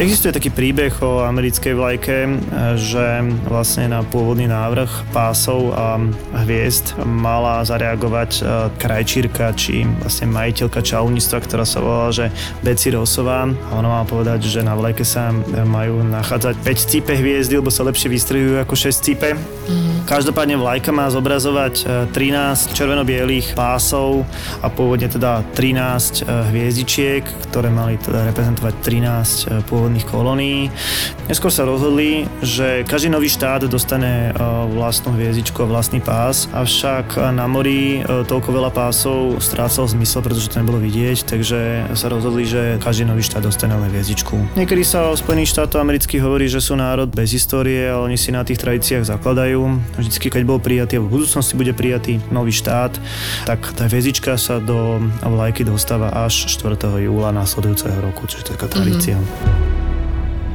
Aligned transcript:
Existuje 0.00 0.32
taký 0.32 0.48
príbeh 0.48 0.96
o 1.04 1.20
americkej 1.28 1.76
vlajke, 1.76 2.16
že 2.80 3.20
vlastne 3.44 3.92
na 3.92 4.00
pôvodný 4.00 4.48
návrh 4.48 5.12
pásov 5.12 5.76
a 5.76 6.00
hviezd 6.40 6.96
mala 7.04 7.60
zareagovať 7.68 8.30
e, 8.40 8.42
krajčírka 8.80 9.52
či 9.52 9.84
vlastne 10.00 10.32
majiteľka 10.32 10.80
čaulníctva, 10.80 11.44
ktorá 11.44 11.68
sa 11.68 11.84
volala, 11.84 12.16
že 12.16 12.32
Beci 12.64 12.96
Rosová 12.96 13.44
a 13.44 13.70
ona 13.76 13.92
mala 13.92 14.08
povedať, 14.08 14.48
že 14.48 14.64
na 14.64 14.72
vlajke 14.72 15.04
sa 15.04 15.36
majú 15.68 16.00
nachádzať 16.00 16.64
5 16.64 16.90
cípe 16.96 17.12
hviezdy, 17.12 17.60
lebo 17.60 17.68
sa 17.68 17.84
lepšie 17.84 18.08
vystrihujú 18.08 18.56
ako 18.56 18.72
6 18.72 19.04
cípe. 19.04 19.36
Mm. 19.36 20.08
Každopádne 20.08 20.56
vlajka 20.56 20.96
má 20.96 21.12
zobrazovať 21.12 22.08
13 22.08 22.16
e, 22.16 22.72
červeno-bielých 22.72 23.52
pásov 23.52 24.24
a 24.64 24.72
pôvodne 24.72 25.12
teda 25.12 25.44
13 25.52 26.24
e, 26.24 26.48
hviezdičiek, 26.56 27.22
ktoré 27.52 27.68
mali 27.68 28.00
teda 28.00 28.32
reprezentovať 28.32 28.74
13 28.80 29.68
pôvodných 29.68 29.89
národných 29.90 30.06
kolónií. 30.06 30.60
Neskôr 31.26 31.50
sa 31.50 31.66
rozhodli, 31.66 32.30
že 32.46 32.86
každý 32.86 33.10
nový 33.10 33.26
štát 33.26 33.66
dostane 33.66 34.30
e, 34.30 34.38
vlastnú 34.70 35.18
hviezdičku 35.18 35.66
a 35.66 35.66
vlastný 35.66 35.98
pás, 35.98 36.46
avšak 36.54 37.18
na 37.34 37.50
mori 37.50 37.98
e, 37.98 38.22
toľko 38.22 38.54
veľa 38.54 38.70
pásov 38.70 39.42
strácal 39.42 39.90
zmysel, 39.90 40.22
pretože 40.22 40.46
to 40.46 40.62
nebolo 40.62 40.78
vidieť, 40.78 41.26
takže 41.26 41.90
sa 41.98 42.06
rozhodli, 42.06 42.46
že 42.46 42.78
každý 42.78 43.02
nový 43.02 43.26
štát 43.26 43.42
dostane 43.42 43.74
len 43.74 43.90
hviezdičku. 43.90 44.54
Niekedy 44.54 44.82
sa 44.86 45.10
o 45.10 45.18
Spojených 45.18 45.58
štátov 45.58 45.82
amerických 45.82 46.22
hovorí, 46.22 46.46
že 46.46 46.62
sú 46.62 46.78
národ 46.78 47.10
bez 47.10 47.34
histórie, 47.34 47.90
ale 47.90 48.14
oni 48.14 48.18
si 48.18 48.30
na 48.30 48.46
tých 48.46 48.62
tradíciách 48.62 49.10
zakladajú. 49.10 49.58
Vždycky, 49.98 50.30
keď 50.30 50.42
bol 50.46 50.62
prijatý, 50.62 51.02
alebo 51.02 51.10
v 51.10 51.14
budúcnosti 51.22 51.58
bude 51.58 51.74
prijatý 51.74 52.22
nový 52.30 52.54
štát, 52.54 52.94
tak 53.42 53.74
tá 53.74 53.90
hviezdička 53.90 54.38
sa 54.38 54.62
do 54.62 55.02
vlajky 55.22 55.66
dostáva 55.66 56.14
až 56.14 56.46
4. 56.46 56.78
júla 57.02 57.34
následujúceho 57.34 57.98
roku, 57.98 58.30
čiže 58.30 58.54
taká 58.54 58.70
tradícia. 58.70 59.18
Mm-hmm. 59.18 59.79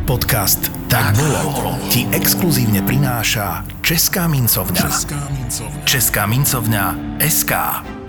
Podcast 0.05 0.69
Tak 0.85 1.17
bolo 1.17 1.73
ti 1.89 2.05
exkluzívne 2.13 2.85
prináša 2.85 3.65
Česká 3.81 4.29
mincovňa. 4.29 4.77
Česká 4.77 5.17
mincovňa. 5.33 5.81
Česká 5.81 6.21
mincovňa 6.29 6.83
SK. 7.25 7.51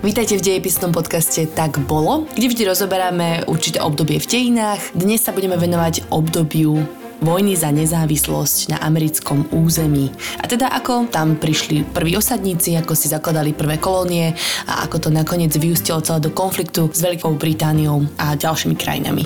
Vítajte 0.05 0.37
v 0.37 0.45
dejepisnom 0.45 0.93
podcaste 0.93 1.49
Tak 1.49 1.81
bolo, 1.89 2.29
kde 2.37 2.53
vždy 2.53 2.63
rozoberáme 2.69 3.49
určité 3.49 3.81
obdobie 3.81 4.21
v 4.21 4.29
dejinách. 4.29 4.93
Dnes 4.93 5.25
sa 5.25 5.33
budeme 5.33 5.57
venovať 5.57 6.13
obdobiu 6.13 6.85
vojny 7.25 7.57
za 7.57 7.73
nezávislosť 7.73 8.77
na 8.77 8.79
americkom 8.85 9.49
území. 9.49 10.13
A 10.37 10.45
teda 10.45 10.69
ako 10.77 11.09
tam 11.09 11.41
prišli 11.41 11.97
prví 11.97 12.13
osadníci, 12.13 12.77
ako 12.77 12.93
si 12.93 13.09
zakladali 13.09 13.57
prvé 13.57 13.81
kolónie 13.81 14.37
a 14.69 14.85
ako 14.85 15.09
to 15.09 15.09
nakoniec 15.09 15.57
vyústilo 15.57 16.05
celé 16.05 16.21
do 16.21 16.29
konfliktu 16.29 16.93
s 16.93 17.01
Veľkou 17.01 17.41
Britániou 17.41 18.05
a 18.21 18.37
ďalšími 18.37 18.77
krajinami. 18.77 19.25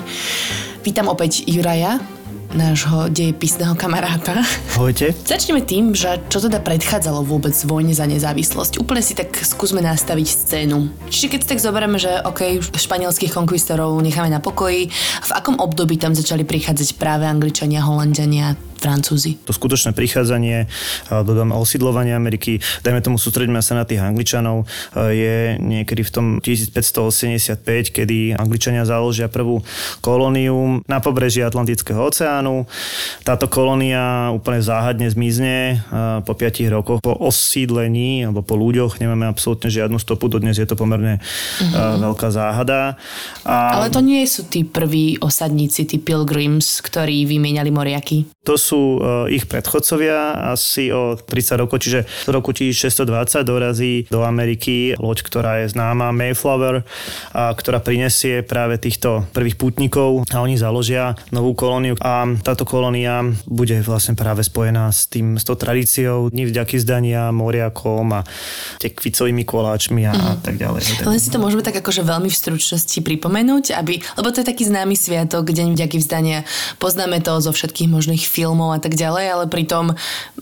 Vítam 0.87 1.11
opäť 1.11 1.43
Juraja, 1.51 1.99
nášho 2.53 3.07
dejepisného 3.09 3.73
kamaráta. 3.79 4.43
Ahojte. 4.75 5.15
Začneme 5.25 5.63
tým, 5.63 5.95
že 5.95 6.19
čo 6.27 6.43
teda 6.43 6.59
predchádzalo 6.59 7.23
vôbec 7.23 7.55
vojne 7.67 7.95
za 7.95 8.03
nezávislosť. 8.07 8.79
Úplne 8.79 9.01
si 9.03 9.13
tak 9.15 9.31
skúsme 9.35 9.79
nastaviť 9.83 10.27
scénu. 10.27 10.91
Čiže 11.07 11.27
keď 11.31 11.39
si 11.43 11.49
tak 11.55 11.59
zoberieme, 11.63 12.01
že 12.01 12.11
OK, 12.25 12.63
španielských 12.73 13.31
konkvistorov 13.31 13.95
necháme 14.01 14.31
na 14.31 14.43
pokoji, 14.43 14.91
v 15.21 15.31
akom 15.31 15.59
období 15.61 15.95
tam 16.01 16.17
začali 16.17 16.43
prichádzať 16.43 16.97
práve 16.97 17.29
Angličania, 17.29 17.85
Holandiania, 17.85 18.57
Francúzi. 18.81 19.37
To 19.45 19.53
skutočné 19.53 19.93
prichádzanie, 19.93 20.65
dodám 21.13 21.53
osídlovanie 21.53 22.17
Ameriky, 22.17 22.57
dajme 22.81 23.05
tomu 23.05 23.21
sústredíme 23.21 23.61
sa 23.61 23.77
na 23.77 23.85
tých 23.85 24.01
Angličanov, 24.01 24.65
je 24.97 25.61
niekedy 25.61 26.01
v 26.01 26.09
tom 26.09 26.25
1585, 26.41 27.61
kedy 27.93 28.33
Angličania 28.33 28.81
založia 28.81 29.29
prvú 29.29 29.61
kolóniu 30.01 30.81
na 30.89 30.97
pobreží 30.97 31.45
Atlantického 31.45 32.01
oceánu. 32.01 32.40
Táto 33.21 33.45
kolónia 33.45 34.33
úplne 34.33 34.61
záhadne 34.65 35.07
zmizne 35.07 35.85
po 36.25 36.33
5 36.33 36.65
rokoch. 36.73 36.99
Po 37.01 37.13
osídlení 37.13 38.25
alebo 38.25 38.41
po 38.41 38.57
ľuďoch 38.57 38.97
nemáme 38.97 39.29
absolútne 39.29 39.69
žiadnu 39.69 40.01
stopu, 40.01 40.27
dodnes 40.27 40.57
je 40.57 40.65
to 40.65 40.73
pomerne 40.73 41.21
uh-huh. 41.21 42.01
veľká 42.01 42.33
záhada. 42.33 42.97
A... 43.45 43.81
Ale 43.81 43.93
to 43.93 44.01
nie 44.01 44.25
sú 44.25 44.47
tí 44.49 44.65
prví 44.65 45.21
osadníci, 45.21 45.85
tí 45.85 45.97
pilgrims, 46.01 46.81
ktorí 46.81 47.29
vymieniali 47.29 47.69
moriaky. 47.69 48.41
To 48.41 48.57
sú 48.57 48.97
e, 48.97 49.37
ich 49.37 49.45
predchodcovia 49.45 50.49
asi 50.49 50.89
o 50.89 51.13
30 51.13 51.61
rokov, 51.61 51.85
čiže 51.85 52.09
v 52.25 52.29
roku 52.33 52.49
1620 52.57 53.45
dorazí 53.45 53.93
do 54.09 54.25
Ameriky 54.25 54.97
loď, 54.97 55.21
ktorá 55.21 55.61
je 55.61 55.69
známa 55.69 56.09
Mayflower, 56.09 56.81
a 57.37 57.53
ktorá 57.53 57.77
prinesie 57.77 58.41
práve 58.41 58.81
týchto 58.81 59.29
prvých 59.29 59.61
putníkov 59.61 60.25
a 60.33 60.41
oni 60.41 60.57
založia 60.57 61.13
novú 61.29 61.53
kolóniu 61.53 61.93
a 62.01 62.25
táto 62.39 62.63
kolónia 62.63 63.25
bude 63.49 63.81
vlastne 63.83 64.15
práve 64.15 64.45
spojená 64.45 64.93
s 64.93 65.09
tým, 65.11 65.35
s 65.35 65.43
tou 65.43 65.59
tradíciou 65.59 66.31
dní 66.31 66.47
vďaky 66.47 66.79
zdania, 66.79 67.33
moriakom 67.35 68.15
a 68.15 68.21
tekvicovými 68.79 69.43
koláčmi 69.43 70.07
a, 70.07 70.13
mm. 70.13 70.45
tak 70.45 70.55
ďalej. 70.55 71.03
Len 71.03 71.19
si 71.19 71.33
to 71.33 71.41
môžeme 71.41 71.65
tak 71.65 71.81
akože 71.81 72.05
veľmi 72.05 72.29
v 72.29 72.37
stručnosti 72.37 72.99
pripomenúť, 73.01 73.73
aby, 73.73 73.99
lebo 74.21 74.27
to 74.29 74.45
je 74.45 74.47
taký 74.47 74.69
známy 74.69 74.93
sviatok, 74.93 75.49
Deň 75.51 75.75
vďaky 75.75 75.97
vzdania. 75.99 76.47
Poznáme 76.77 77.19
to 77.19 77.41
zo 77.41 77.51
všetkých 77.51 77.91
možných 77.91 78.23
filmov 78.23 78.61
filmov 78.61 78.75
a 78.75 78.79
tak 78.83 78.93
ďalej, 78.99 79.25
ale 79.31 79.45
pritom 79.49 79.95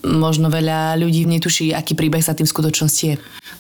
možno 0.03 0.51
veľa 0.51 0.99
ľudí 0.99 1.23
netuší, 1.29 1.71
aký 1.71 1.95
príbeh 1.95 2.25
sa 2.25 2.35
tým 2.35 2.49
v 2.49 2.53
skutočnosti 2.57 3.05
je. 3.05 3.15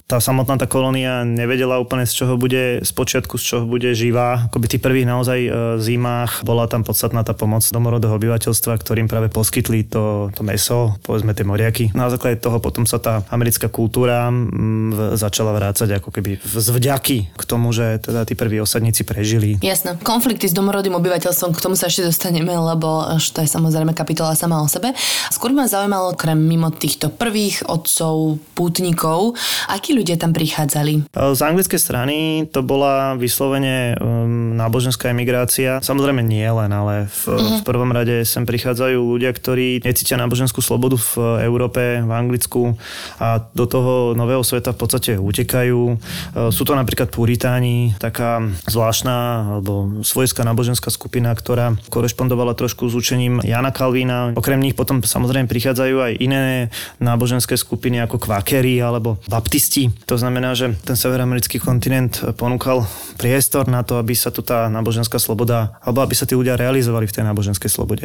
Tá 0.09 0.17
samotná 0.17 0.57
tá 0.57 0.65
kolónia 0.65 1.21
nevedela 1.21 1.77
úplne 1.77 2.03
z 2.09 2.23
čoho 2.23 2.33
bude, 2.33 2.81
z 2.81 2.91
počiatku 2.97 3.37
z 3.37 3.43
čoho 3.45 3.63
bude 3.69 3.93
živá. 3.93 4.49
Akoby 4.49 4.65
tých 4.65 4.81
prvých 4.81 5.05
naozaj 5.05 5.39
e, 5.45 5.49
zimách 5.77 6.41
bola 6.41 6.65
tam 6.65 6.81
podstatná 6.81 7.21
tá 7.21 7.37
pomoc 7.37 7.61
domorodého 7.69 8.17
obyvateľstva, 8.19 8.75
ktorým 8.75 9.07
práve 9.07 9.31
poskytli 9.31 9.87
to, 9.87 10.27
to 10.35 10.43
meso, 10.43 10.99
povedzme 11.07 11.31
tie 11.31 11.47
moriaky. 11.47 11.95
Na 11.95 12.11
základe 12.11 12.43
toho 12.43 12.59
potom 12.59 12.83
sa 12.83 12.99
tá 12.99 13.23
americká 13.31 13.71
kultúra 13.71 14.27
m, 14.27 15.15
začala 15.15 15.55
vrácať 15.55 16.03
ako 16.03 16.11
keby 16.11 16.43
z 16.43 16.67
vďaky 16.67 17.17
k 17.31 17.43
tomu, 17.47 17.71
že 17.71 18.03
teda 18.03 18.27
tí 18.27 18.35
prví 18.35 18.59
osadníci 18.59 19.07
prežili. 19.07 19.55
Jasné. 19.63 19.95
Konflikty 20.03 20.51
s 20.51 20.53
domorodým 20.53 20.99
obyvateľstvom, 20.99 21.55
k 21.55 21.63
tomu 21.63 21.79
sa 21.79 21.87
ešte 21.87 22.03
dostaneme, 22.03 22.51
lebo 22.51 23.07
to 23.15 23.39
je 23.39 23.47
samozrejme 23.47 23.95
kapitola 23.95 24.35
sama 24.35 24.59
o 24.59 24.67
sebe. 24.67 24.91
Skôr 25.31 25.55
ma 25.55 25.69
zaujímalo, 25.69 26.17
krem 26.19 26.41
mimo 26.41 26.73
týchto 26.73 27.13
prvých 27.13 27.63
otcov, 27.69 28.41
pútnikov, 28.57 29.37
akí 29.69 29.95
ľudia 29.95 30.19
tam 30.19 30.35
prichádzali? 30.35 31.13
Z 31.13 31.39
anglickej 31.39 31.79
strany 31.79 32.17
to 32.49 32.65
bola 32.65 33.13
vyslovene 33.15 33.95
um, 34.01 34.57
náboženská 34.57 35.13
emigrácia. 35.13 35.77
Samozrejme 35.79 36.25
nie 36.25 36.43
len, 36.49 36.73
ale 36.73 37.05
v, 37.07 37.21
uh-huh. 37.29 37.61
v 37.61 37.61
prvom 37.61 37.93
rade 37.93 38.08
sem 38.25 38.43
prichádzajú 38.43 38.99
ľudia, 38.99 39.31
ktorí 39.31 39.85
necítia 39.85 40.17
náboženskú 40.17 40.59
slobodu 40.59 40.97
v 40.97 41.43
Európe, 41.45 42.01
v 42.01 42.11
Anglicku 42.11 42.75
a 43.21 43.43
do 43.53 43.65
toho 43.69 44.17
nového 44.17 44.41
sveta 44.41 44.73
v 44.73 44.79
podstate 44.79 45.11
utekajú. 45.19 45.79
Uh, 45.79 46.49
sú 46.49 46.65
to 46.65 46.73
napríklad 46.73 47.13
puritáni, 47.13 47.93
taká 48.01 48.41
zvláštna 48.65 49.17
alebo 49.57 50.01
svojská 50.01 50.41
náboženská 50.41 50.89
skupina, 50.89 51.31
ktorá 51.35 51.77
korešpondovala 51.93 52.57
trošku 52.57 52.89
s 52.89 52.95
učením 52.95 53.43
Jana 53.45 53.69
Kalvína, 53.69 54.39
Okrem 54.39 54.63
nich 54.63 54.71
potom 54.71 55.03
samozrejme 55.03 55.51
prichádzajú 55.51 55.95
aj 55.99 56.13
iné 56.23 56.71
náboženské 57.03 57.59
skupiny 57.59 57.99
ako 57.99 58.23
kvakery 58.23 58.79
alebo 58.79 59.19
baptisti. 59.27 59.91
To 60.07 60.15
znamená, 60.15 60.55
že 60.55 60.79
ten 60.87 60.95
severoamerický 60.95 61.59
kontinent 61.59 62.23
ponúkal 62.39 62.87
priestor 63.19 63.67
na 63.67 63.83
to, 63.83 63.99
aby 63.99 64.15
sa 64.15 64.31
tu 64.31 64.39
tá 64.39 64.71
náboženská 64.71 65.19
sloboda, 65.19 65.75
alebo 65.83 65.99
aby 65.99 66.15
sa 66.15 66.23
tí 66.23 66.39
ľudia 66.39 66.55
realizovali 66.55 67.03
v 67.03 67.15
tej 67.19 67.23
náboženskej 67.27 67.67
slobode. 67.67 67.98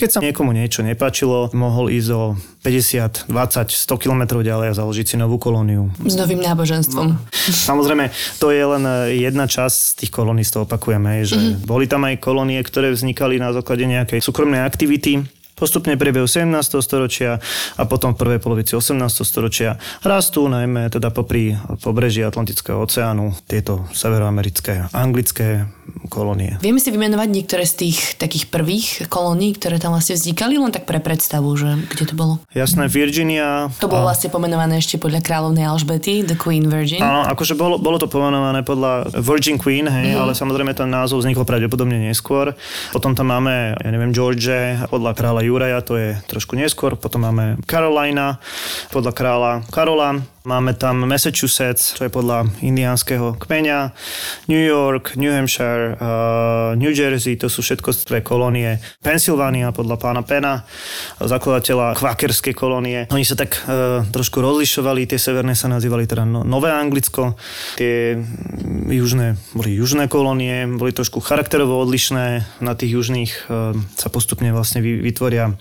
Keď 0.00 0.08
sa 0.08 0.18
niekomu 0.24 0.56
niečo 0.56 0.80
nepáčilo, 0.80 1.52
mohol 1.52 1.92
ísť 1.92 2.10
o 2.16 2.22
50, 2.64 3.30
20, 3.30 3.70
100 3.70 4.02
kilometrov 4.02 4.42
ďalej 4.42 4.72
a 4.72 4.74
založiť 4.74 5.06
si 5.06 5.16
novú 5.20 5.38
kolóniu. 5.38 5.92
S 6.02 6.18
novým 6.18 6.42
náboženstvom. 6.42 7.14
Samozrejme, 7.70 8.10
to 8.42 8.50
je 8.50 8.64
len 8.64 8.84
jedna 9.14 9.46
časť 9.46 9.76
z 9.76 9.92
tých 10.02 10.10
kolónií, 10.10 10.42
opakujeme, 10.46 11.22
že 11.22 11.36
mm-hmm. 11.36 11.68
boli 11.68 11.86
tam 11.86 12.08
aj 12.08 12.18
kolónie, 12.18 12.58
ktoré 12.64 12.90
vznikali 12.90 13.36
na 13.36 13.52
základe 13.52 13.84
nejakej 13.84 14.24
súkromnej 14.24 14.64
aktivity, 14.64 15.22
Postupne 15.56 15.96
priebehu 15.96 16.28
17. 16.28 16.52
storočia 16.84 17.40
a 17.80 17.82
potom 17.88 18.12
v 18.12 18.20
prvej 18.20 18.44
polovici 18.44 18.76
18. 18.76 19.00
storočia 19.24 19.80
rastú 20.04 20.52
najmä 20.52 20.92
teda 20.92 21.08
popri 21.08 21.56
pobreží 21.80 22.20
Atlantického 22.20 22.76
oceánu 22.76 23.32
tieto 23.48 23.88
severoamerické, 23.96 24.92
anglické 24.92 25.64
kolónie. 26.12 26.60
Vieme 26.60 26.76
si 26.76 26.92
vymenovať 26.92 27.28
niektoré 27.32 27.64
z 27.64 27.88
tých 27.88 28.20
takých 28.20 28.52
prvých 28.52 29.08
kolónií, 29.08 29.56
ktoré 29.56 29.80
tam 29.80 29.96
vlastne 29.96 30.20
vznikali, 30.20 30.60
len 30.60 30.76
tak 30.76 30.84
pre 30.84 31.00
predstavu, 31.00 31.48
že 31.56 31.88
kde 31.88 32.04
to 32.04 32.12
bolo? 32.12 32.36
Jasné, 32.52 32.92
Virginia. 32.92 33.72
To 33.80 33.88
bolo 33.88 34.04
a... 34.04 34.12
vlastne 34.12 34.28
pomenované 34.28 34.76
ešte 34.76 35.00
podľa 35.00 35.24
kráľovnej 35.24 35.64
Alžbety, 35.64 36.20
The 36.20 36.36
Queen 36.36 36.68
Virgin. 36.68 37.00
Áno, 37.00 37.24
akože 37.32 37.56
bolo, 37.56 37.80
bolo 37.80 37.96
to 37.96 38.12
pomenované 38.12 38.60
podľa 38.60 39.08
Virgin 39.24 39.56
Queen, 39.56 39.88
hej, 39.88 40.12
mm. 40.12 40.20
ale 40.20 40.36
samozrejme 40.36 40.76
ten 40.76 40.92
názov 40.92 41.24
vznikol 41.24 41.48
pravdepodobne 41.48 41.96
neskôr. 41.96 42.52
Potom 42.92 43.16
tam 43.16 43.32
máme, 43.32 43.72
ja 43.80 43.88
neviem, 43.88 44.12
George 44.12 44.52
podľa 44.92 45.16
kráľa 45.16 45.45
Juraja, 45.46 45.78
to 45.80 45.94
je 45.96 46.18
trošku 46.26 46.58
neskôr, 46.58 46.98
potom 46.98 47.24
máme 47.24 47.56
Carolina 47.64 48.42
podľa 48.90 49.12
kráľa 49.14 49.52
Karola, 49.70 50.20
Máme 50.46 50.78
tam 50.78 51.02
Massachusetts, 51.10 51.98
čo 51.98 52.06
je 52.06 52.14
podľa 52.14 52.46
indiánskeho 52.62 53.34
kmeňa, 53.34 53.90
New 54.46 54.62
York, 54.62 55.18
New 55.18 55.26
Hampshire, 55.26 55.98
uh, 55.98 56.78
New 56.78 56.94
Jersey, 56.94 57.34
to 57.34 57.50
sú 57.50 57.66
všetko 57.66 57.90
dve 58.06 58.22
kolónie. 58.22 58.78
Pennsylvania 59.02 59.74
podľa 59.74 59.98
pána 59.98 60.22
Pena, 60.22 60.62
zakladateľa 61.18 61.98
kvakerskej 61.98 62.54
kolónie. 62.54 63.10
Oni 63.10 63.26
sa 63.26 63.34
tak 63.34 63.58
uh, 63.66 64.06
trošku 64.06 64.38
rozlišovali, 64.38 65.10
tie 65.10 65.18
severné 65.18 65.58
sa 65.58 65.66
nazývali 65.66 66.06
teda 66.06 66.22
no, 66.22 66.46
Nové 66.46 66.70
Anglicko, 66.70 67.34
tie 67.74 68.14
južné 68.86 69.34
boli 69.50 69.74
južné 69.74 70.06
kolónie, 70.06 70.62
boli 70.78 70.94
trošku 70.94 71.18
charakterovo 71.26 71.82
odlišné. 71.82 72.46
Na 72.62 72.78
tých 72.78 72.94
južných 72.94 73.50
uh, 73.50 73.74
sa 73.98 74.14
postupne 74.14 74.54
vlastne 74.54 74.78
vytvoria 74.78 75.58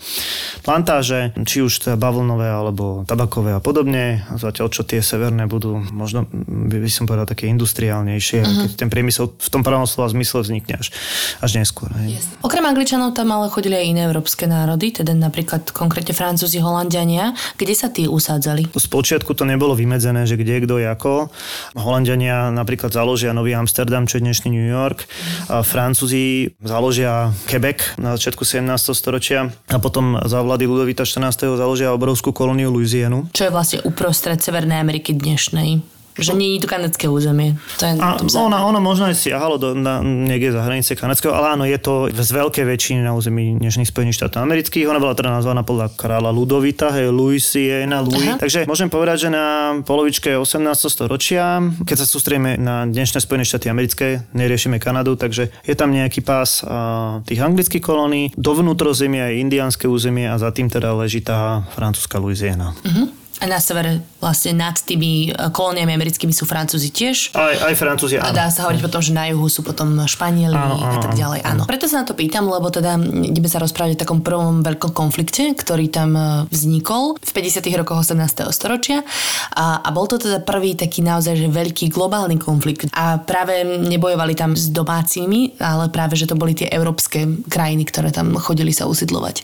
plantáže, 0.61 1.33
či 1.41 1.65
už 1.65 1.89
teda 1.89 1.97
bavlnové 1.97 2.53
alebo 2.53 3.01
tabakové 3.09 3.57
a 3.57 3.61
podobne. 3.65 4.21
Zatiaľ, 4.37 4.75
čo 4.75 4.83
tie 4.83 5.00
severné 5.00 5.48
budú 5.48 5.80
možno, 5.95 6.27
by, 6.36 6.83
by 6.83 6.92
som 6.92 7.07
povedal, 7.07 7.24
také 7.24 7.48
industriálnejšie, 7.48 8.39
uh-huh. 8.44 8.62
keď 8.68 8.72
ten 8.75 8.89
priemysel 8.92 9.31
v 9.31 9.50
tom 9.50 9.63
pravom 9.63 9.88
slova 9.88 10.12
zmysle 10.12 10.44
vznikne 10.44 10.83
až, 10.83 10.92
až 11.39 11.63
neskôr. 11.63 11.88
Hej. 12.04 12.19
Okrem 12.44 12.68
Angličanov 12.68 13.16
tam 13.16 13.31
ale 13.31 13.48
chodili 13.48 13.80
aj 13.80 13.86
iné 13.88 14.01
európske 14.04 14.44
národy, 14.44 14.92
teda 14.92 15.16
napríklad 15.16 15.72
konkrétne 15.72 16.12
Francúzi, 16.12 16.60
Holandiania. 16.60 17.31
Kde 17.56 17.72
sa 17.72 17.88
tí 17.88 18.04
usádzali? 18.12 18.75
Spočiatku 18.75 19.31
to 19.31 19.48
nebolo 19.48 19.72
vymedzené, 19.72 20.27
že 20.27 20.36
kde, 20.36 20.68
kto, 20.68 20.75
ako. 20.83 21.31
Holandiania 21.80 22.51
napríklad 22.51 22.92
založia 22.92 23.31
Nový 23.31 23.56
Amsterdam, 23.56 24.04
čo 24.04 24.19
je 24.19 24.28
dnešný 24.28 24.51
New 24.51 24.68
York. 24.68 25.07
A 25.48 25.63
Francúzi 25.63 26.51
založia 26.60 27.31
Quebec 27.48 27.95
na 28.01 28.19
začiatku 28.19 28.44
17. 28.44 28.68
storočia 28.92 29.48
a 29.71 29.78
potom 29.80 30.19
za 30.25 30.42
vlády 30.42 30.68
Ludovita 30.68 31.07
14. 31.07 31.56
založia 31.56 31.95
obrovskú 31.95 32.36
kolóniu 32.36 32.74
Louisianu. 32.74 33.30
Čo 33.31 33.48
je 33.48 33.51
vlastne 33.54 33.80
uprostred 33.86 34.42
Severnej 34.65 34.81
Ameriky 34.81 35.13
dnešnej. 35.13 35.85
Že 36.17 36.41
nie 36.41 36.57
je 36.57 36.65
to 36.65 36.71
kanadské 36.73 37.06
územie. 37.06 37.53
To 37.77 37.85
je 37.85 38.01
a 38.01 38.17
ono, 38.17 38.57
ono 38.57 38.81
možno 38.81 39.06
aj 39.06 39.13
siahalo 39.13 39.62
do, 39.62 39.77
na, 39.77 40.01
niekde 40.01 40.57
za 40.57 40.65
hranice 40.65 40.97
kanadského, 40.97 41.38
ale 41.38 41.53
áno, 41.53 41.69
je 41.69 41.77
to 41.77 42.09
z 42.09 42.31
veľkej 42.33 42.65
väčšiny 42.65 43.06
na 43.06 43.13
území 43.13 43.62
dnešných 43.62 43.85
Spojených 43.85 44.17
štátov 44.17 44.41
amerických. 44.41 44.89
Ona 44.89 44.97
bola 44.97 45.13
teda 45.13 45.29
nazvaná 45.29 45.62
podľa 45.62 45.94
kráľa 45.94 46.33
Ludovita, 46.33 46.89
hej, 46.97 47.13
Louisiana, 47.13 48.01
Louis. 48.01 48.25
Aha. 48.25 48.41
Takže 48.41 48.65
môžem 48.65 48.89
povedať, 48.89 49.27
že 49.27 49.29
na 49.29 49.77
polovičke 49.85 50.33
18. 50.33 50.65
storočia, 50.89 51.61
keď 51.85 51.97
sa 52.01 52.07
sústrieme 52.09 52.57
na 52.57 52.89
dnešné 52.89 53.21
Spojené 53.21 53.45
štáty 53.45 53.69
americké, 53.69 54.25
neriešime 54.33 54.81
Kanadu, 54.81 55.13
takže 55.13 55.53
je 55.61 55.75
tam 55.77 55.94
nejaký 55.94 56.25
pás 56.25 56.65
a, 56.65 57.21
tých 57.21 57.38
anglických 57.38 57.85
kolónií, 57.85 58.33
dovnútro 58.33 58.97
zemie 58.97 59.21
aj 59.21 59.45
indiánske 59.45 59.85
územie 59.85 60.25
a 60.25 60.41
za 60.41 60.50
tým 60.50 60.73
teda 60.73 60.89
leží 60.97 61.21
tá 61.21 61.69
francúzska 61.77 62.18
Louisiana. 62.18 62.73
Uh-huh. 62.81 63.25
Na 63.43 63.59
severe 63.59 63.99
vlastne 64.23 64.55
nad 64.55 64.79
tými 64.79 65.27
e, 65.27 65.51
kolóniami 65.51 65.91
americkými 65.91 66.31
sú 66.31 66.47
Francúzi 66.47 66.87
tiež. 66.87 67.35
Aj, 67.35 67.67
aj 67.67 67.73
Francúzi, 67.75 68.15
áno. 68.15 68.31
A 68.31 68.33
dá 68.33 68.47
sa 68.47 68.63
hovoriť 68.63 68.79
potom, 68.79 69.03
že 69.03 69.11
na 69.11 69.27
juhu 69.27 69.51
sú 69.51 69.59
potom 69.59 69.91
Španieli 70.07 70.55
áno, 70.55 70.79
áno, 70.79 70.95
a 70.95 71.03
tak 71.03 71.19
ďalej. 71.19 71.43
Áno. 71.43 71.67
Preto 71.67 71.91
sa 71.91 72.01
na 72.01 72.05
to 72.07 72.15
pýtam, 72.15 72.47
lebo 72.47 72.71
teda 72.71 72.95
ideme 73.27 73.51
sa 73.51 73.59
rozprávať 73.59 73.99
o 73.99 74.01
takom 74.07 74.23
prvom 74.23 74.63
veľkom 74.63 74.95
konflikte, 74.95 75.51
ktorý 75.51 75.91
tam 75.91 76.15
e, 76.15 76.23
vznikol 76.47 77.19
v 77.19 77.31
50. 77.35 77.67
rokoch 77.75 78.07
18. 78.07 78.55
storočia. 78.55 79.03
A, 79.51 79.83
a 79.83 79.89
bol 79.91 80.07
to 80.07 80.15
teda 80.15 80.39
prvý 80.39 80.79
taký 80.79 81.03
naozaj 81.03 81.35
že 81.35 81.51
veľký 81.51 81.91
globálny 81.91 82.39
konflikt. 82.39 82.87
A 82.95 83.19
práve 83.19 83.67
nebojovali 83.67 84.31
tam 84.31 84.55
s 84.55 84.71
domácimi, 84.71 85.59
ale 85.59 85.91
práve, 85.91 86.15
že 86.15 86.31
to 86.31 86.39
boli 86.39 86.55
tie 86.55 86.71
európske 86.71 87.27
krajiny, 87.51 87.83
ktoré 87.83 88.15
tam 88.15 88.31
chodili 88.39 88.71
sa 88.71 88.87
usidlovať. 88.87 89.35
E, 89.37 89.43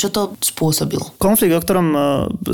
čo 0.00 0.08
to 0.08 0.32
spôsobilo? 0.40 1.12
Konflikt, 1.20 1.52
o 1.52 1.60
ktorom 1.60 1.88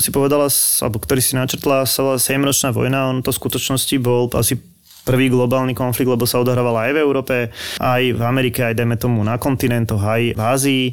si 0.03 0.11
povedala 0.11 0.51
alebo 0.83 1.01
ktorý 1.01 1.21
si 1.21 1.37
načrtla, 1.37 1.85
volá 1.87 2.17
7-ročná 2.17 2.71
vojna. 2.75 3.11
On 3.11 3.21
to 3.21 3.31
v 3.31 3.41
skutočnosti 3.41 3.97
bol 4.01 4.29
asi 4.35 4.61
prvý 5.05 5.29
globálny 5.29 5.77
konflikt, 5.77 6.09
lebo 6.09 6.25
sa 6.25 6.41
odohrával 6.41 6.81
aj 6.81 6.91
v 6.97 6.99
Európe, 7.05 7.37
aj 7.79 8.03
v 8.17 8.23
Amerike, 8.25 8.65
aj 8.65 8.75
dajme 8.81 8.97
tomu 8.97 9.21
na 9.21 9.37
kontinentoch, 9.37 10.01
aj 10.01 10.33
v 10.33 10.41
Ázii. 10.41 10.85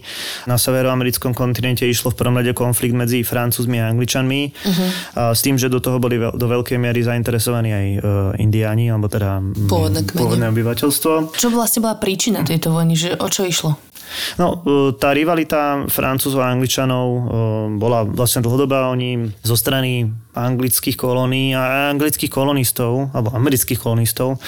Na 0.52 0.60
severoamerickom 0.60 1.32
kontinente 1.32 1.88
išlo 1.88 2.12
v 2.12 2.20
prvom 2.20 2.36
rade 2.36 2.52
konflikt 2.52 2.94
medzi 2.94 3.24
Francúzmi 3.24 3.80
a 3.80 3.88
Angličanmi, 3.88 4.42
uh-huh. 4.52 4.90
a 5.16 5.22
s 5.32 5.40
tým, 5.40 5.56
že 5.56 5.72
do 5.72 5.80
toho 5.80 5.98
boli 5.98 6.20
do 6.20 6.46
veľkej 6.46 6.76
miery 6.76 7.02
zainteresovaní 7.02 7.72
aj 7.72 7.88
uh, 7.88 8.04
Indiáni, 8.36 8.92
alebo 8.92 9.08
teda 9.08 9.40
pôvodné, 9.72 10.04
pôvodné 10.12 10.46
obyvateľstvo. 10.52 11.40
Čo 11.40 11.48
vlastne 11.56 11.80
bola 11.80 11.96
príčina 11.96 12.44
tejto 12.44 12.76
vojny, 12.76 13.00
že 13.00 13.10
o 13.16 13.28
čo 13.32 13.48
išlo? 13.48 13.80
No, 14.36 14.62
e, 14.62 14.94
tá 14.98 15.14
rivalita 15.16 15.86
Francúzov 15.88 16.44
a 16.44 16.52
Angličanov 16.52 17.08
e, 17.08 17.22
bola 17.78 18.04
vlastne 18.04 18.44
dlhodobá. 18.44 18.92
Oni 18.92 19.32
zo 19.44 19.56
strany 19.56 20.10
anglických 20.32 20.96
kolónií 20.96 21.52
a 21.56 21.92
anglických 21.92 22.32
kolonistov, 22.32 23.12
alebo 23.12 23.36
amerických 23.36 23.80
kolonistov, 23.80 24.40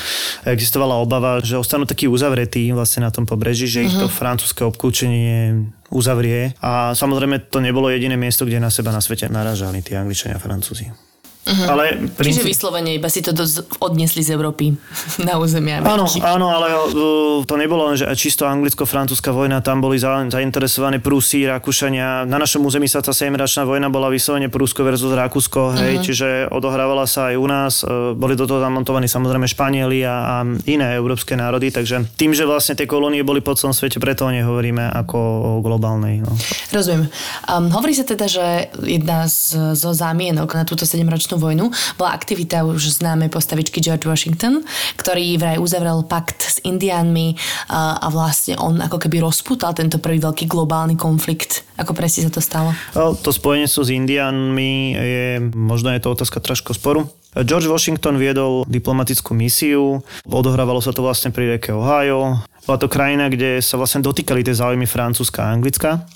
existovala 0.47 0.99
obava, 0.99 1.43
že 1.43 1.59
ostanú 1.59 1.83
takí 1.83 2.07
uzavretí 2.07 2.71
vlastne 2.71 3.03
na 3.03 3.11
tom 3.11 3.27
pobreží, 3.27 3.67
že 3.67 3.83
uh-huh. 3.83 3.89
ich 3.91 3.95
to 3.99 4.07
mhm. 4.07 4.15
francúzske 4.15 4.61
obklúčenie 4.63 5.67
uzavrie. 5.93 6.57
A 6.63 6.97
samozrejme 6.97 7.51
to 7.53 7.61
nebolo 7.61 7.91
jediné 7.91 8.17
miesto, 8.17 8.47
kde 8.47 8.63
na 8.63 8.73
seba 8.73 8.89
na 8.89 9.03
svete 9.03 9.29
naražali 9.29 9.85
tí 9.85 9.93
Angličania 9.93 10.39
a 10.39 10.43
Francúzi. 10.43 11.12
Uh-huh. 11.43 11.67
Ale 11.75 12.07
princíp... 12.15 12.39
Čiže 12.39 12.55
vyslovene 12.55 12.95
iba 12.95 13.11
si 13.11 13.19
to 13.19 13.35
odnesli 13.83 14.23
z 14.23 14.31
Európy 14.31 14.71
na 15.27 15.35
územie 15.35 15.75
Áno, 15.83 16.07
áno, 16.07 16.47
ale 16.55 16.67
uh, 16.71 17.43
to 17.43 17.59
nebolo 17.59 17.91
len, 17.91 17.99
že 17.99 18.07
čisto 18.15 18.47
anglicko-francúzska 18.47 19.35
vojna, 19.35 19.59
tam 19.59 19.83
boli 19.83 19.99
za, 19.99 20.23
zainteresované 20.31 21.03
Prúsi, 21.03 21.43
Rakúšania. 21.43 22.23
Na 22.23 22.39
našom 22.39 22.63
území 22.63 22.87
sa 22.87 23.03
tá 23.03 23.11
7-račná 23.11 23.67
vojna 23.67 23.91
bola 23.91 24.07
vyslovene 24.07 24.47
Prúsko 24.47 24.87
versus 24.87 25.11
Rakúsko, 25.11 25.75
hej, 25.75 25.99
uh-huh. 25.99 26.05
čiže 26.07 26.27
odohrávala 26.47 27.03
sa 27.03 27.33
aj 27.33 27.35
u 27.35 27.47
nás. 27.51 27.73
Uh, 27.83 28.15
boli 28.15 28.39
do 28.39 28.47
toho 28.47 28.63
zamontovaní 28.63 29.11
samozrejme 29.11 29.43
Španieli 29.43 29.99
a, 30.07 30.15
a 30.15 30.35
iné 30.63 30.95
európske 30.95 31.35
národy, 31.35 31.75
takže 31.75 32.07
tým, 32.15 32.31
že 32.31 32.47
vlastne 32.47 32.79
tie 32.79 32.87
kolónie 32.87 33.19
boli 33.19 33.43
po 33.43 33.51
celom 33.51 33.75
svete, 33.75 33.99
preto 33.99 34.23
o 34.23 34.31
nej 34.31 34.47
hovoríme 34.47 34.95
ako 34.95 35.17
o 35.19 35.51
globálnej. 35.59 36.23
No. 36.23 36.31
Rozumiem. 36.71 37.11
Um, 37.51 37.67
hovorí 37.75 37.91
sa 37.91 38.07
teda, 38.07 38.31
že 38.31 38.71
jedna 38.79 39.27
z, 39.27 39.75
zo 39.75 39.91
zámienok 39.91 40.55
na 40.55 40.63
túto 40.63 40.87
7-ročnú 40.87 41.32
občianskú 41.33 41.41
vojnu 41.41 41.65
bola 41.97 42.13
aktivita 42.13 42.61
už 42.63 43.01
známej 43.01 43.33
postavičky 43.33 43.81
George 43.81 44.05
Washington, 44.05 44.61
ktorý 44.97 45.41
vraj 45.41 45.57
uzavrel 45.57 46.05
pakt 46.05 46.45
s 46.45 46.57
Indiánmi 46.61 47.33
a, 47.73 48.05
vlastne 48.13 48.53
on 48.61 48.77
ako 48.77 49.01
keby 49.01 49.25
rozputal 49.25 49.73
tento 49.73 49.97
prvý 49.97 50.21
veľký 50.21 50.45
globálny 50.45 50.93
konflikt. 50.93 51.65
Ako 51.81 51.97
presne 51.97 52.29
sa 52.29 52.31
to 52.31 52.41
stalo? 52.43 52.69
To 52.93 53.29
spojenectvo 53.33 53.81
s 53.81 53.89
Indiánmi 53.89 54.93
je, 54.93 55.29
možno 55.57 55.89
je 55.89 56.01
to 56.03 56.13
otázka 56.13 56.37
trošku 56.37 56.77
sporu. 56.77 57.09
George 57.33 57.65
Washington 57.65 58.21
viedol 58.21 58.61
diplomatickú 58.69 59.33
misiu, 59.33 60.05
odohrávalo 60.29 60.77
sa 60.85 60.93
to 60.93 61.01
vlastne 61.01 61.33
pri 61.33 61.57
rieke 61.57 61.73
Ohio, 61.73 62.45
bola 62.63 62.79
to 62.79 62.87
krajina, 62.87 63.27
kde 63.27 63.59
sa 63.59 63.75
vlastne 63.75 63.99
dotýkali 63.99 64.39
tie 64.39 64.55
záujmy 64.55 64.87
Francúzska 64.87 65.43
a 65.43 65.51
Anglicka. 65.51 66.07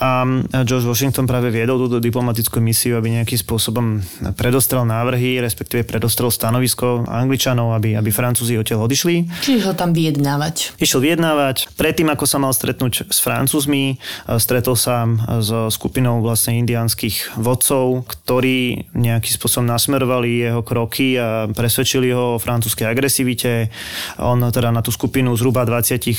A 0.00 0.24
George 0.64 0.88
Washington 0.88 1.28
práve 1.28 1.52
viedol 1.52 1.76
túto 1.84 2.00
diplomatickú 2.00 2.64
misiu, 2.64 2.96
aby 2.96 3.20
nejakým 3.20 3.36
spôsobom 3.36 4.00
predostrel 4.32 4.88
návrhy, 4.88 5.44
respektíve 5.44 5.84
predostrel 5.84 6.32
stanovisko 6.32 7.04
Angličanov, 7.04 7.76
aby, 7.76 7.92
aby 8.00 8.08
Francúzi 8.08 8.56
odtiaľ 8.56 8.88
odišli. 8.88 9.28
Čiže 9.44 9.68
ho 9.68 9.74
tam 9.76 9.92
vyjednávať. 9.92 10.80
Išiel 10.80 11.04
vyjednávať. 11.04 11.76
Predtým, 11.76 12.08
ako 12.08 12.24
sa 12.24 12.40
mal 12.40 12.56
stretnúť 12.56 13.12
s 13.12 13.18
Francúzmi, 13.20 14.00
stretol 14.40 14.80
sa 14.80 15.04
so 15.44 15.68
skupinou 15.68 16.24
vlastne 16.24 16.56
indiánskych 16.56 17.36
vodcov, 17.36 18.08
ktorí 18.08 18.88
nejakým 18.96 19.32
spôsobom 19.36 19.68
nasmerovali 19.68 20.48
jeho 20.48 20.64
kroky 20.64 21.20
a 21.20 21.52
presvedčili 21.52 22.16
ho 22.16 22.36
o 22.36 22.40
francúzskej 22.40 22.88
agresivite. 22.88 23.68
On 24.16 24.40
teda 24.40 24.72
na 24.72 24.80
tú 24.80 24.88
skupinu 24.88 25.36
zhruba 25.36 25.68
20 25.68 25.81
20 25.82 25.98
eh, 25.98 26.14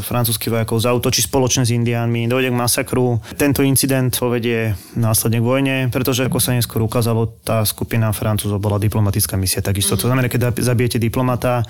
francúzských 0.00 0.50
vojakov 0.54 0.78
zautočí 0.78 1.26
spoločne 1.26 1.66
s 1.66 1.74
Indiánmi, 1.74 2.30
dojde 2.30 2.54
k 2.54 2.56
masakru. 2.56 3.18
Tento 3.34 3.66
incident 3.66 4.14
povedie 4.14 4.78
následne 4.94 5.42
k 5.42 5.44
vojne, 5.44 5.76
pretože 5.90 6.22
ako 6.24 6.38
sa 6.38 6.54
neskôr 6.54 6.80
ukázalo, 6.80 7.26
tá 7.42 7.66
skupina 7.66 8.14
Francúzov 8.14 8.62
bola 8.62 8.78
diplomatická 8.78 9.34
misia 9.34 9.60
takisto. 9.60 9.98
Mm. 9.98 10.00
To 10.00 10.06
znamená, 10.06 10.26
keď 10.30 10.40
zabijete 10.62 11.02
diplomata, 11.02 11.66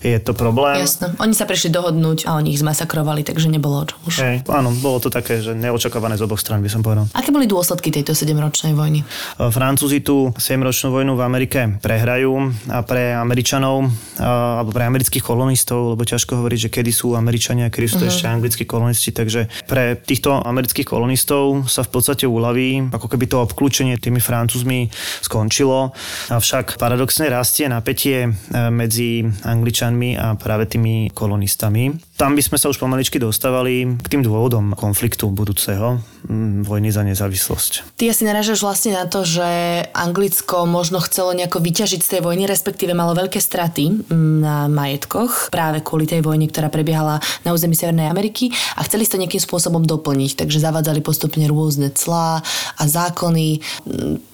je 0.00 0.16
to 0.18 0.32
problém. 0.32 0.80
Jasno. 0.80 1.12
Oni 1.20 1.36
sa 1.36 1.44
prišli 1.44 1.68
dohodnúť 1.68 2.24
a 2.24 2.40
oni 2.40 2.56
ich 2.56 2.60
zmasakrovali, 2.64 3.22
takže 3.22 3.52
nebolo 3.52 3.82
o 3.82 3.86
čom 3.86 3.98
už. 4.08 4.14
Hey, 4.24 4.40
áno, 4.48 4.72
bolo 4.80 4.98
to 5.04 5.12
také, 5.12 5.44
že 5.44 5.52
neočakávané 5.52 6.16
z 6.16 6.24
oboch 6.24 6.40
stran, 6.40 6.64
by 6.64 6.70
som 6.72 6.80
povedal. 6.80 7.04
Aké 7.12 7.28
boli 7.28 7.44
dôsledky 7.44 7.92
tejto 7.92 8.16
7-ročnej 8.16 8.72
vojny? 8.72 9.04
Eh, 9.04 9.50
Francúzi 9.52 10.00
tú 10.00 10.32
7-ročnú 10.38 10.88
vojnu 10.94 11.12
v 11.18 11.22
Amerike 11.22 11.60
prehrajú 11.84 12.32
a 12.72 12.80
pre 12.80 13.12
Američanov 13.12 13.84
eh, 13.84 14.24
alebo 14.24 14.70
pre 14.72 14.88
amerických 14.88 15.20
kolonistov, 15.20 15.98
lebo 15.98 16.06
ťažko 16.06 16.40
hovoriť, 16.40 16.58
že 16.58 16.70
kedy 16.78 16.94
sú 16.94 17.18
Američania, 17.18 17.74
kedy 17.74 17.86
sú 17.90 17.96
to 17.98 18.06
uh-huh. 18.06 18.14
ešte 18.14 18.30
anglickí 18.30 18.62
kolonisti, 18.62 19.10
takže 19.10 19.50
pre 19.66 19.98
týchto 19.98 20.38
amerických 20.38 20.86
kolonistov 20.86 21.66
sa 21.66 21.82
v 21.82 21.90
podstate 21.90 22.22
uľaví, 22.30 22.94
ako 22.94 23.10
keby 23.10 23.26
to 23.26 23.42
obklúčenie 23.42 23.98
tými 23.98 24.22
Francúzmi 24.22 24.86
skončilo. 25.26 25.90
Avšak 26.30 26.78
paradoxne 26.78 27.26
rastie 27.26 27.66
napätie 27.66 28.30
e, 28.30 28.30
medzi 28.70 29.26
Angličanmi 29.26 30.14
a 30.14 30.38
práve 30.38 30.70
tými 30.70 31.10
kolonistami. 31.10 32.07
Tam 32.18 32.34
by 32.34 32.42
sme 32.42 32.58
sa 32.58 32.66
už 32.66 32.82
pomaličky 32.82 33.22
dostávali 33.22 33.94
k 33.94 34.06
tým 34.10 34.26
dôvodom 34.26 34.74
konfliktu 34.74 35.30
budúceho. 35.30 36.02
prvého 36.26 36.66
vojny 36.66 36.90
za 36.90 37.02
nezávislosť. 37.06 37.96
Ty 37.96 38.10
asi 38.10 38.22
narážaš 38.26 38.60
vlastne 38.60 38.92
na 38.96 39.06
to, 39.06 39.22
že 39.22 39.46
Anglicko 39.94 40.66
možno 40.66 40.98
chcelo 41.00 41.32
nejako 41.32 41.62
vyťažiť 41.62 42.00
z 42.02 42.10
tej 42.18 42.20
vojny, 42.20 42.44
respektíve 42.44 42.92
malo 42.92 43.14
veľké 43.14 43.38
straty 43.38 44.10
na 44.42 44.66
majetkoch 44.66 45.48
práve 45.48 45.80
kvôli 45.80 46.04
tej 46.04 46.20
vojne, 46.20 46.50
ktorá 46.50 46.68
prebiehala 46.68 47.22
na 47.46 47.54
území 47.54 47.78
Severnej 47.78 48.10
Ameriky 48.10 48.50
a 48.76 48.84
chceli 48.84 49.06
to 49.08 49.20
nejakým 49.20 49.42
spôsobom 49.42 49.84
doplniť, 49.86 50.44
takže 50.44 50.60
zavádzali 50.60 51.00
postupne 51.00 51.44
rôzne 51.46 51.88
clá 51.94 52.42
a 52.76 52.82
zákony 52.84 53.62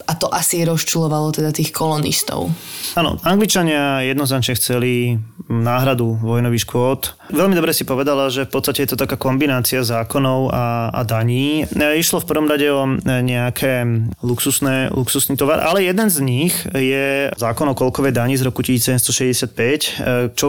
a 0.04 0.12
to 0.14 0.28
asi 0.28 0.62
rozčulovalo 0.64 1.32
teda 1.32 1.50
tých 1.50 1.72
kolonistov. 1.72 2.52
Áno, 2.94 3.16
Angličania 3.24 4.04
jednoznačne 4.04 4.54
chceli 4.54 5.18
náhradu 5.48 6.16
vojnových 6.24 6.64
škôd. 6.64 7.00
Veľmi 7.32 7.56
dobre 7.56 7.76
si 7.76 7.84
povedala, 7.84 8.32
že 8.32 8.48
v 8.48 8.52
podstate 8.52 8.84
je 8.84 8.94
to 8.94 9.00
taká 9.00 9.20
kombinácia 9.20 9.84
zákonov 9.84 10.48
a, 10.52 10.88
a 10.92 11.00
daní. 11.04 11.68
Išlo 11.74 12.24
v 12.24 12.28
prvom 12.28 12.48
rade 12.48 12.68
o 12.72 12.88
nejaké 13.04 13.84
luxusné, 14.24 14.88
luxusný 14.92 15.36
tovar, 15.36 15.60
ale 15.60 15.84
jeden 15.84 16.08
z 16.08 16.18
nich 16.24 16.54
je 16.72 17.28
zákon 17.36 17.68
o 17.68 17.76
kolkovej 17.76 18.16
daní 18.16 18.36
z 18.40 18.48
roku 18.48 18.64
1765, 18.64 20.32
čo 20.32 20.48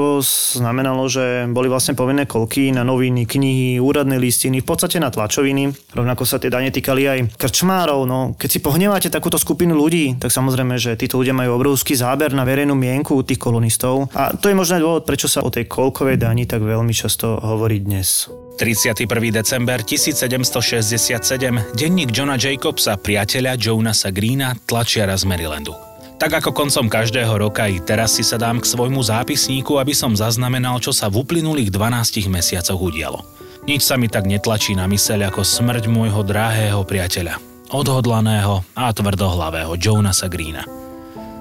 znamenalo, 0.56 1.08
že 1.12 1.48
boli 1.52 1.68
vlastne 1.68 1.96
povinné 1.96 2.24
kolky 2.24 2.72
na 2.72 2.88
noviny, 2.88 3.28
knihy, 3.28 3.80
úradné 3.84 4.16
listiny, 4.16 4.64
v 4.64 4.68
podstate 4.68 5.00
na 5.00 5.12
tlačoviny. 5.12 5.76
Rovnako 5.92 6.24
sa 6.24 6.40
tie 6.40 6.52
dane 6.52 6.72
týkali 6.72 7.04
aj 7.08 7.20
krčmárov. 7.36 8.08
No, 8.08 8.20
keď 8.40 8.50
si 8.52 8.60
pohneváte 8.64 9.08
takúto 9.12 9.36
skupinu 9.46 9.78
ľudí, 9.78 10.18
tak 10.18 10.34
samozrejme, 10.34 10.82
že 10.82 10.98
títo 10.98 11.22
ľudia 11.22 11.38
majú 11.38 11.62
obrovský 11.62 11.94
záber 11.94 12.34
na 12.34 12.42
verejnú 12.42 12.74
mienku 12.74 13.22
tých 13.22 13.38
kolonistov. 13.38 14.10
A 14.18 14.34
to 14.34 14.50
je 14.50 14.58
možno 14.58 14.82
dôvod, 14.82 15.06
prečo 15.06 15.30
sa 15.30 15.46
o 15.46 15.54
tej 15.54 15.70
kolkovej 15.70 16.18
dani 16.18 16.50
tak 16.50 16.66
veľmi 16.66 16.90
často 16.90 17.38
hovorí 17.38 17.86
dnes. 17.86 18.26
31. 18.58 19.06
december 19.30 19.86
1767, 19.86 21.78
denník 21.78 22.10
Johna 22.10 22.42
Jacobsa, 22.42 22.98
priateľa 22.98 23.54
Jonasa 23.62 24.10
Greena, 24.10 24.58
tlačiara 24.66 25.14
z 25.14 25.30
Marylandu. 25.30 25.76
Tak 26.16 26.40
ako 26.40 26.56
koncom 26.56 26.88
každého 26.88 27.36
roka 27.36 27.68
i 27.68 27.84
teraz 27.84 28.16
si 28.16 28.24
sa 28.24 28.40
dám 28.40 28.64
k 28.64 28.66
svojmu 28.72 29.04
zápisníku, 29.04 29.76
aby 29.76 29.92
som 29.92 30.16
zaznamenal, 30.16 30.80
čo 30.80 30.96
sa 30.96 31.12
v 31.12 31.22
uplynulých 31.28 31.70
12 31.70 32.32
mesiacoch 32.32 32.80
udialo. 32.80 33.28
Nič 33.68 33.84
sa 33.84 34.00
mi 34.00 34.08
tak 34.08 34.24
netlačí 34.24 34.78
na 34.80 34.88
myseľ 34.88 35.36
ako 35.36 35.44
smrť 35.44 35.92
môjho 35.92 36.24
drahého 36.24 36.80
priateľa, 36.88 37.36
odhodlaného 37.70 38.62
a 38.78 38.94
tvrdohlavého 38.94 39.74
Jonasa 39.80 40.30
Greena. 40.30 40.66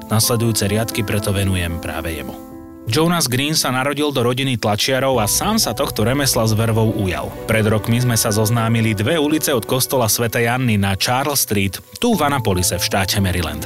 Nasledujúce 0.08 0.68
riadky 0.68 1.00
preto 1.04 1.32
venujem 1.32 1.80
práve 1.80 2.16
jemu. 2.16 2.36
Jonas 2.84 3.32
Green 3.32 3.56
sa 3.56 3.72
narodil 3.72 4.12
do 4.12 4.20
rodiny 4.20 4.60
tlačiarov 4.60 5.16
a 5.16 5.24
sám 5.24 5.56
sa 5.56 5.72
tohto 5.72 6.04
remesla 6.04 6.44
s 6.44 6.52
vervou 6.52 6.92
ujal. 6.92 7.32
Pred 7.48 7.72
rokmi 7.72 7.96
sme 7.96 8.12
sa 8.12 8.28
zoznámili 8.28 8.92
dve 8.92 9.16
ulice 9.16 9.56
od 9.56 9.64
kostola 9.64 10.04
Sv. 10.04 10.28
Janny 10.28 10.76
na 10.76 10.92
Charles 10.92 11.48
Street, 11.48 11.80
tu 11.96 12.12
v 12.12 12.28
Anapolise 12.28 12.76
v 12.76 12.84
štáte 12.84 13.24
Maryland. 13.24 13.64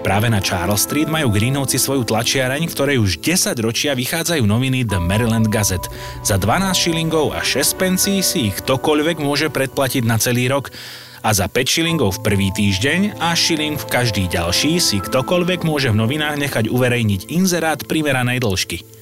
Práve 0.00 0.32
na 0.32 0.40
Charles 0.40 0.88
Street 0.88 1.12
majú 1.12 1.28
Greenovci 1.28 1.76
svoju 1.76 2.08
tlačiareň, 2.08 2.64
v 2.64 2.72
ktorej 2.72 2.96
už 2.96 3.20
10 3.20 3.52
ročia 3.60 3.92
vychádzajú 3.92 4.40
noviny 4.40 4.88
The 4.88 4.96
Maryland 4.96 5.52
Gazette. 5.52 5.92
Za 6.24 6.40
12 6.40 6.72
šilingov 6.72 7.36
a 7.36 7.44
6 7.44 7.76
pencí 7.76 8.24
si 8.24 8.48
ich 8.48 8.56
ktokoľvek 8.64 9.20
môže 9.20 9.52
predplatiť 9.52 10.08
na 10.08 10.16
celý 10.16 10.48
rok 10.48 10.72
a 11.22 11.30
za 11.34 11.46
5 11.50 11.54
šilingov 11.66 12.18
v 12.18 12.22
prvý 12.24 12.48
týždeň 12.54 13.18
a 13.18 13.34
šiling 13.34 13.78
v 13.78 13.88
každý 13.90 14.24
ďalší 14.30 14.78
si 14.78 15.02
ktokoľvek 15.02 15.66
môže 15.66 15.90
v 15.90 15.98
novinách 15.98 16.36
nechať 16.38 16.64
uverejniť 16.70 17.32
inzerát 17.32 17.80
primeranej 17.84 18.38
dĺžky. 18.42 18.98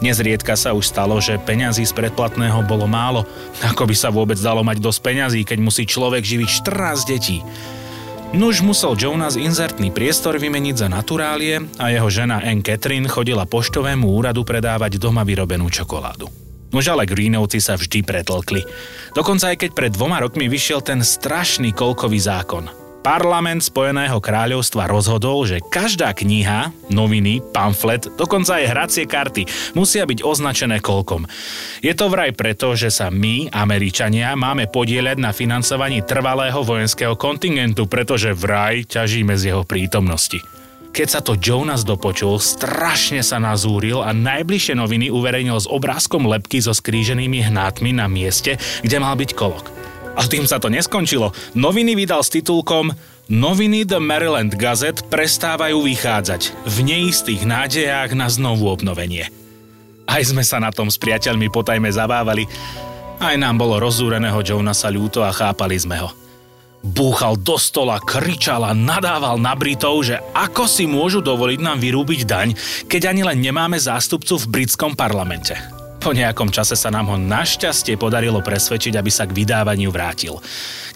Nezriedka 0.00 0.54
sa 0.54 0.72
už 0.72 0.86
stalo, 0.86 1.18
že 1.18 1.38
peňazí 1.38 1.82
z 1.82 1.92
predplatného 1.94 2.62
bolo 2.66 2.86
málo. 2.86 3.26
Ako 3.62 3.86
by 3.86 3.94
sa 3.94 4.08
vôbec 4.10 4.38
dalo 4.38 4.62
mať 4.62 4.78
dosť 4.78 5.00
peňazí, 5.02 5.40
keď 5.42 5.58
musí 5.60 5.84
človek 5.86 6.22
živiť 6.22 6.48
14 6.62 7.10
detí. 7.10 7.38
Nuž 8.32 8.64
musel 8.64 8.96
Jonas 8.96 9.36
inzertný 9.36 9.92
priestor 9.92 10.40
vymeniť 10.40 10.74
za 10.80 10.88
naturálie 10.88 11.68
a 11.76 11.92
jeho 11.92 12.08
žena 12.08 12.40
Anne 12.40 12.64
Catherine 12.64 13.04
chodila 13.04 13.44
poštovému 13.44 14.08
úradu 14.08 14.40
predávať 14.40 14.96
doma 14.96 15.20
vyrobenú 15.20 15.68
čokoládu. 15.68 16.41
Nož 16.72 16.88
ale 16.88 17.04
Greenovci 17.04 17.60
sa 17.60 17.76
vždy 17.76 18.00
pretlkli. 18.00 18.64
Dokonca 19.12 19.52
aj 19.52 19.56
keď 19.60 19.70
pred 19.76 19.92
dvoma 19.92 20.24
rokmi 20.24 20.48
vyšiel 20.48 20.80
ten 20.80 21.04
strašný 21.04 21.76
kolkový 21.76 22.16
zákon. 22.16 22.82
Parlament 23.02 23.66
Spojeného 23.66 24.22
kráľovstva 24.22 24.86
rozhodol, 24.86 25.42
že 25.42 25.58
každá 25.58 26.14
kniha, 26.14 26.70
noviny, 26.86 27.42
pamflet, 27.50 28.06
dokonca 28.14 28.62
aj 28.62 28.70
hracie 28.70 29.04
karty 29.10 29.42
musia 29.74 30.06
byť 30.06 30.22
označené 30.22 30.78
kolkom. 30.78 31.26
Je 31.82 31.90
to 31.98 32.06
vraj 32.06 32.30
preto, 32.30 32.78
že 32.78 32.94
sa 32.94 33.10
my, 33.10 33.50
Američania, 33.50 34.38
máme 34.38 34.70
podieľať 34.70 35.18
na 35.18 35.34
financovaní 35.34 36.06
trvalého 36.06 36.62
vojenského 36.62 37.18
kontingentu, 37.18 37.90
pretože 37.90 38.30
vraj 38.38 38.86
ťažíme 38.86 39.34
z 39.34 39.50
jeho 39.50 39.66
prítomnosti. 39.66 40.61
Keď 40.92 41.08
sa 41.08 41.24
to 41.24 41.40
Jonas 41.40 41.88
dopočul, 41.88 42.36
strašne 42.36 43.24
sa 43.24 43.40
nazúril 43.40 44.04
a 44.04 44.12
najbližšie 44.12 44.76
noviny 44.76 45.08
uverejnil 45.08 45.56
s 45.56 45.64
obrázkom 45.64 46.28
lepky 46.28 46.60
so 46.60 46.76
skríženými 46.76 47.48
hnátmi 47.48 47.96
na 47.96 48.04
mieste, 48.12 48.60
kde 48.84 49.00
mal 49.00 49.16
byť 49.16 49.32
kolok. 49.32 49.72
A 50.12 50.28
tým 50.28 50.44
sa 50.44 50.60
to 50.60 50.68
neskončilo. 50.68 51.32
Noviny 51.56 51.96
vydal 51.96 52.20
s 52.20 52.28
titulkom 52.36 52.92
Noviny 53.32 53.88
The 53.88 54.04
Maryland 54.04 54.52
Gazette 54.60 55.00
prestávajú 55.08 55.80
vychádzať 55.80 56.52
v 56.68 56.76
neistých 56.84 57.48
nádejách 57.48 58.12
na 58.12 58.28
znovu 58.28 58.68
obnovenie. 58.68 59.32
Aj 60.04 60.20
sme 60.20 60.44
sa 60.44 60.60
na 60.60 60.68
tom 60.68 60.92
s 60.92 61.00
priateľmi 61.00 61.48
potajme 61.48 61.88
zabávali. 61.88 62.44
Aj 63.16 63.32
nám 63.40 63.56
bolo 63.56 63.80
rozúreného 63.80 64.44
Jonasa 64.44 64.92
ľúto 64.92 65.24
a 65.24 65.32
chápali 65.32 65.80
sme 65.80 66.04
ho. 66.04 66.21
Búchal 66.82 67.38
do 67.38 67.54
stola, 67.62 68.02
kričal 68.02 68.66
a 68.66 68.74
nadával 68.74 69.38
na 69.38 69.54
Britov, 69.54 70.02
že 70.02 70.18
ako 70.34 70.66
si 70.66 70.90
môžu 70.90 71.22
dovoliť 71.22 71.62
nám 71.62 71.78
vyrúbiť 71.78 72.20
daň, 72.26 72.58
keď 72.90 73.14
ani 73.14 73.22
len 73.22 73.38
nemáme 73.38 73.78
zástupcu 73.78 74.34
v 74.42 74.50
britskom 74.50 74.98
parlamente. 74.98 75.54
Po 76.02 76.10
nejakom 76.10 76.50
čase 76.50 76.74
sa 76.74 76.90
nám 76.90 77.14
ho 77.14 77.14
našťastie 77.14 77.94
podarilo 77.94 78.42
presvedčiť, 78.42 78.98
aby 78.98 79.06
sa 79.06 79.22
k 79.22 79.38
vydávaniu 79.38 79.94
vrátil. 79.94 80.42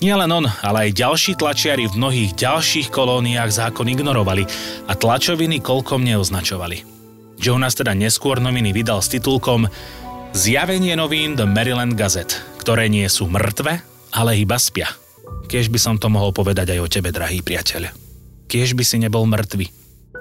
Nie 0.03 0.19
len 0.19 0.27
on, 0.27 0.51
ale 0.67 0.91
aj 0.91 0.99
ďalší 0.99 1.39
tlačiari 1.39 1.87
v 1.87 1.95
mnohých 1.95 2.35
ďalších 2.35 2.91
kolóniách 2.91 3.55
zákon 3.55 3.87
ignorovali 3.87 4.43
a 4.91 4.93
tlačoviny 4.99 5.63
kolkom 5.63 6.03
neoznačovali. 6.03 6.83
Jonas 7.39 7.79
teda 7.79 7.95
neskôr 7.95 8.43
noviny 8.43 8.75
vydal 8.75 8.99
s 8.99 9.15
titulkom 9.15 9.71
Zjavenie 10.35 10.99
novín 10.99 11.39
The 11.39 11.47
Maryland 11.47 11.95
Gazette, 11.95 12.43
ktoré 12.59 12.91
nie 12.91 13.07
sú 13.07 13.31
mŕtve, 13.31 13.87
ale 14.11 14.43
iba 14.43 14.59
spia. 14.59 14.91
Kiež 15.47 15.71
by 15.71 15.79
som 15.79 15.95
to 15.97 16.11
mohol 16.11 16.35
povedať 16.35 16.75
aj 16.75 16.81
o 16.83 16.91
tebe, 16.91 17.15
drahý 17.15 17.43
priateľ. 17.43 17.95
Kiež 18.51 18.75
by 18.75 18.83
si 18.83 18.99
nebol 18.99 19.27
mŕtvy, 19.27 19.67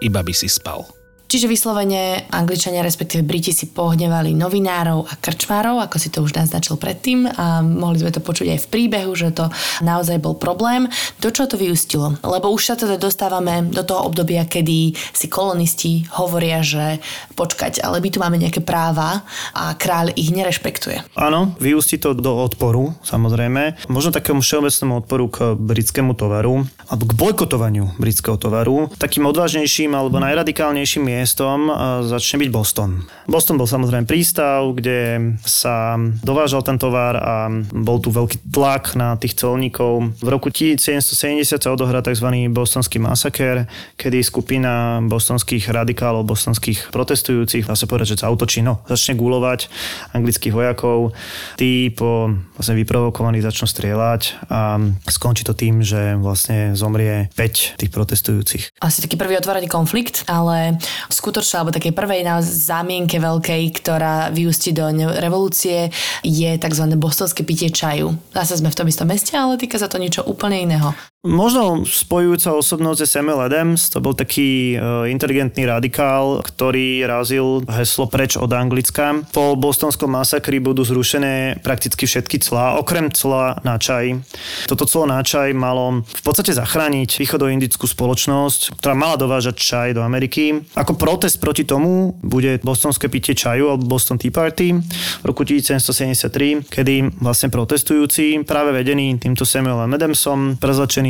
iba 0.01 0.21
by 0.21 0.33
si 0.33 0.49
spal. 0.49 0.85
Čiže 1.25 1.49
vyslovene 1.49 2.29
Angličania, 2.29 2.85
respektíve 2.85 3.25
Briti 3.25 3.49
si 3.49 3.65
pohnevali 3.73 4.37
novinárov 4.37 5.09
a 5.09 5.13
krčmárov, 5.17 5.81
ako 5.81 5.97
si 5.97 6.13
to 6.13 6.21
už 6.21 6.37
naznačil 6.37 6.77
predtým 6.77 7.25
a 7.25 7.65
mohli 7.65 7.99
sme 7.99 8.13
to 8.13 8.21
počuť 8.21 8.55
aj 8.55 8.59
v 8.63 8.71
príbehu, 8.71 9.11
že 9.17 9.33
to 9.33 9.49
naozaj 9.81 10.21
bol 10.21 10.37
problém. 10.37 10.85
Do 11.17 11.33
čo 11.33 11.49
to 11.49 11.57
vyústilo? 11.57 12.13
Lebo 12.21 12.53
už 12.53 12.61
sa 12.69 12.75
teda 12.77 13.01
dostávame 13.01 13.65
do 13.73 13.81
toho 13.81 14.05
obdobia, 14.05 14.45
kedy 14.45 14.93
si 14.93 15.25
kolonisti 15.25 16.05
hovoria, 16.13 16.61
že 16.61 17.01
počkať, 17.33 17.81
ale 17.81 18.05
my 18.05 18.09
tu 18.13 18.21
máme 18.21 18.37
nejaké 18.37 18.61
práva 18.61 19.25
a 19.57 19.73
kráľ 19.73 20.13
ich 20.13 20.29
nerešpektuje. 20.29 21.17
Áno, 21.17 21.57
vyústi 21.57 21.97
to 21.97 22.13
do 22.13 22.37
odporu, 22.37 22.93
samozrejme. 23.01 23.89
Možno 23.89 24.13
takému 24.13 24.45
všeobecnému 24.45 24.93
odporu 25.01 25.25
k 25.33 25.37
britskému 25.57 26.13
tovaru 26.13 26.69
alebo 26.85 27.03
k 27.09 27.17
bojkotovaniu 27.17 27.97
britského 27.97 28.37
tovaru. 28.37 28.93
Takým 29.01 29.25
odvážnejším 29.25 29.97
alebo 29.97 30.21
najradikálnejším 30.21 31.14
miestom 31.15 31.71
začne 32.03 32.43
byť 32.43 32.49
Boston. 32.51 33.07
Boston 33.23 33.55
bol 33.55 33.69
samozrejme 33.69 34.03
prístav, 34.03 34.67
kde 34.75 35.33
sa 35.47 35.95
dovážal 36.19 36.61
ten 36.67 36.75
tovar 36.75 37.15
a 37.15 37.47
bol 37.71 38.03
tu 38.03 38.11
veľký 38.11 38.51
tlak 38.51 38.99
na 38.99 39.15
tých 39.15 39.39
colníkov. 39.39 40.19
V 40.19 40.27
roku 40.27 40.51
1770 40.51 41.55
sa 41.55 41.69
odohrá 41.71 42.03
tzv. 42.03 42.27
bostonský 42.51 42.99
masaker, 42.99 43.65
kedy 43.95 44.19
skupina 44.19 44.99
bostonských 45.07 45.71
radikálov, 45.71 46.27
bostonských 46.27 46.91
protestujúcich, 46.91 47.63
dá 47.63 47.79
sa 47.79 47.87
povedať, 47.87 48.19
že 48.19 48.19
sa 48.21 48.27
autočí, 48.27 48.59
no, 48.59 48.83
začne 48.85 49.15
gulovať 49.15 49.71
anglických 50.11 50.51
vojakov. 50.51 51.15
Tí 51.55 51.89
po 51.95 52.35
vlastne 52.59 52.75
vyprovokovaní 52.75 53.39
začnú 53.39 53.69
strieľať 53.69 54.51
a 54.51 54.81
skončí 55.07 55.47
to 55.47 55.55
tým, 55.55 55.79
že 55.85 56.19
vlastne 56.19 56.75
zomrie 56.75 57.31
5 57.37 57.79
tých 57.79 57.91
protestujúcich. 57.93 58.63
Asi 58.81 58.99
taký 58.99 59.15
prvý 59.15 59.37
otvorený 59.37 59.69
konflikt, 59.69 60.25
ale 60.25 60.75
skutočnej 61.09 61.57
alebo 61.61 61.75
takej 61.75 61.93
prvej 61.93 62.21
zámienke 62.41 63.17
veľkej, 63.21 63.63
ktorá 63.81 64.29
vyústi 64.31 64.71
do 64.75 64.89
revolúcie, 65.19 65.89
je 66.21 66.51
tzv. 66.57 66.85
bostonské 66.95 67.41
pitie 67.45 67.69
čaju. 67.69 68.13
Zase 68.33 68.61
sme 68.61 68.71
v 68.71 68.77
tom 68.77 68.87
istom 68.89 69.07
meste, 69.09 69.33
ale 69.37 69.57
týka 69.57 69.77
sa 69.81 69.89
to 69.89 70.01
niečo 70.01 70.25
úplne 70.25 70.61
iného. 70.61 70.91
Možno 71.25 71.81
spojujúca 71.89 72.53
osobnosť 72.53 73.01
je 73.01 73.09
Samuel 73.09 73.49
Adams, 73.49 73.89
to 73.89 73.97
bol 73.97 74.13
taký 74.13 74.77
uh, 74.77 75.09
inteligentný 75.09 75.65
radikál, 75.65 76.45
ktorý 76.45 77.01
razil 77.09 77.65
heslo 77.65 78.05
preč 78.05 78.37
od 78.37 78.53
Anglicka. 78.53 79.25
Po 79.33 79.57
bostonskom 79.57 80.13
masakri 80.13 80.61
budú 80.61 80.85
zrušené 80.85 81.65
prakticky 81.65 82.05
všetky 82.05 82.37
clá, 82.45 82.77
okrem 82.77 83.09
cla 83.09 83.57
na 83.65 83.81
čaj. 83.81 84.21
Toto 84.69 84.85
clo 84.85 85.09
na 85.09 85.25
čaj 85.25 85.57
malo 85.57 86.05
v 86.05 86.21
podstate 86.21 86.53
zachrániť 86.53 87.17
východoindickú 87.17 87.89
spoločnosť, 87.89 88.77
ktorá 88.77 88.93
mala 88.93 89.17
dovážať 89.17 89.57
čaj 89.57 89.97
do 89.97 90.05
Ameriky. 90.05 90.61
Ako 90.77 90.93
protest 90.93 91.41
proti 91.41 91.65
tomu 91.65 92.13
bude 92.21 92.61
bostonské 92.61 93.09
pitie 93.09 93.33
čaju 93.33 93.73
alebo 93.73 93.97
Boston 93.97 94.21
Tea 94.21 94.29
Party 94.29 94.77
v 94.77 95.25
roku 95.25 95.41
1773, 95.41 96.69
kedy 96.69 97.17
vlastne 97.17 97.49
protestujúci 97.49 98.45
práve 98.45 98.77
vedení 98.77 99.17
týmto 99.17 99.41
Samuelom 99.41 99.89
Adamsom, 99.89 100.61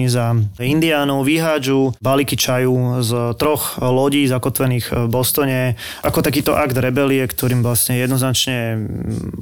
za 0.07 0.35
Indiánov 0.59 1.25
vyhádžu 1.25 1.97
balíky 1.99 2.37
čaju 2.37 3.01
z 3.03 3.11
troch 3.35 3.77
lodí 3.79 4.25
zakotvených 4.27 5.05
v 5.05 5.07
Bostone 5.11 5.75
ako 6.01 6.19
takýto 6.21 6.53
akt 6.55 6.77
rebelie, 6.77 7.25
ktorým 7.25 7.61
vlastne 7.65 7.97
jednoznačne 7.99 8.87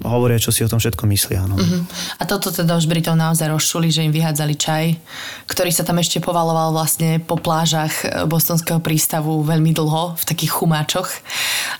hovoria, 0.03 0.41
čo 0.41 0.51
si 0.51 0.65
o 0.65 0.69
tom 0.71 0.79
všetko 0.79 1.03
myslia. 1.09 1.45
No. 1.47 1.55
Uh-huh. 1.59 1.83
A 2.19 2.23
toto 2.23 2.49
teda 2.49 2.77
už 2.77 2.87
Britov 2.87 3.15
naozaj 3.19 3.51
rozšuli, 3.51 3.89
že 3.91 4.05
im 4.05 4.13
vyhádzali 4.13 4.53
čaj, 4.55 4.85
ktorý 5.49 5.71
sa 5.71 5.83
tam 5.83 5.99
ešte 5.99 6.23
povaloval 6.23 6.71
vlastne 6.73 7.19
po 7.19 7.35
plážach 7.39 8.25
bostonského 8.27 8.79
prístavu 8.79 9.43
veľmi 9.43 9.75
dlho 9.75 10.15
v 10.15 10.23
takých 10.23 10.51
chumáčoch. 10.61 11.09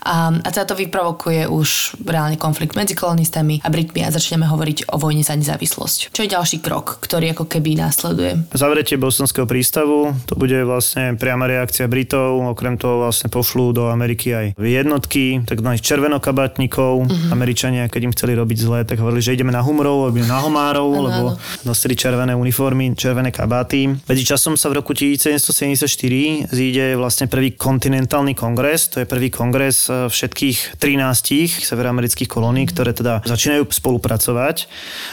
A, 0.04 0.32
a 0.36 0.50
teda 0.52 0.74
to 0.74 0.76
vyprovokuje 0.76 1.48
už 1.48 2.00
reálne 2.04 2.36
konflikt 2.36 2.76
medzi 2.76 2.94
kolonistami 2.98 3.64
a 3.64 3.72
Britmi 3.72 4.04
a 4.04 4.14
začneme 4.14 4.48
hovoriť 4.48 4.92
o 4.92 5.00
vojne 5.00 5.24
za 5.24 5.34
nezávislosť. 5.34 6.12
Čo 6.12 6.22
je 6.26 6.34
ďalší 6.34 6.58
krok, 6.60 7.00
ktorý 7.02 7.34
ako 7.34 7.46
keby 7.48 7.80
následuje? 7.80 8.44
Zavretie 8.74 8.98
bostonského 8.98 9.46
prístavu, 9.46 10.18
to 10.26 10.34
bude 10.34 10.58
vlastne 10.66 11.14
priama 11.14 11.46
reakcia 11.46 11.86
Britov, 11.86 12.42
okrem 12.42 12.74
toho 12.74 13.06
vlastne 13.06 13.30
pošlú 13.30 13.70
do 13.70 13.94
Ameriky 13.94 14.34
aj 14.34 14.48
jednotky, 14.58 15.46
tzv. 15.46 15.78
červenokabátnikov. 15.78 17.06
Uh-huh. 17.06 17.30
Američania, 17.30 17.86
keď 17.86 18.02
im 18.10 18.14
chceli 18.18 18.34
robiť 18.34 18.58
zle, 18.58 18.82
tak 18.82 18.98
hovorili, 18.98 19.22
že 19.22 19.38
ideme 19.38 19.54
na 19.54 19.62
Humrov, 19.62 20.10
alebo 20.10 20.26
na 20.26 20.42
Homárov, 20.42 20.90
ano, 20.90 21.06
lebo 21.06 21.24
nosili 21.70 21.94
červené 21.94 22.34
uniformy, 22.34 22.98
červené 22.98 23.30
kabáty. 23.30 23.94
Medzi 24.10 24.26
časom 24.26 24.58
sa 24.58 24.74
v 24.74 24.82
roku 24.82 24.98
1774 24.98 26.50
zíde 26.50 26.98
vlastne 26.98 27.30
prvý 27.30 27.54
kontinentálny 27.54 28.34
kongres, 28.34 28.90
to 28.90 29.06
je 29.06 29.06
prvý 29.06 29.30
kongres 29.30 29.86
e, 29.86 30.10
všetkých 30.10 30.82
13 30.82 31.62
severoamerických 31.62 32.26
kolónií, 32.26 32.66
ktoré 32.74 32.98
teda 32.98 33.22
začínajú 33.22 33.70
spolupracovať. 33.70 34.66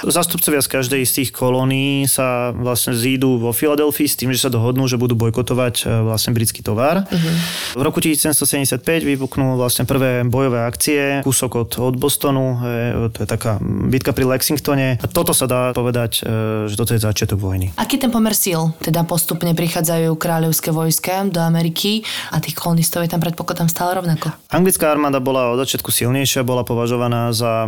Zastupcovia 0.08 0.64
z 0.64 0.68
každej 0.80 1.02
z 1.04 1.12
tých 1.12 1.30
kolónií 1.36 2.08
sa 2.08 2.56
vlastne 2.56 2.96
zídu 2.96 3.39
vo 3.40 3.56
Filadelfii 3.56 4.06
s 4.06 4.16
tým, 4.20 4.30
že 4.30 4.44
sa 4.44 4.50
dohodnú, 4.52 4.84
že 4.84 5.00
budú 5.00 5.16
bojkotovať 5.16 5.74
e, 5.82 6.04
vlastne 6.04 6.36
britský 6.36 6.60
tovar. 6.60 7.08
Uh-huh. 7.08 7.80
V 7.80 7.82
roku 7.82 8.04
1775 8.04 8.84
vypuknú 8.84 9.56
vlastne 9.56 9.88
prvé 9.88 10.22
bojové 10.28 10.68
akcie, 10.68 11.24
kúsok 11.24 11.50
od, 11.56 11.70
od 11.80 11.94
Bostonu, 11.96 12.60
je, 12.60 12.84
to 13.16 13.18
je 13.24 13.28
taká 13.28 13.56
bitka 13.64 14.12
pri 14.12 14.28
Lexingtone. 14.28 15.00
A 15.00 15.06
toto 15.08 15.32
sa 15.32 15.48
dá 15.48 15.72
povedať, 15.72 16.20
e, 16.22 16.68
že 16.68 16.76
toto 16.76 16.92
je 16.92 17.00
začiatok 17.00 17.40
vojny. 17.40 17.72
Aký 17.80 17.96
ten 17.96 18.12
pomer 18.12 18.36
síl? 18.36 18.76
Teda 18.84 19.02
postupne 19.08 19.56
prichádzajú 19.56 20.12
kráľovské 20.20 20.70
vojska 20.70 21.24
do 21.32 21.40
Ameriky 21.40 22.04
a 22.30 22.38
tých 22.38 22.54
kolonistov 22.54 23.02
je 23.02 23.10
tam 23.10 23.24
predpokladám 23.24 23.72
stále 23.72 23.96
rovnako. 23.96 24.36
Anglická 24.52 24.92
armáda 24.92 25.22
bola 25.22 25.56
od 25.56 25.58
začiatku 25.64 25.88
silnejšia, 25.88 26.44
bola 26.44 26.66
považovaná 26.66 27.32
za 27.32 27.64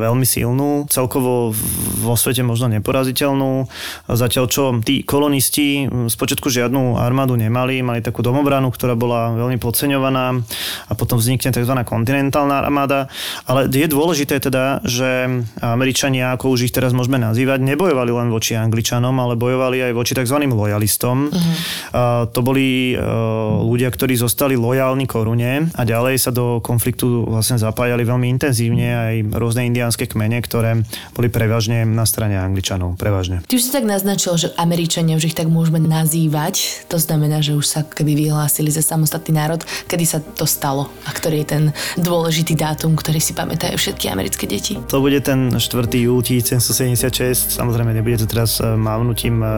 veľmi 0.00 0.24
silnú, 0.24 0.86
celkovo 0.88 1.52
vo 2.00 2.14
svete 2.14 2.46
možno 2.46 2.70
neporaziteľnú. 2.70 3.66
Zatiaľ 4.06 4.44
čo 4.46 4.62
tí 4.80 5.02
kolonisti 5.10 5.90
spočiatku 5.90 6.46
žiadnu 6.46 6.94
armádu 6.94 7.34
nemali, 7.34 7.82
mali 7.82 7.98
takú 7.98 8.22
domobranu, 8.22 8.70
ktorá 8.70 8.94
bola 8.94 9.34
veľmi 9.34 9.58
podceňovaná 9.58 10.38
a 10.86 10.92
potom 10.94 11.18
vznikne 11.18 11.50
tzv. 11.50 11.74
kontinentálna 11.82 12.62
armáda. 12.62 13.10
Ale 13.50 13.66
je 13.66 13.90
dôležité 13.90 14.38
teda, 14.38 14.78
že 14.86 15.42
Američania, 15.58 16.38
ako 16.38 16.54
už 16.54 16.70
ich 16.70 16.74
teraz 16.74 16.94
môžeme 16.94 17.18
nazývať, 17.18 17.58
nebojovali 17.58 18.14
len 18.14 18.30
voči 18.30 18.54
Angličanom, 18.54 19.18
ale 19.18 19.34
bojovali 19.34 19.90
aj 19.90 19.92
voči 19.98 20.14
tzv. 20.14 20.46
lojalistom. 20.46 21.26
Uh-huh. 21.26 21.54
A 21.90 22.02
to 22.30 22.46
boli 22.46 22.94
uh, 22.94 23.66
ľudia, 23.66 23.90
ktorí 23.90 24.14
zostali 24.14 24.54
lojálni 24.54 25.10
korune 25.10 25.74
a 25.74 25.82
ďalej 25.82 26.22
sa 26.22 26.30
do 26.30 26.62
konfliktu 26.62 27.26
vlastne 27.26 27.58
zapájali 27.58 28.06
veľmi 28.06 28.30
intenzívne 28.30 28.86
aj 28.94 29.14
rôzne 29.34 29.66
indiánske 29.66 30.06
kmene, 30.06 30.38
ktoré 30.38 30.86
boli 31.18 31.26
prevažne 31.26 31.82
na 31.82 32.06
strane 32.06 32.38
Angličanov. 32.38 32.94
Prevažne. 32.94 33.42
Ty 33.50 33.54
už 33.58 33.64
si 33.66 33.74
tak 33.74 33.88
naznačil, 33.88 34.38
že 34.38 34.54
Američania 34.54 34.99
už 35.08 35.32
ich 35.32 35.36
tak 35.38 35.48
môžeme 35.48 35.80
nazývať. 35.80 36.84
To 36.92 37.00
znamená, 37.00 37.40
že 37.40 37.56
už 37.56 37.64
sa 37.64 37.80
keby 37.80 38.28
vyhlásili 38.28 38.68
za 38.68 38.84
samostatný 38.84 39.32
národ. 39.32 39.64
Kedy 39.88 40.04
sa 40.04 40.18
to 40.20 40.44
stalo? 40.44 40.92
A 41.08 41.10
ktorý 41.16 41.42
je 41.42 41.48
ten 41.48 41.64
dôležitý 41.96 42.58
dátum, 42.58 42.92
ktorý 42.92 43.22
si 43.22 43.32
pamätajú 43.32 43.80
všetky 43.80 44.12
americké 44.12 44.44
deti? 44.44 44.76
To 44.92 45.00
bude 45.00 45.16
ten 45.24 45.56
4. 45.56 45.62
júl 45.96 46.20
1776. 46.20 47.56
Samozrejme, 47.56 47.96
nebude 47.96 48.20
to 48.20 48.28
teraz 48.28 48.60
e, 48.60 48.68
mávnutím 48.76 49.40
e, 49.40 49.48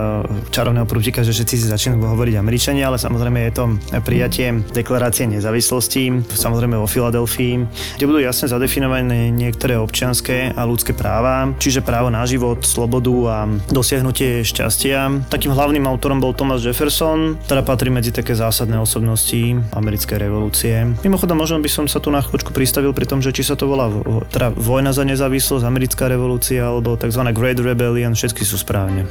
čarovného 0.55 0.87
prútika, 0.87 1.27
že 1.27 1.35
všetci 1.35 1.55
si 1.59 1.67
začínajú 1.67 1.99
hovoriť 1.99 2.39
Američania, 2.39 2.87
ale 2.87 3.03
samozrejme 3.03 3.39
je 3.49 3.53
to 3.57 3.65
prijatie 4.05 4.63
deklarácie 4.71 5.27
nezávislosti, 5.27 6.29
samozrejme 6.31 6.77
vo 6.77 6.87
Filadelfii, 6.87 7.55
kde 7.97 8.05
budú 8.05 8.21
jasne 8.21 8.47
zadefinované 8.53 9.33
niektoré 9.33 9.81
občianské 9.81 10.53
a 10.53 10.63
ľudské 10.69 10.93
práva, 10.93 11.51
čiže 11.57 11.81
právo 11.81 12.13
na 12.13 12.23
život, 12.29 12.61
slobodu 12.67 13.15
a 13.29 13.37
dosiahnutie 13.71 14.45
šťastia. 14.45 15.32
Takým 15.33 15.57
hlavným 15.57 15.89
autorom 15.89 16.21
bol 16.21 16.37
Thomas 16.37 16.61
Jefferson, 16.61 17.41
ktorá 17.49 17.65
patrí 17.65 17.89
medzi 17.89 18.13
také 18.13 18.37
zásadné 18.37 18.77
osobnosti 18.77 19.57
americkej 19.73 20.29
revolúcie. 20.29 20.93
Mimochodom, 21.01 21.41
možno 21.41 21.57
by 21.57 21.73
som 21.73 21.89
sa 21.89 22.05
tu 22.05 22.13
na 22.13 22.21
chvíľučku 22.21 22.53
pristavil 22.53 22.93
pri 22.93 23.09
tom, 23.09 23.25
že 23.25 23.33
či 23.33 23.41
sa 23.41 23.57
to 23.57 23.65
volá 23.65 23.89
teda 24.29 24.53
vojna 24.53 24.93
za 24.93 25.09
nezávislosť, 25.09 25.65
americká 25.65 26.13
revolúcia 26.13 26.69
alebo 26.69 27.01
tzv. 27.01 27.25
Great 27.33 27.65
Rebellion, 27.65 28.13
všetky 28.13 28.45
sú 28.45 28.61
správne. 28.61 29.09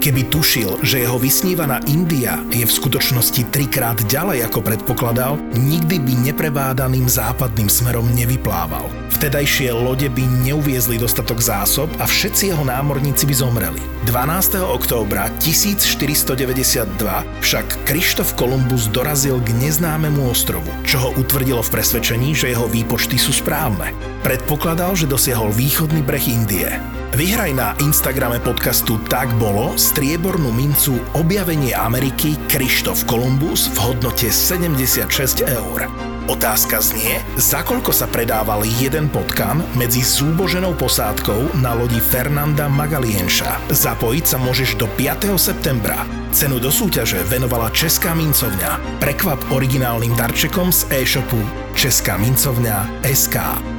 Keby 0.00 0.32
tušil, 0.32 0.80
že 0.80 1.04
jeho 1.04 1.20
vysnívaná 1.20 1.84
India 1.90 2.40
je 2.48 2.64
v 2.64 2.72
skutočnosti 2.72 3.52
trikrát 3.52 3.98
ďalej 4.08 4.48
ako 4.48 4.64
predpokladal, 4.64 5.36
nikdy 5.52 6.00
by 6.00 6.32
neprevádaným 6.32 7.10
západným 7.10 7.68
smerom 7.68 8.08
nevyplával. 8.16 8.88
Vtedajšie 9.18 9.74
lode 9.74 10.06
by 10.14 10.46
neuviezli 10.46 10.94
dostatok 10.94 11.42
zásob 11.42 11.90
a 11.98 12.06
všetci 12.06 12.54
jeho 12.54 12.62
námorníci 12.62 13.26
by 13.26 13.34
zomreli. 13.34 13.82
12. 14.06 14.62
októbra 14.62 15.26
1492 15.42 16.38
však 17.42 17.66
Krištof 17.82 18.38
Kolumbus 18.38 18.86
dorazil 18.86 19.42
k 19.42 19.50
neznámemu 19.58 20.22
ostrovu, 20.22 20.70
čo 20.86 21.02
ho 21.02 21.10
utvrdilo 21.18 21.58
v 21.66 21.66
presvedčení, 21.66 22.30
že 22.30 22.54
jeho 22.54 22.70
výpočty 22.70 23.18
sú 23.18 23.34
správne. 23.34 23.90
Predpokladal, 24.22 24.94
že 24.94 25.10
dosiahol 25.10 25.50
východný 25.50 25.98
breh 25.98 26.22
Indie. 26.30 26.70
Vyhraj 27.18 27.58
na 27.58 27.74
Instagrame 27.82 28.38
podcastu 28.38 29.02
Tak 29.10 29.34
bolo 29.42 29.74
striebornú 29.74 30.54
mincu 30.54 30.94
Objavenie 31.18 31.74
Ameriky 31.74 32.38
Krištof 32.46 33.02
Kolumbus 33.10 33.66
v 33.74 33.82
hodnote 33.82 34.30
76 34.30 35.42
eur. 35.42 35.90
Otázka 36.28 36.84
znie, 36.84 37.24
za 37.40 37.64
koľko 37.64 37.88
sa 37.88 38.04
predával 38.04 38.60
jeden 38.60 39.08
potkan 39.08 39.64
medzi 39.72 40.04
súboženou 40.04 40.76
posádkou 40.76 41.56
na 41.56 41.72
lodi 41.72 42.04
Fernanda 42.04 42.68
Magalienša. 42.68 43.72
Zapojiť 43.72 44.24
sa 44.28 44.36
môžeš 44.36 44.76
do 44.76 44.84
5. 44.92 45.40
septembra. 45.40 46.04
Cenu 46.28 46.60
do 46.60 46.68
súťaže 46.68 47.24
venovala 47.32 47.72
Česká 47.72 48.12
mincovňa. 48.12 49.00
Prekvap 49.00 49.40
originálnym 49.48 50.12
darčekom 50.20 50.68
z 50.68 50.84
e-shopu 51.00 51.40
Česká 51.72 52.20
mincovňa 52.20 53.08
SK. 53.08 53.77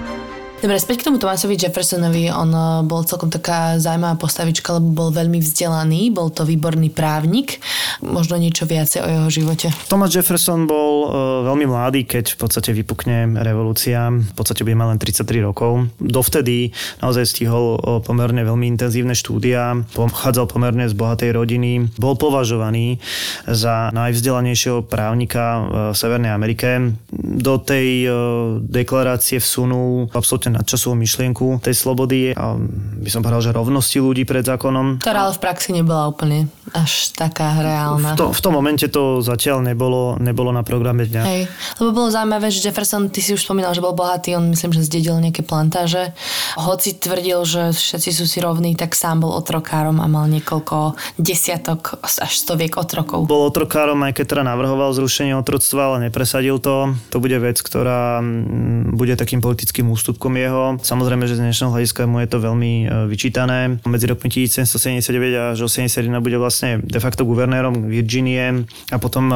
Dobre, 0.59 0.75
späť 0.75 0.99
k 0.99 1.07
tomu 1.07 1.23
Tomasovi 1.23 1.55
Jeffersonovi. 1.55 2.27
On 2.35 2.51
eh, 2.51 2.83
bol 2.83 3.07
celkom 3.07 3.31
taká 3.31 3.79
zaujímavá 3.79 4.19
postavička, 4.19 4.75
lebo 4.75 4.91
bol 4.91 5.09
veľmi 5.15 5.39
vzdelaný, 5.39 6.11
bol 6.11 6.27
to 6.35 6.43
výborný 6.43 6.91
právnik. 6.91 7.63
Možno 8.03 8.35
niečo 8.35 8.67
viacej 8.67 8.99
o 8.99 9.07
jeho 9.07 9.27
živote. 9.31 9.71
Thomas 9.87 10.11
Jefferson 10.11 10.67
bol 10.67 11.07
uh, 11.07 11.11
veľmi 11.47 11.63
mladý, 11.63 12.03
keď 12.03 12.35
v 12.35 12.37
podstate 12.43 12.75
vypukne 12.75 13.39
revolúcia. 13.39 14.11
V 14.11 14.33
podstate 14.35 14.67
bude 14.67 14.75
mať 14.75 14.87
len 14.91 14.99
33 14.99 15.47
rokov. 15.47 15.87
Dovtedy 16.03 16.75
naozaj 16.99 17.23
stihol 17.23 17.79
uh, 17.79 18.03
pomerne 18.03 18.43
veľmi 18.43 18.67
intenzívne 18.67 19.15
štúdia, 19.15 19.79
pochádzal 19.95 20.43
pomerne 20.51 20.91
z 20.91 20.95
bohatej 20.95 21.39
rodiny, 21.39 21.87
bol 21.95 22.19
považovaný 22.19 22.99
za 23.47 23.95
najvzdelanejšieho 23.95 24.83
právnika 24.83 25.63
v 25.63 25.75
Severnej 25.95 26.35
Amerike. 26.35 26.99
Do 27.15 27.63
tej 27.63 27.87
uh, 28.03 28.13
deklarácie 28.59 29.39
vsunul 29.39 30.11
absolútne 30.11 30.48
absolútne 30.49 30.57
nadčasovú 30.57 30.95
myšlienku 30.97 31.45
tej 31.61 31.75
slobody 31.77 32.19
a 32.33 32.57
by 32.99 33.09
som 33.09 33.21
povedal, 33.21 33.41
že 33.45 33.51
rovnosti 33.53 33.97
ľudí 34.01 34.25
pred 34.25 34.41
zákonom. 34.45 34.99
Ktorá 35.01 35.29
ale 35.29 35.33
v 35.37 35.41
praxi 35.41 35.69
nebola 35.71 36.09
úplne 36.09 36.49
až 36.73 37.13
taká 37.13 37.61
reálna. 37.61 38.13
V, 38.13 38.17
to, 38.17 38.25
v 38.33 38.41
tom 38.41 38.53
momente 38.53 38.85
to 38.89 39.21
zatiaľ 39.21 39.61
nebolo, 39.61 40.17
nebolo 40.21 40.53
na 40.53 40.65
programe 40.65 41.05
dňa. 41.05 41.23
Hej, 41.25 41.41
lebo 41.81 41.89
bolo 41.93 42.09
zaujímavé, 42.13 42.49
že 42.53 42.61
Jefferson, 42.61 43.09
ty 43.09 43.21
si 43.21 43.33
už 43.33 43.41
spomínal, 43.41 43.73
že 43.73 43.81
bol 43.81 43.93
bohatý, 43.93 44.37
on 44.37 44.53
myslím, 44.53 44.73
že 44.73 44.85
zdedil 44.85 45.17
nejaké 45.17 45.41
plantáže. 45.45 46.13
Hoci 46.57 46.97
tvrdil, 46.97 47.41
že 47.45 47.73
všetci 47.73 48.09
sú 48.13 48.25
si 48.29 48.37
rovní, 48.41 48.77
tak 48.77 48.93
sám 48.93 49.25
bol 49.25 49.33
otrokárom 49.33 49.97
a 50.01 50.05
mal 50.05 50.29
niekoľko 50.29 50.97
desiatok 51.17 51.97
až 52.05 52.33
stoviek 52.33 52.77
otrokov. 52.77 53.25
Bol 53.25 53.49
otrokárom, 53.49 53.97
aj 54.05 54.13
keď 54.13 54.25
teda 54.37 54.43
navrhoval 54.45 54.93
zrušenie 54.93 55.33
otroctva, 55.37 55.93
ale 55.93 56.09
nepresadil 56.09 56.61
to. 56.61 56.93
To 57.09 57.17
bude 57.17 57.37
vec, 57.41 57.57
ktorá 57.59 58.21
mm, 58.21 58.93
bude 58.93 59.17
takým 59.17 59.41
politickým 59.41 59.89
ústupkom 59.89 60.38
jeho. 60.39 60.63
Samozrejme, 60.79 61.27
že 61.27 61.35
z 61.35 61.43
dnešného 61.43 61.71
hľadiska 61.75 62.07
mu 62.07 62.23
je 62.23 62.29
to 62.31 62.37
veľmi 62.39 62.73
e, 62.83 62.85
vyčítané. 63.11 63.83
Medzi 63.83 64.05
rokmi 64.07 64.31
1779 64.31 65.55
až 65.55 65.59
81 65.67 66.23
bude 66.23 66.39
vlastne 66.39 66.79
de 66.79 66.99
facto 67.03 67.27
guvernérom 67.27 67.91
Virginie 67.91 68.63
a 68.89 68.97
potom 68.97 69.29
e, 69.29 69.35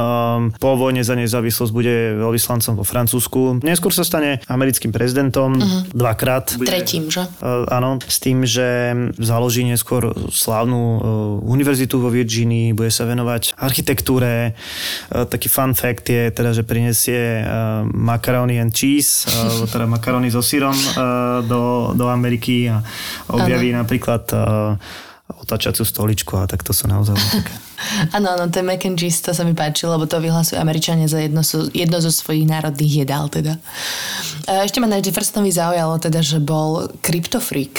po 0.57 0.79
vojne 0.79 1.03
za 1.03 1.19
nezávislosť 1.19 1.71
bude 1.75 2.17
veľvyslancom 2.19 2.79
vo 2.79 2.85
Francúzsku. 2.87 3.59
Neskôr 3.61 3.91
sa 3.91 4.07
stane 4.07 4.39
americkým 4.47 4.93
prezidentom 4.93 5.57
uh-huh. 5.57 5.91
dvakrát. 5.91 6.55
Bude, 6.55 6.69
Tretím, 6.69 7.09
že? 7.11 7.27
Uh, 7.41 7.65
áno, 7.67 7.99
s 7.99 8.17
tým, 8.21 8.45
že 8.47 8.93
založí 9.17 9.65
neskôr 9.65 10.13
slávnu 10.29 10.79
uh, 10.79 10.99
univerzitu 11.43 11.99
vo 11.99 12.13
Virginii, 12.13 12.71
bude 12.71 12.93
sa 12.93 13.09
venovať 13.09 13.57
architektúre. 13.57 14.53
Uh, 15.09 15.25
taký 15.25 15.49
fun 15.49 15.73
fact 15.73 16.07
je 16.07 16.29
teda, 16.29 16.53
že 16.53 16.63
prinesie 16.63 17.41
uh, 17.43 17.83
macaroni 17.89 18.61
and 18.61 18.71
cheese, 18.71 19.25
uh, 19.27 19.65
teda 19.65 19.89
makarony 19.89 20.29
so 20.29 20.45
sírom 20.45 20.75
do, 21.51 21.93
do 21.95 22.05
Ameriky 22.07 22.69
a 22.69 22.83
objaví 23.27 23.73
ano. 23.73 23.83
napríklad 23.83 24.23
uh, 24.33 24.77
otačaciu 25.43 25.83
stoličku 25.83 26.35
a 26.39 26.47
tak 26.47 26.63
to 26.63 26.71
sú 26.75 26.87
naozaj 26.87 27.15
také. 27.15 27.55
Áno, 28.15 28.31
áno, 28.31 28.47
ten 28.47 28.63
mac 28.63 28.79
and 28.87 28.95
cheese, 28.95 29.19
to 29.19 29.35
sa 29.35 29.43
mi 29.43 29.51
páčilo, 29.51 29.99
lebo 29.99 30.07
to 30.07 30.23
vyhlasujú 30.23 30.55
Američania 30.55 31.03
za 31.03 31.19
jedno, 31.19 31.43
jedno 31.75 31.99
zo 31.99 32.15
svojich 32.15 32.47
národných 32.47 33.03
jedál 33.03 33.27
teda. 33.27 33.59
Ešte 34.47 34.79
ma 34.79 34.87
na 34.87 35.03
Jeffersonovi 35.03 35.51
zaujalo 35.51 35.99
teda, 35.99 36.23
že 36.23 36.39
bol 36.39 36.87
kryptofreak. 37.03 37.75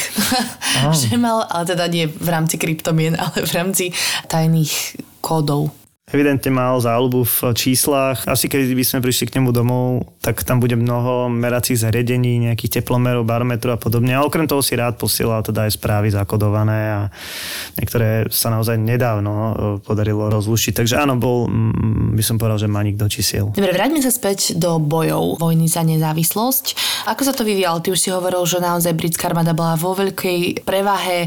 Že 1.09 1.17
mal, 1.17 1.49
ale 1.49 1.65
teda 1.65 1.89
nie 1.89 2.05
v 2.05 2.29
rámci 2.29 2.61
kryptomien, 2.61 3.17
ale 3.17 3.49
v 3.49 3.53
rámci 3.57 3.85
tajných 4.29 5.01
kódov 5.25 5.73
Evidentne 6.15 6.55
mal 6.55 6.79
záľubu 6.79 7.27
v 7.27 7.39
číslach. 7.59 8.23
Asi 8.31 8.47
keď 8.47 8.71
by 8.71 8.85
sme 8.87 9.03
prišli 9.03 9.27
k 9.27 9.43
nemu 9.43 9.51
domov, 9.51 10.15
tak 10.23 10.47
tam 10.47 10.63
bude 10.63 10.79
mnoho 10.79 11.27
meracích 11.27 11.75
zariadení, 11.75 12.39
nejakých 12.47 12.79
teplomerov, 12.79 13.27
barometrov 13.27 13.75
a 13.75 13.83
podobne. 13.83 14.15
A 14.15 14.23
okrem 14.23 14.47
toho 14.47 14.63
si 14.63 14.79
rád 14.79 14.95
posielal 14.95 15.43
teda 15.43 15.67
aj 15.67 15.75
správy 15.75 16.15
zakodované 16.15 16.81
a 16.87 17.01
niektoré 17.75 18.31
sa 18.31 18.55
naozaj 18.55 18.79
nedávno 18.79 19.33
e, 19.35 19.53
podarilo 19.83 20.31
rozlušiť. 20.31 20.87
Takže 20.87 21.03
áno, 21.03 21.19
bol, 21.19 21.51
by 22.15 22.23
som 22.23 22.39
povedal, 22.39 22.63
že 22.63 22.71
maník 22.71 22.95
do 22.95 23.11
čísiel. 23.11 23.51
Dobre, 23.51 23.75
vráťme 23.75 23.99
sa 23.99 24.15
späť 24.15 24.55
do 24.55 24.79
bojov 24.79 25.43
vojny 25.43 25.67
za 25.67 25.83
nezávislosť. 25.83 26.79
Ako 27.11 27.27
sa 27.27 27.35
to 27.35 27.43
vyvíjalo? 27.43 27.83
Ty 27.83 27.91
už 27.91 27.99
si 27.99 28.15
hovoril, 28.15 28.47
že 28.47 28.63
naozaj 28.63 28.95
britská 28.95 29.35
armáda 29.35 29.51
bola 29.51 29.75
vo 29.75 29.99
veľkej 29.99 30.63
prevahe 30.63 31.27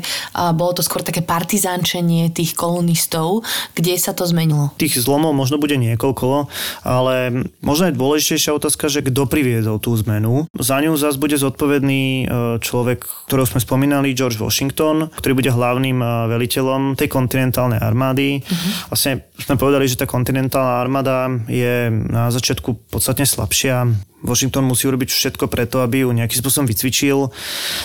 bolo 0.55 0.71
to 0.71 0.85
skôr 0.85 1.03
také 1.03 1.19
partizánčenie 1.19 2.31
tých 2.31 2.55
kolonistov. 2.55 3.43
Kde 3.75 3.99
sa 3.99 4.15
to 4.15 4.23
zmenilo? 4.23 4.76
Tých 4.77 5.01
zlomov 5.01 5.33
možno 5.35 5.57
bude 5.59 5.75
niekoľko, 5.75 6.47
ale 6.85 7.45
možno 7.65 7.89
je 7.89 7.97
dôležitejšia 7.97 8.55
otázka, 8.55 8.87
že 8.87 9.03
kto 9.03 9.25
priviedol 9.27 9.81
tú 9.81 9.93
zmenu. 9.99 10.47
Za 10.55 10.79
ňu 10.79 10.95
zase 10.95 11.19
bude 11.19 11.35
zodpovedný 11.35 12.01
e, 12.01 12.25
človek, 12.63 13.03
ktorého 13.27 13.49
sme 13.49 13.59
spomínali, 13.59 14.15
George 14.15 14.39
Washington, 14.39 15.11
ktorý 15.17 15.33
bude 15.43 15.51
hlavným 15.51 15.99
e, 15.99 16.07
veliteľom 16.31 16.95
tej 16.95 17.11
kontinentálnej 17.11 17.81
armády. 17.81 18.39
Uh-huh. 18.39 18.93
Vlastne 18.93 19.26
sme 19.37 19.55
povedali, 19.55 19.85
že 19.85 20.01
tá 20.01 20.09
kontinentálna 20.09 20.81
armáda 20.81 21.29
je 21.45 21.89
na 21.89 22.33
začiatku 22.33 22.89
podstatne 22.89 23.25
slabšia 23.25 23.85
Washington 24.25 24.65
musí 24.65 24.89
urobiť 24.89 25.13
všetko 25.13 25.45
preto, 25.45 25.85
aby 25.85 26.01
ju 26.01 26.09
nejakým 26.09 26.41
spôsobom 26.41 26.65
vycvičil 26.65 27.29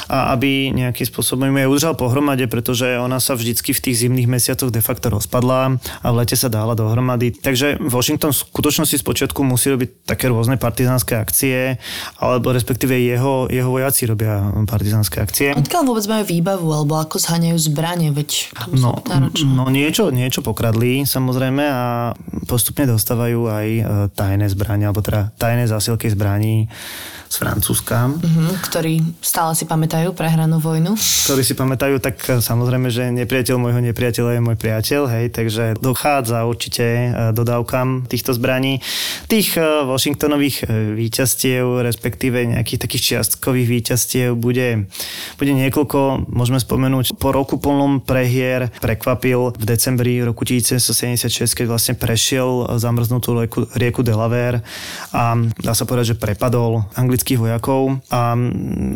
a 0.08 0.32
aby 0.32 0.72
nejakým 0.72 1.04
spôsobom 1.04 1.44
ju 1.44 1.68
udržal 1.68 1.92
pohromade, 1.92 2.48
pretože 2.48 2.96
ona 2.96 3.20
sa 3.20 3.36
vždycky 3.36 3.76
v 3.76 3.82
tých 3.84 4.08
zimných 4.08 4.28
mesiacoch 4.32 4.72
de 4.72 4.80
facto 4.80 5.12
rozpadla 5.12 5.76
a 6.00 6.06
v 6.08 6.14
lete 6.16 6.32
sa 6.32 6.48
dala 6.48 6.72
dohromady. 6.72 7.36
Takže 7.36 7.76
Washington 7.84 8.32
v 8.32 8.40
skutočnosti 8.48 8.96
spočiatku 8.96 9.44
musí 9.44 9.76
robiť 9.76 10.08
také 10.08 10.32
rôzne 10.32 10.56
partizánske 10.56 11.20
akcie, 11.20 11.76
alebo 12.16 12.56
respektíve 12.56 12.96
jeho, 12.96 13.52
jeho 13.52 13.68
vojaci 13.68 14.08
robia 14.08 14.40
partizánske 14.64 15.20
akcie. 15.20 15.52
Odkiaľ 15.52 15.82
vôbec 15.84 16.06
majú 16.08 16.24
výbavu, 16.24 16.66
alebo 16.72 16.96
ako 16.96 17.20
zháňajú 17.20 17.58
zbranie, 17.60 18.08
veď 18.08 18.56
no, 18.72 19.04
no 19.52 19.64
niečo, 19.68 20.08
niečo 20.08 20.40
pokradli 20.40 21.04
samozrejme 21.04 21.41
a 21.50 22.14
postupne 22.46 22.86
dostávajú 22.86 23.50
aj 23.50 23.68
e, 23.68 23.82
tajné 24.14 24.46
zbranie, 24.52 24.86
alebo 24.86 25.02
teda 25.02 25.34
tajné 25.40 25.66
zásilky 25.66 26.06
zbraní 26.12 26.70
z 27.32 27.36
Francúzska. 27.40 28.12
Uh-huh, 28.12 28.52
ktorí 28.68 29.00
stále 29.24 29.56
si 29.56 29.64
pamätajú 29.64 30.12
prehranú 30.12 30.60
vojnu. 30.60 30.92
Ktorí 31.00 31.42
si 31.42 31.56
pamätajú, 31.56 31.98
tak 31.98 32.20
e, 32.28 32.44
samozrejme, 32.44 32.92
že 32.92 33.08
nepriateľ 33.10 33.56
môjho 33.56 33.80
nepriateľa 33.80 34.36
je 34.36 34.44
môj 34.44 34.56
priateľ, 34.60 35.02
hej, 35.08 35.24
takže 35.32 35.80
dochádza 35.80 36.44
určite 36.44 36.84
e, 36.84 37.08
dodávkam 37.32 38.06
týchto 38.06 38.36
zbraní. 38.36 38.84
Tých 39.26 39.56
Washingtonových 39.88 40.68
výťastiev, 40.68 41.82
respektíve 41.82 42.44
nejakých 42.52 42.84
takých 42.84 43.02
čiastkových 43.02 43.68
výťastiev 43.80 44.36
bude, 44.36 44.86
bude 45.40 45.52
niekoľko, 45.56 46.28
môžeme 46.28 46.60
spomenúť, 46.60 47.16
po 47.16 47.32
roku 47.32 47.56
plnom 47.56 48.04
prehier 48.04 48.68
prekvapil 48.84 49.56
v 49.56 49.64
decembri 49.64 50.20
roku 50.20 50.44
1976, 51.32 51.58
keď 51.58 51.66
vlastne 51.66 51.94
prešiel 51.96 52.50
zamrznutú 52.76 53.34
rieku, 53.34 53.60
rieku 53.74 54.00
Delaware 54.04 54.60
a 55.10 55.34
dá 55.58 55.72
sa 55.72 55.88
povedať, 55.88 56.14
že 56.14 56.20
prepadol 56.20 56.84
anglický 56.92 57.22
amerických 57.22 57.38
vojakov 57.38 57.82
a 58.10 58.34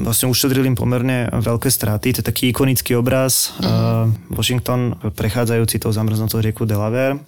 vlastne 0.02 0.26
ušetrili 0.26 0.74
im 0.74 0.74
pomerne 0.74 1.30
veľké 1.30 1.70
straty. 1.70 2.18
To 2.18 2.20
je 2.20 2.26
taký 2.26 2.50
ikonický 2.50 2.98
obraz. 2.98 3.54
Mm. 3.62 4.34
Washington 4.34 4.98
prechádzajúci 5.14 5.78
tou 5.78 5.94
zamrznutou 5.94 6.42
rieku 6.42 6.66
Delaware. 6.66 7.22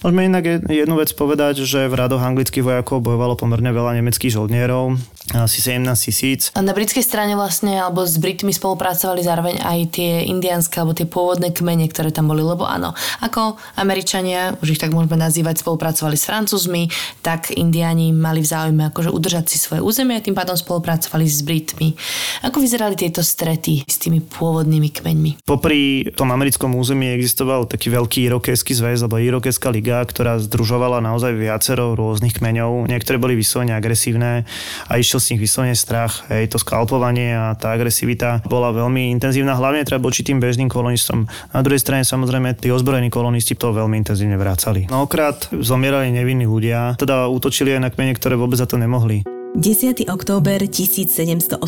Môžeme 0.00 0.24
inak 0.24 0.64
jednu 0.72 0.96
vec 0.96 1.12
povedať, 1.12 1.68
že 1.68 1.84
v 1.84 1.94
radoch 2.00 2.24
anglických 2.24 2.64
vojakov 2.64 3.04
bojovalo 3.04 3.36
pomerne 3.36 3.68
veľa 3.76 4.00
nemeckých 4.00 4.32
žoldnierov, 4.32 4.96
asi 5.36 5.60
17 5.60 5.84
tisíc. 6.00 6.48
Na 6.56 6.72
britskej 6.72 7.04
strane 7.04 7.36
vlastne, 7.36 7.76
alebo 7.76 8.08
s 8.08 8.16
Britmi 8.16 8.56
spolupracovali 8.56 9.20
zároveň 9.20 9.60
aj 9.60 9.78
tie 9.92 10.24
indianské, 10.32 10.80
alebo 10.80 10.96
tie 10.96 11.04
pôvodné 11.04 11.52
kmene, 11.52 11.84
ktoré 11.92 12.08
tam 12.08 12.32
boli, 12.32 12.40
lebo 12.40 12.64
áno, 12.64 12.96
ako 13.20 13.60
Američania, 13.76 14.31
už 14.60 14.76
ich 14.76 14.80
tak 14.80 14.94
môžeme 14.94 15.16
nazývať, 15.18 15.62
spolupracovali 15.62 16.16
s 16.16 16.24
Francúzmi, 16.26 16.88
tak 17.20 17.52
Indiani 17.54 18.10
mali 18.14 18.40
v 18.40 18.48
záujme 18.48 18.88
akože 18.90 19.10
udržať 19.12 19.44
si 19.50 19.58
svoje 19.58 19.82
územie 19.82 20.18
a 20.18 20.22
tým 20.22 20.34
pádom 20.34 20.54
spolupracovali 20.54 21.26
s 21.26 21.42
Britmi. 21.42 21.98
Ako 22.46 22.62
vyzerali 22.62 22.94
tieto 22.94 23.24
strety 23.26 23.82
s 23.82 23.98
tými 23.98 24.22
pôvodnými 24.22 24.94
kmeňmi? 24.94 25.42
Popri 25.42 26.06
tom 26.14 26.30
americkom 26.30 26.78
území 26.78 27.10
existoval 27.18 27.66
taký 27.66 27.90
veľký 27.90 28.30
irokésky 28.30 28.72
zväz, 28.72 29.02
alebo 29.02 29.18
irokéská 29.18 29.74
liga, 29.74 29.98
ktorá 30.06 30.38
združovala 30.38 31.02
naozaj 31.02 31.34
viacero 31.34 31.98
rôznych 31.98 32.38
kmeňov. 32.38 32.86
Niektoré 32.86 33.18
boli 33.18 33.34
vyslovene 33.34 33.74
agresívne 33.74 34.46
a 34.86 34.92
išiel 34.94 35.18
z 35.18 35.26
nich 35.34 35.42
vyslovene 35.42 35.74
strach. 35.74 36.30
Hej, 36.30 36.54
to 36.54 36.62
skalpovanie 36.62 37.34
a 37.34 37.58
tá 37.58 37.74
agresivita 37.74 38.38
bola 38.46 38.70
veľmi 38.70 39.10
intenzívna, 39.10 39.58
hlavne 39.58 39.82
treba 39.82 40.06
voči 40.06 40.22
tým 40.22 40.38
bežným 40.38 40.70
kolonistom. 40.70 41.26
Na 41.50 41.60
druhej 41.66 41.82
strane 41.82 42.06
samozrejme 42.06 42.54
tí 42.54 42.70
ozbrojení 42.70 43.10
kolonisti 43.10 43.58
to 43.58 43.74
veľmi 43.74 43.98
intenzívne 43.98 44.21
vracali. 44.38 44.86
Mnohokrát 44.86 45.50
zomierali 45.50 46.14
nevinní 46.14 46.46
ľudia, 46.46 46.94
teda 47.00 47.26
útočili 47.26 47.74
aj 47.74 47.80
na 47.82 47.90
kmene, 47.90 48.14
ktoré 48.14 48.38
vôbec 48.38 48.58
za 48.58 48.70
to 48.70 48.78
nemohli. 48.78 49.26
10. 49.58 50.08
október 50.08 50.64
1783 50.64 51.60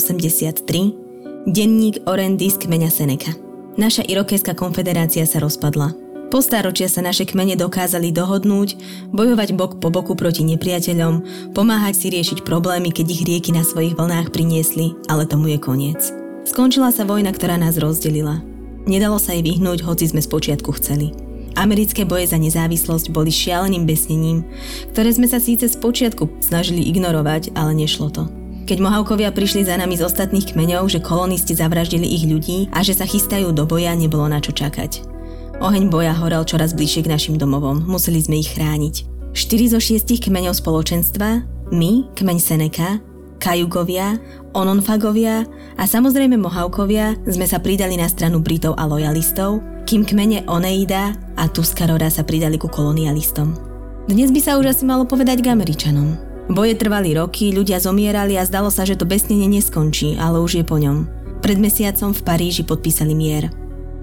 Denník 1.45 2.09
Orendy 2.09 2.49
z 2.49 2.57
kmeňa 2.57 2.89
Seneca 2.89 3.35
Naša 3.75 4.07
irokéská 4.07 4.55
konfederácia 4.55 5.27
sa 5.27 5.43
rozpadla. 5.43 5.93
Po 6.31 6.39
stáročia 6.43 6.87
sa 6.87 7.03
naše 7.03 7.27
kmene 7.27 7.59
dokázali 7.59 8.11
dohodnúť, 8.15 8.79
bojovať 9.11 9.55
bok 9.55 9.79
po 9.83 9.91
boku 9.91 10.15
proti 10.15 10.47
nepriateľom, 10.47 11.23
pomáhať 11.55 11.95
si 11.95 12.07
riešiť 12.11 12.43
problémy, 12.47 12.91
keď 12.95 13.07
ich 13.07 13.23
rieky 13.23 13.51
na 13.55 13.63
svojich 13.67 13.95
vlnách 13.99 14.31
priniesli, 14.35 14.95
ale 15.11 15.27
tomu 15.27 15.51
je 15.55 15.59
koniec. 15.59 16.01
Skončila 16.47 16.91
sa 16.91 17.07
vojna, 17.07 17.35
ktorá 17.35 17.59
nás 17.59 17.79
rozdelila. 17.79 18.43
Nedalo 18.85 19.19
sa 19.19 19.35
jej 19.35 19.43
vyhnúť, 19.43 19.87
hoci 19.87 20.11
sme 20.11 20.23
spočiatku 20.23 20.71
chceli. 20.79 21.24
Americké 21.55 22.03
boje 22.03 22.31
za 22.31 22.39
nezávislosť 22.39 23.15
boli 23.15 23.31
šialeným 23.31 23.87
besnením, 23.87 24.43
ktoré 24.91 25.15
sme 25.15 25.31
sa 25.31 25.39
síce 25.39 25.71
spočiatku 25.71 26.43
snažili 26.43 26.83
ignorovať, 26.91 27.55
ale 27.55 27.79
nešlo 27.79 28.11
to. 28.11 28.27
Keď 28.65 28.81
Mohavkovia 28.81 29.29
prišli 29.29 29.69
za 29.69 29.77
nami 29.77 29.95
z 29.95 30.09
ostatných 30.09 30.57
kmeňov, 30.57 30.89
že 30.89 31.05
kolonisti 31.05 31.53
zavraždili 31.53 32.09
ich 32.09 32.25
ľudí 32.25 32.73
a 32.73 32.81
že 32.81 32.97
sa 32.97 33.05
chystajú 33.05 33.53
do 33.53 33.69
boja, 33.69 33.93
nebolo 33.93 34.25
na 34.25 34.41
čo 34.41 34.57
čakať. 34.57 35.05
Oheň 35.61 35.93
boja 35.93 36.17
horel 36.17 36.43
čoraz 36.49 36.73
bližšie 36.73 37.05
k 37.07 37.13
našim 37.13 37.37
domovom, 37.37 37.85
museli 37.85 38.19
sme 38.19 38.41
ich 38.41 38.51
chrániť. 38.57 39.07
Štyri 39.37 39.69
zo 39.69 39.79
šiestich 39.79 40.25
kmeňov 40.27 40.57
spoločenstva, 40.57 41.45
my, 41.71 41.93
kmeň 42.17 42.39
Seneca, 42.41 42.99
Kajugovia, 43.43 44.19
Ononfagovia 44.55 45.45
a 45.75 45.85
samozrejme 45.85 46.39
Mohawkovia 46.39 47.19
sme 47.27 47.45
sa 47.45 47.59
pridali 47.59 47.99
na 47.99 48.07
stranu 48.07 48.39
Britov 48.39 48.79
a 48.79 48.87
lojalistov, 48.87 49.61
kým 49.85 50.07
kmene 50.07 50.47
Oneida 50.49 51.13
a 51.35 51.45
Tuscarora 51.51 52.09
sa 52.09 52.23
pridali 52.23 52.57
ku 52.57 52.71
kolonialistom. 52.71 53.53
Dnes 54.05 54.31
by 54.31 54.41
sa 54.41 54.57
už 54.61 54.73
asi 54.77 54.85
malo 54.85 55.09
povedať 55.09 55.41
k 55.41 55.51
Američanom. 55.53 56.17
Boje 56.53 56.77
trvali 56.77 57.17
roky, 57.17 57.57
ľudia 57.57 57.81
zomierali 57.81 58.37
a 58.37 58.45
zdalo 58.45 58.69
sa, 58.69 58.85
že 58.85 59.01
to 59.01 59.09
besnenie 59.09 59.49
neskončí, 59.49 60.21
ale 60.21 60.45
už 60.45 60.61
je 60.61 60.65
po 60.65 60.77
ňom. 60.77 61.09
Pred 61.41 61.57
mesiacom 61.57 62.13
v 62.13 62.21
Paríži 62.21 62.63
podpísali 62.69 63.17
mier. 63.17 63.49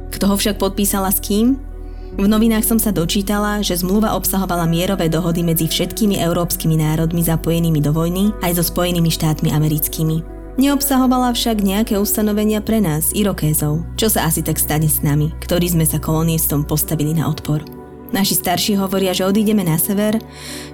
Kto 0.09 0.33
ho 0.33 0.35
však 0.35 0.57
podpísala 0.57 1.13
s 1.13 1.21
kým? 1.21 1.70
V 2.19 2.27
novinách 2.27 2.67
som 2.67 2.75
sa 2.75 2.91
dočítala, 2.91 3.63
že 3.63 3.79
zmluva 3.79 4.19
obsahovala 4.19 4.67
mierové 4.67 5.07
dohody 5.07 5.47
medzi 5.47 5.71
všetkými 5.71 6.19
európskymi 6.19 6.75
národmi 6.75 7.23
zapojenými 7.23 7.79
do 7.79 7.95
vojny 7.95 8.35
aj 8.43 8.59
so 8.59 8.63
Spojenými 8.67 9.07
štátmi 9.07 9.47
americkými. 9.47 10.19
Neobsahovala 10.59 11.31
však 11.31 11.63
nejaké 11.63 11.95
ustanovenia 11.95 12.59
pre 12.59 12.83
nás, 12.83 13.15
Irokézov, 13.15 13.87
čo 13.95 14.11
sa 14.11 14.27
asi 14.27 14.43
tak 14.43 14.59
stane 14.59 14.91
s 14.91 14.99
nami, 14.99 15.31
ktorí 15.39 15.71
sme 15.71 15.87
sa 15.87 16.03
kolonistom 16.03 16.67
postavili 16.67 17.15
na 17.15 17.31
odpor. 17.31 17.63
Naši 18.11 18.35
starší 18.35 18.75
hovoria, 18.75 19.15
že 19.15 19.23
odídeme 19.23 19.63
na 19.63 19.79
sever, 19.79 20.19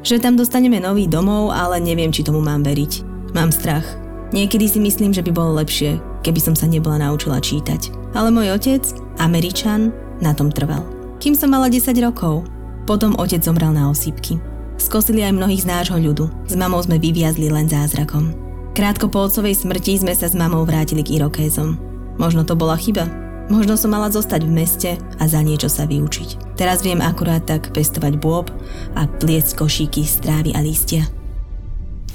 že 0.02 0.17
tam 0.17 0.34
dostaneme 0.34 0.82
nový 0.82 1.06
domov, 1.06 1.54
ale 1.54 1.78
neviem, 1.78 2.10
či 2.10 2.26
tomu 2.26 2.41
mám 2.41 2.65
veriť. 2.65 3.06
Mám 3.38 3.54
strach. 3.54 3.86
Niekedy 4.34 4.65
si 4.65 4.82
myslím, 4.82 5.13
že 5.13 5.21
by 5.21 5.30
bolo 5.30 5.62
lepšie, 5.62 6.02
keby 6.26 6.41
som 6.41 6.58
sa 6.58 6.65
nebola 6.65 6.97
naučila 6.97 7.38
čítať. 7.38 7.93
Ale 8.17 8.34
môj 8.34 8.58
otec, 8.58 8.82
Američan, 9.21 9.93
na 10.17 10.34
tom 10.34 10.50
trval 10.50 10.97
kým 11.17 11.34
som 11.34 11.53
mala 11.53 11.69
10 11.69 11.93
rokov. 12.01 12.45
Potom 12.88 13.17
otec 13.19 13.43
zomrel 13.43 13.75
na 13.75 13.91
osýpky. 13.91 14.39
Skosili 14.77 15.25
aj 15.25 15.36
mnohých 15.36 15.65
z 15.65 15.69
nášho 15.69 15.97
ľudu. 15.97 16.30
S 16.47 16.53
mamou 16.53 16.80
sme 16.80 17.01
vyviazli 17.01 17.49
len 17.49 17.67
zázrakom. 17.67 18.32
Krátko 18.77 19.10
po 19.10 19.25
otcovej 19.25 19.58
smrti 19.58 20.06
sme 20.06 20.13
sa 20.13 20.30
s 20.30 20.38
mamou 20.38 20.62
vrátili 20.62 21.01
k 21.01 21.17
Irokézom. 21.17 21.82
Možno 22.21 22.45
to 22.45 22.53
bola 22.53 22.77
chyba. 22.77 23.10
Možno 23.49 23.73
som 23.73 23.95
mala 23.95 24.13
zostať 24.13 24.45
v 24.45 24.53
meste 24.53 24.91
a 25.17 25.23
za 25.25 25.41
niečo 25.41 25.71
sa 25.71 25.89
vyučiť. 25.89 26.60
Teraz 26.60 26.86
viem 26.86 27.01
akurát 27.01 27.41
tak 27.41 27.73
pestovať 27.73 28.19
bôb 28.21 28.53
a 28.93 29.10
pliesť 29.10 29.58
košíky 29.58 30.06
z 30.06 30.21
trávy 30.21 30.51
a 30.53 30.62
lístia. 30.62 31.10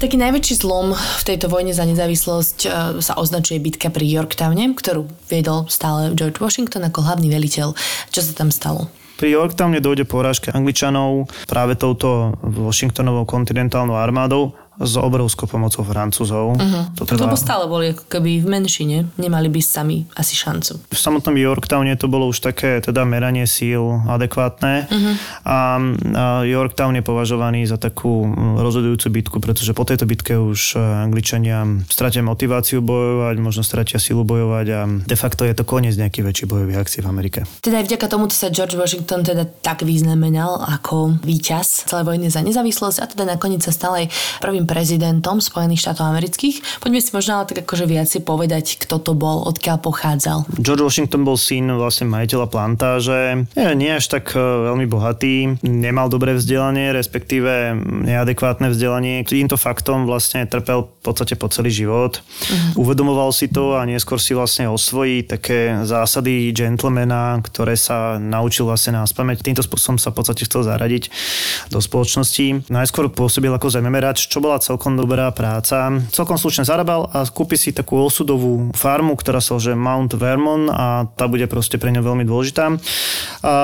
Taký 0.03 0.19
najväčší 0.19 0.67
zlom 0.67 0.99
v 0.99 1.23
tejto 1.23 1.47
vojne 1.47 1.71
za 1.71 1.87
nezávislosť 1.87 2.59
e, 2.67 2.69
sa 2.99 3.15
označuje 3.15 3.63
bitka 3.63 3.87
pri 3.87 4.03
Yorktowne, 4.03 4.75
ktorú 4.75 5.07
viedol 5.31 5.71
stále 5.71 6.11
George 6.19 6.43
Washington 6.43 6.91
ako 6.91 7.07
hlavný 7.07 7.31
veliteľ. 7.31 7.71
Čo 8.11 8.21
sa 8.27 8.35
tam 8.35 8.51
stalo? 8.51 8.91
Pri 9.15 9.31
Yorktowne 9.31 9.79
dojde 9.79 10.03
porážke 10.03 10.51
Angličanov 10.51 11.31
práve 11.47 11.79
touto 11.79 12.35
Washingtonovou 12.43 13.23
kontinentálnou 13.31 13.95
armádou 13.95 14.51
s 14.81 14.95
obrovskou 14.97 15.45
pomocou 15.45 15.85
Francúzov. 15.85 16.57
Uh-huh. 16.57 16.89
To 16.97 17.05
teda... 17.05 17.29
Lebo 17.29 17.37
stále 17.37 17.69
boli 17.69 17.93
ako 17.93 18.09
keby 18.09 18.41
v 18.41 18.47
menšine, 18.49 18.97
nemali 19.21 19.53
by 19.53 19.61
sami 19.61 20.09
asi 20.17 20.33
šancu. 20.33 20.81
V 20.89 20.99
samotnom 20.99 21.37
Yorktowne 21.37 21.93
to 22.01 22.09
bolo 22.09 22.29
už 22.33 22.41
také 22.41 22.81
teda 22.81 23.05
meranie 23.05 23.45
síl 23.45 24.01
adekvátne 24.09 24.89
uh-huh. 24.89 25.15
a, 25.45 25.59
a 25.77 26.25
Yorktown 26.49 26.97
je 26.97 27.05
považovaný 27.05 27.69
za 27.69 27.77
takú 27.77 28.25
rozhodujúcu 28.59 29.07
bitku, 29.13 29.37
pretože 29.45 29.77
po 29.77 29.85
tejto 29.85 30.09
bitke 30.09 30.41
už 30.41 30.77
e, 30.77 30.81
Angličania 30.81 31.65
stratia 31.87 32.25
motiváciu 32.25 32.81
bojovať, 32.81 33.37
možno 33.39 33.63
stratia 33.63 34.01
silu 34.01 34.25
bojovať 34.25 34.67
a 34.73 34.81
de 34.89 35.17
facto 35.17 35.45
je 35.45 35.53
to 35.53 35.69
koniec 35.69 35.95
nejakých 36.01 36.25
väčších 36.25 36.49
bojových 36.51 36.81
akcií 36.81 37.01
v 37.05 37.11
Amerike. 37.13 37.41
Teda 37.61 37.79
aj 37.81 37.87
vďaka 37.93 38.07
tomuto 38.09 38.33
sa 38.33 38.49
George 38.49 38.75
Washington 38.75 39.23
teda 39.23 39.45
tak 39.61 39.85
vyznamenal 39.85 40.65
ako 40.65 41.21
víťaz 41.23 41.87
celej 41.87 42.09
vojny 42.09 42.27
za 42.33 42.41
nezávislosť 42.41 42.99
a 43.03 43.07
teda 43.07 43.25
nakoniec 43.29 43.61
sa 43.61 43.71
stal 43.75 43.95
aj 43.95 44.07
prvým 44.41 44.62
prvým 44.63 44.83
prezidentom 44.83 45.43
Spojených 45.43 45.83
štátov 45.83 46.15
amerických. 46.15 46.83
Poďme 46.83 47.01
si 47.03 47.11
možno 47.11 47.43
ale 47.43 47.47
tak 47.51 47.67
akože 47.67 47.85
viac 47.87 48.07
si 48.07 48.19
povedať, 48.23 48.79
kto 48.79 49.03
to 49.03 49.13
bol, 49.15 49.47
odkiaľ 49.47 49.83
pochádzal. 49.83 50.47
George 50.63 50.83
Washington 50.83 51.27
bol 51.27 51.39
syn 51.39 51.71
vlastne 51.75 52.07
majiteľa 52.11 52.47
plantáže. 52.51 53.47
Nie, 53.59 53.75
nie 53.75 53.91
až 53.95 54.11
tak 54.11 54.35
e, 54.35 54.39
veľmi 54.39 54.87
bohatý, 54.87 55.59
nemal 55.63 56.11
dobré 56.11 56.35
vzdelanie, 56.35 56.95
respektíve 56.95 57.75
neadekvátne 57.79 58.71
vzdelanie. 58.71 59.23
Týmto 59.27 59.59
faktom 59.59 60.07
vlastne 60.07 60.47
trpel 60.47 60.87
v 60.87 61.03
podstate 61.03 61.35
po 61.39 61.51
celý 61.51 61.71
život. 61.71 62.23
Uh-huh. 62.23 62.87
Uvedomoval 62.87 63.31
si 63.35 63.51
to 63.51 63.79
a 63.79 63.87
neskôr 63.87 64.19
si 64.19 64.35
vlastne 64.35 64.71
osvojí 64.71 65.27
také 65.27 65.83
zásady 65.87 66.51
gentlemana, 66.55 67.41
ktoré 67.43 67.75
sa 67.79 68.19
naučil 68.19 68.67
vlastne 68.69 68.99
na 68.99 69.07
spameť. 69.07 69.43
Týmto 69.43 69.63
spôsobom 69.65 69.99
sa 69.99 70.11
v 70.11 70.23
podstate 70.23 70.45
chcel 70.47 70.67
zaradiť 70.67 71.09
do 71.73 71.79
spoločnosti. 71.81 72.69
Najskôr 72.69 73.09
pôsobil 73.09 73.51
ako 73.51 73.73
zememerač, 73.73 74.29
čo 74.29 74.43
bola 74.43 74.52
celkom 74.61 74.99
dobrá 74.99 75.31
práca. 75.33 75.89
Celkom 76.13 76.37
slušne 76.37 76.69
zarábal 76.69 77.09
a 77.13 77.25
kúpi 77.25 77.57
si 77.57 77.73
takú 77.73 77.97
osudovú 78.03 78.75
farmu, 78.77 79.17
ktorá 79.17 79.41
sa 79.41 79.57
že 79.63 79.79
Mount 79.79 80.17
Vermont 80.19 80.69
a 80.73 81.07
tá 81.15 81.31
bude 81.31 81.47
proste 81.47 81.79
pre 81.79 81.95
ňa 81.95 82.03
veľmi 82.03 82.25
dôležitá. 82.27 82.75
A 83.47 83.55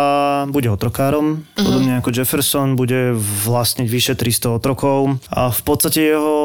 bude 0.48 0.70
otrokárom, 0.70 1.42
uh-huh. 1.42 1.58
podobne 1.58 1.98
ako 1.98 2.14
Jefferson, 2.14 2.78
bude 2.78 3.16
vlastniť 3.18 3.88
vyše 3.88 4.14
300 4.14 4.58
otrokov 4.62 5.18
a 5.32 5.50
v 5.50 5.60
podstate 5.66 6.14
jeho 6.14 6.38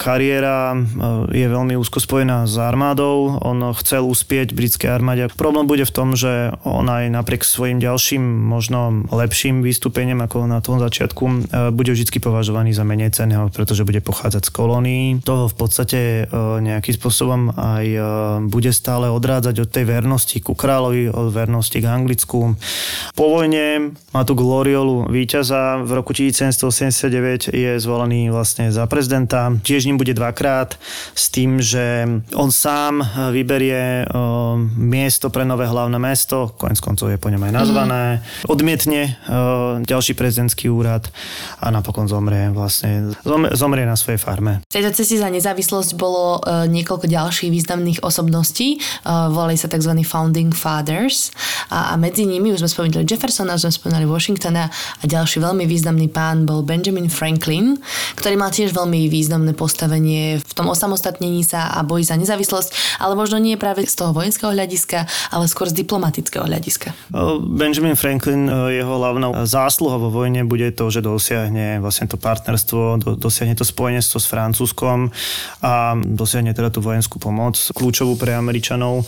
kariéra 0.00 0.74
e, 0.74 0.78
je 1.38 1.46
veľmi 1.46 1.78
úzko 1.78 2.02
spojená 2.02 2.48
s 2.48 2.58
armádou. 2.58 3.38
On 3.44 3.70
chcel 3.76 4.02
uspieť 4.02 4.56
britskej 4.56 4.90
armáde. 4.90 5.30
Problém 5.36 5.68
bude 5.68 5.86
v 5.86 5.94
tom, 5.94 6.18
že 6.18 6.56
on 6.66 6.88
aj 6.88 7.12
napriek 7.12 7.46
svojim 7.46 7.78
ďalším, 7.78 8.22
možno 8.22 9.06
lepším 9.12 9.62
vystúpeniam 9.62 10.18
ako 10.24 10.48
na 10.48 10.58
tom 10.58 10.82
začiatku, 10.82 11.24
e, 11.28 11.36
bude 11.70 11.92
vždy 11.94 12.08
považovaný 12.18 12.72
za 12.72 12.82
menej 12.82 13.14
cenného, 13.14 13.52
pretože 13.52 13.77
bude 13.84 14.00
pochádzať 14.00 14.42
z 14.46 14.50
kolónií. 14.50 15.04
Toho 15.20 15.50
v 15.50 15.56
podstate 15.58 16.00
e, 16.00 16.22
nejakým 16.62 16.94
spôsobom 16.96 17.52
aj 17.54 17.86
e, 17.86 18.00
bude 18.48 18.70
stále 18.72 19.12
odrádzať 19.12 19.54
od 19.62 19.68
tej 19.68 19.84
vernosti 19.84 20.38
ku 20.40 20.56
kráľovi, 20.56 21.12
od 21.12 21.28
vernosti 21.34 21.78
k 21.82 21.86
Anglicku. 21.86 22.56
Po 23.14 23.24
vojne 23.26 23.92
má 24.14 24.22
tu 24.24 24.32
gloriolu 24.32 25.10
víťaza. 25.10 25.82
V 25.84 25.90
roku 25.92 26.16
1789 26.16 27.52
je 27.52 27.70
zvolený 27.76 28.32
vlastne 28.32 28.72
za 28.72 28.88
prezidenta. 28.88 29.52
Tiež 29.62 29.84
ním 29.84 30.00
bude 30.00 30.16
dvakrát 30.16 30.80
s 31.12 31.28
tým, 31.28 31.60
že 31.60 32.08
on 32.32 32.48
sám 32.48 33.04
vyberie 33.34 34.02
e, 34.02 34.14
miesto 34.78 35.28
pre 35.28 35.44
nové 35.44 35.68
hlavné 35.68 36.00
mesto, 36.00 36.56
konec 36.56 36.80
koncov 36.80 37.12
je 37.12 37.20
po 37.20 37.28
ňom 37.28 37.42
aj 37.44 37.52
nazvané, 37.52 38.04
mm. 38.18 38.22
odmietne 38.48 39.00
ďalší 39.84 40.16
prezidentský 40.16 40.72
úrad 40.72 41.10
a 41.60 41.68
napokon 41.68 42.08
zomrie 42.08 42.48
vlastne. 42.50 43.12
Zomrie, 43.22 43.52
zomrie 43.52 43.67
na 43.74 43.98
svojej 43.98 44.16
farme. 44.16 44.64
V 44.70 44.80
tejto 44.80 44.96
ceste 44.96 45.18
za 45.18 45.28
nezávislosť 45.28 45.98
bolo 45.98 46.38
uh, 46.40 46.64
niekoľko 46.70 47.10
ďalších 47.10 47.50
významných 47.52 48.00
osobností. 48.00 48.80
Uh, 49.04 49.28
volali 49.28 49.58
sa 49.58 49.68
tzv. 49.68 49.92
Founding 50.06 50.54
Fathers 50.54 51.34
a, 51.68 51.92
a 51.92 51.94
medzi 51.98 52.24
nimi 52.24 52.54
už 52.54 52.64
sme 52.64 52.70
spomínali 52.70 53.04
Jeffersona, 53.04 53.58
už 53.58 53.68
sme 53.68 53.72
spomínali 53.74 54.06
Washingtona 54.06 54.70
a 54.72 55.04
ďalší 55.04 55.42
veľmi 55.42 55.66
významný 55.66 56.06
pán 56.08 56.46
bol 56.46 56.62
Benjamin 56.62 57.10
Franklin, 57.10 57.76
ktorý 58.14 58.38
mal 58.38 58.54
tiež 58.54 58.70
veľmi 58.70 59.10
významné 59.10 59.58
postavenie 59.58 60.38
v 60.38 60.52
tom 60.54 60.70
osamostatnení 60.70 61.42
sa 61.42 61.74
a 61.74 61.82
boji 61.82 62.06
za 62.06 62.14
nezávislosť, 62.14 63.02
ale 63.02 63.18
možno 63.18 63.42
nie 63.42 63.58
práve 63.58 63.82
z 63.82 63.98
toho 63.98 64.14
vojenského 64.14 64.54
hľadiska, 64.54 65.10
ale 65.34 65.50
skôr 65.50 65.66
z 65.66 65.82
diplomatického 65.82 66.46
hľadiska. 66.46 66.94
Benjamin 67.42 67.98
Franklin, 67.98 68.46
jeho 68.46 68.94
hlavnou 68.94 69.34
zásluha 69.42 69.98
vo 69.98 70.14
vojne 70.14 70.46
bude 70.46 70.70
to, 70.70 70.86
že 70.94 71.02
dosiahne 71.02 71.82
vlastne 71.82 72.06
to 72.06 72.14
partnerstvo, 72.14 73.18
dosiahne 73.18 73.57
to 73.58 73.66
spojenectvo 73.66 74.22
s 74.22 74.26
Francúzskom 74.30 75.10
a 75.60 75.98
dosiahne 75.98 76.54
teda 76.54 76.70
tú 76.70 76.78
vojenskú 76.78 77.18
pomoc, 77.18 77.58
kľúčovú 77.74 78.14
pre 78.14 78.38
Američanov. 78.38 79.02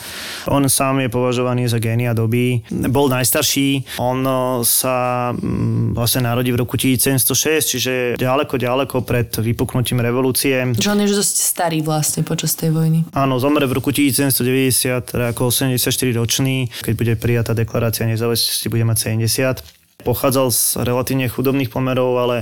On 0.50 0.62
sám 0.66 1.06
je 1.06 1.08
považovaný 1.08 1.70
za 1.70 1.78
génia 1.78 2.10
doby. 2.10 2.66
Bol 2.90 3.06
najstarší, 3.08 4.00
on 4.02 4.26
sa 4.66 5.30
mm, 5.30 5.94
vlastne 5.94 6.26
narodí 6.26 6.50
v 6.50 6.60
roku 6.66 6.74
1706, 6.74 7.72
čiže 7.78 7.92
ďaleko, 8.18 8.58
ďaleko 8.58 9.06
pred 9.06 9.30
vypuknutím 9.30 10.02
revolúcie. 10.02 10.74
Že 10.74 10.90
on 10.90 11.00
je 11.06 11.14
dosť 11.14 11.36
starý 11.38 11.78
vlastne 11.86 12.26
počas 12.26 12.58
tej 12.58 12.74
vojny. 12.74 13.06
Áno, 13.14 13.38
zomre 13.38 13.70
v 13.70 13.78
roku 13.78 13.94
1790, 13.94 15.14
teda 15.14 15.30
ako 15.30 15.54
84 15.54 15.78
ročný, 16.18 16.66
keď 16.82 16.94
bude 16.98 17.14
prijatá 17.14 17.52
deklarácia 17.54 18.08
nezávislosti, 18.08 18.66
bude 18.66 18.84
mať 18.84 19.14
70. 19.14 19.79
Pochádzal 20.00 20.48
z 20.50 20.80
relatívne 20.80 21.28
chudobných 21.28 21.68
pomerov, 21.68 22.16
ale 22.16 22.36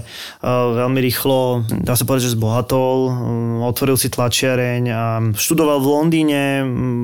veľmi 0.44 1.00
rýchlo, 1.02 1.64
dá 1.82 1.98
sa 1.98 2.04
povedať, 2.04 2.30
že 2.30 2.36
zbohatol, 2.38 2.98
otvoril 3.66 3.96
si 3.96 4.12
tlačiareň 4.12 4.82
a 4.92 5.02
študoval 5.34 5.80
v 5.82 5.88
Londýne, 5.88 6.42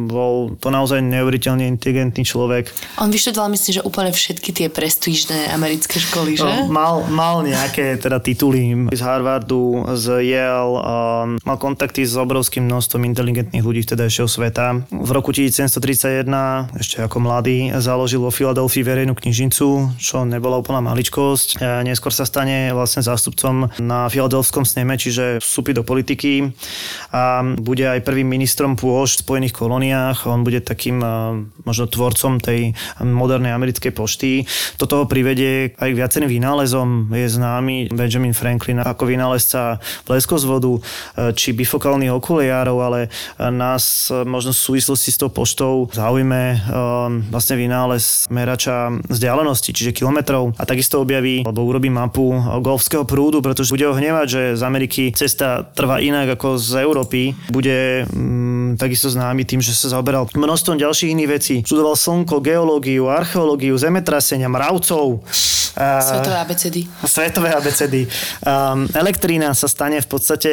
bol 0.07 0.55
to 0.61 0.69
naozaj 0.69 1.01
neuveriteľne 1.01 1.67
inteligentný 1.67 2.23
človek. 2.23 2.69
On 3.01 3.09
vyštudoval, 3.09 3.51
myslím, 3.51 3.81
že 3.81 3.83
úplne 3.83 4.13
všetky 4.13 4.51
tie 4.53 4.69
prestížne 4.69 5.51
americké 5.51 5.97
školy, 5.97 6.37
že? 6.37 6.45
No, 6.45 6.69
mal, 6.69 7.03
mal 7.09 7.41
nejaké 7.43 7.97
teda 7.97 8.21
tituly 8.21 8.93
z 8.93 9.01
Harvardu, 9.01 9.89
z 9.97 10.21
Yale, 10.29 10.77
mal 11.41 11.57
kontakty 11.57 12.05
s 12.05 12.15
obrovským 12.21 12.69
množstvom 12.69 13.03
inteligentných 13.09 13.65
ľudí 13.65 13.81
vtedajšieho 13.89 14.29
sveta. 14.29 14.85
V 14.93 15.11
roku 15.11 15.33
1731, 15.33 16.29
ešte 16.77 17.01
ako 17.01 17.17
mladý, 17.25 17.73
založil 17.81 18.21
vo 18.21 18.29
Filadelfii 18.29 18.85
verejnú 18.85 19.17
knižnicu, 19.17 19.97
čo 19.97 20.17
nebolo 20.29 20.44
bola 20.45 20.61
úplná 20.61 20.85
maličkosť. 20.85 21.57
E, 21.57 21.89
neskôr 21.89 22.13
sa 22.13 22.29
stane 22.29 22.77
vlastne 22.77 23.01
zástupcom 23.01 23.73
na 23.81 24.13
Filadelfskom 24.13 24.69
sneme, 24.69 25.01
čiže 25.01 25.41
vstúpi 25.41 25.73
do 25.73 25.81
politiky 25.81 26.53
a 27.09 27.41
bude 27.57 27.89
aj 27.89 28.05
prvým 28.05 28.29
ministrom 28.29 28.77
pôž 28.77 29.17
v 29.17 29.25
Spojených 29.25 29.57
kolóniách. 29.57 30.29
On 30.29 30.45
bude 30.45 30.61
takým 30.61 31.01
e, 31.01 31.09
možno 31.65 31.89
tvorcom 31.89 32.37
tej 32.45 32.77
modernej 33.01 33.57
americkej 33.57 33.97
pošty. 33.97 34.45
Toto 34.77 35.01
ho 35.01 35.05
privedie 35.09 35.73
aj 35.81 35.89
k 35.89 35.97
viacerým 35.97 36.29
vynálezom. 36.29 37.09
Je 37.17 37.33
známy 37.33 37.89
Benjamin 37.89 38.37
Franklin 38.37 38.85
ako 38.85 39.09
vynálezca 39.09 39.81
bleskozvodu 40.05 40.83
či 41.39 41.55
bifokálnych 41.55 42.11
okuliárov, 42.11 42.77
ale 42.83 43.01
nás 43.39 44.11
možno 44.11 44.51
v 44.51 44.61
súvislosti 44.61 45.15
s 45.15 45.21
tou 45.21 45.31
poštou 45.31 45.87
zaujme 45.95 46.59
vlastne 47.31 47.55
vynález 47.55 48.27
merača 48.29 48.91
vzdialenosti, 49.07 49.71
čiže 49.71 49.95
kilometrov 50.35 50.59
a 50.59 50.65
takisto 50.67 51.01
objaví 51.01 51.47
alebo 51.47 51.63
urobí 51.65 51.91
mapu 51.91 52.35
golfského 52.61 53.07
prúdu, 53.07 53.39
pretože 53.39 53.71
bude 53.71 53.87
ho 53.87 53.95
hnevať, 53.95 54.27
že 54.27 54.43
z 54.59 54.63
Ameriky 54.67 55.03
cesta 55.15 55.63
trvá 55.63 56.03
inak 56.03 56.35
ako 56.39 56.59
z 56.59 56.83
Európy. 56.83 57.35
Bude 57.51 58.09
mm, 58.09 58.81
takisto 58.81 59.11
známy 59.11 59.47
tým, 59.47 59.63
že 59.63 59.75
sa 59.75 59.95
zaoberal 59.95 60.27
množstvom 60.35 60.81
ďalších 60.81 61.13
iných 61.15 61.31
vecí. 61.31 61.55
Študoval 61.63 61.95
slnko, 61.95 62.43
geológiu, 62.43 63.07
archeológiu, 63.07 63.79
zemetrasenia, 63.79 64.51
mravcov. 64.51 65.23
Svetové 65.75 66.39
abecedy. 66.39 66.81
Svetové 67.03 67.51
abecedy. 67.51 68.07
Um, 68.47 68.87
elektrína 68.95 69.51
sa 69.59 69.67
stane 69.67 69.99
v 69.99 70.07
podstate 70.07 70.51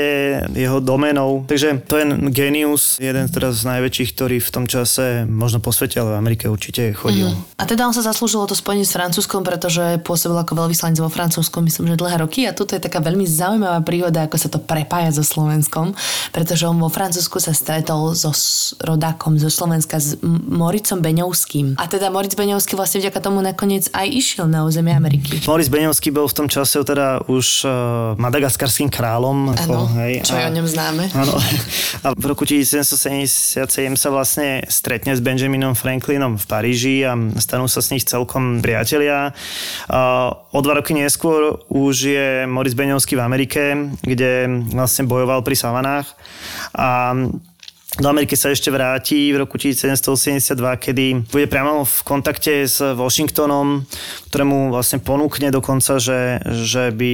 jeho 0.50 0.82
domenou. 0.82 1.46
Takže 1.46 1.78
to 1.86 2.02
je 2.02 2.06
genius, 2.34 2.98
jeden 2.98 3.30
teraz 3.30 3.62
z 3.62 3.70
najväčších, 3.70 4.10
ktorý 4.18 4.38
v 4.42 4.50
tom 4.50 4.66
čase 4.66 5.30
možno 5.30 5.62
po 5.62 5.70
svete, 5.70 6.02
ale 6.02 6.18
v 6.18 6.20
Amerike 6.26 6.50
určite 6.50 6.90
chodil. 6.98 7.30
Mm. 7.30 7.38
A 7.54 7.64
teda 7.70 7.86
on 7.86 7.94
sa 7.94 8.02
zaslúžil 8.02 8.42
to 8.50 8.58
spojenie 8.58 8.82
s 8.82 8.98
Francúzskom, 8.98 9.46
pretože 9.46 9.71
pôsobil 10.02 10.36
ako 10.36 10.58
veľvyslanec 10.58 10.98
vo 11.00 11.08
Francúzskom, 11.08 11.64
myslím, 11.68 11.94
že 11.94 12.02
dlhé 12.02 12.26
roky. 12.26 12.50
A 12.50 12.56
toto 12.58 12.74
je 12.74 12.82
taká 12.82 13.00
veľmi 13.00 13.24
zaujímavá 13.24 13.80
príhoda, 13.86 14.26
ako 14.26 14.38
sa 14.42 14.50
to 14.50 14.60
prepája 14.60 15.14
so 15.16 15.24
Slovenskom, 15.24 15.94
pretože 16.36 16.66
on 16.66 16.82
vo 16.82 16.90
Francúzsku 16.90 17.38
sa 17.38 17.54
stretol 17.54 18.18
so 18.18 18.34
rodákom 18.82 19.38
zo 19.38 19.48
Slovenska 19.48 20.02
s 20.02 20.18
Moricom 20.26 21.00
Beňovským. 21.00 21.78
A 21.78 21.86
teda 21.86 22.10
Moric 22.10 22.34
Beňovský 22.34 22.74
vlastne 22.74 23.04
vďaka 23.04 23.20
tomu 23.22 23.40
nakoniec 23.44 23.88
aj 23.94 24.08
išiel 24.08 24.46
na 24.50 24.66
územie 24.66 24.96
Ameriky. 24.96 25.44
Moritz 25.46 25.70
Beňovský 25.70 26.10
bol 26.10 26.26
v 26.26 26.36
tom 26.36 26.48
čase 26.50 26.82
teda 26.82 27.28
už 27.30 27.68
uh, 27.68 27.72
madagaskarským 28.18 28.90
kráľom. 28.90 29.54
Ako, 29.54 29.92
hej, 30.02 30.26
čo 30.26 30.34
a, 30.36 30.42
je 30.42 30.46
o 30.50 30.54
ňom 30.58 30.68
známe. 30.68 31.04
Áno. 31.14 31.36
A 32.06 32.18
v 32.18 32.26
roku 32.26 32.48
1777 32.48 33.70
sa 33.94 34.10
vlastne 34.10 34.66
stretne 34.66 35.14
s 35.14 35.22
Benjaminom 35.22 35.78
Franklinom 35.78 36.40
v 36.40 36.46
Paríži 36.50 37.06
a 37.06 37.14
stanú 37.38 37.70
sa 37.70 37.84
s 37.84 37.94
nich 37.94 38.02
celkom 38.08 38.64
priatelia. 38.64 39.38
O 40.52 40.60
dva 40.62 40.74
roky 40.80 40.94
neskôr 40.94 41.60
už 41.68 41.96
je 42.02 42.28
Moritz 42.48 42.76
Beňovský 42.78 43.16
v 43.16 43.26
Amerike, 43.26 43.62
kde 44.02 44.48
vlastne 44.72 45.08
bojoval 45.08 45.44
pri 45.44 45.56
savanách 45.58 46.08
a 46.76 47.16
do 48.00 48.08
Ameriky 48.08 48.40
sa 48.40 48.56
ešte 48.56 48.72
vráti 48.72 49.36
v 49.36 49.44
roku 49.44 49.60
1782, 49.60 50.56
kedy 50.80 51.06
bude 51.28 51.44
priamo 51.52 51.84
v 51.84 51.96
kontakte 52.08 52.64
s 52.64 52.80
Washingtonom, 52.80 53.84
ktorému 54.32 54.72
vlastne 54.72 55.04
ponúkne 55.04 55.52
dokonca, 55.52 56.00
že, 56.00 56.40
že 56.48 56.96
by 56.96 57.14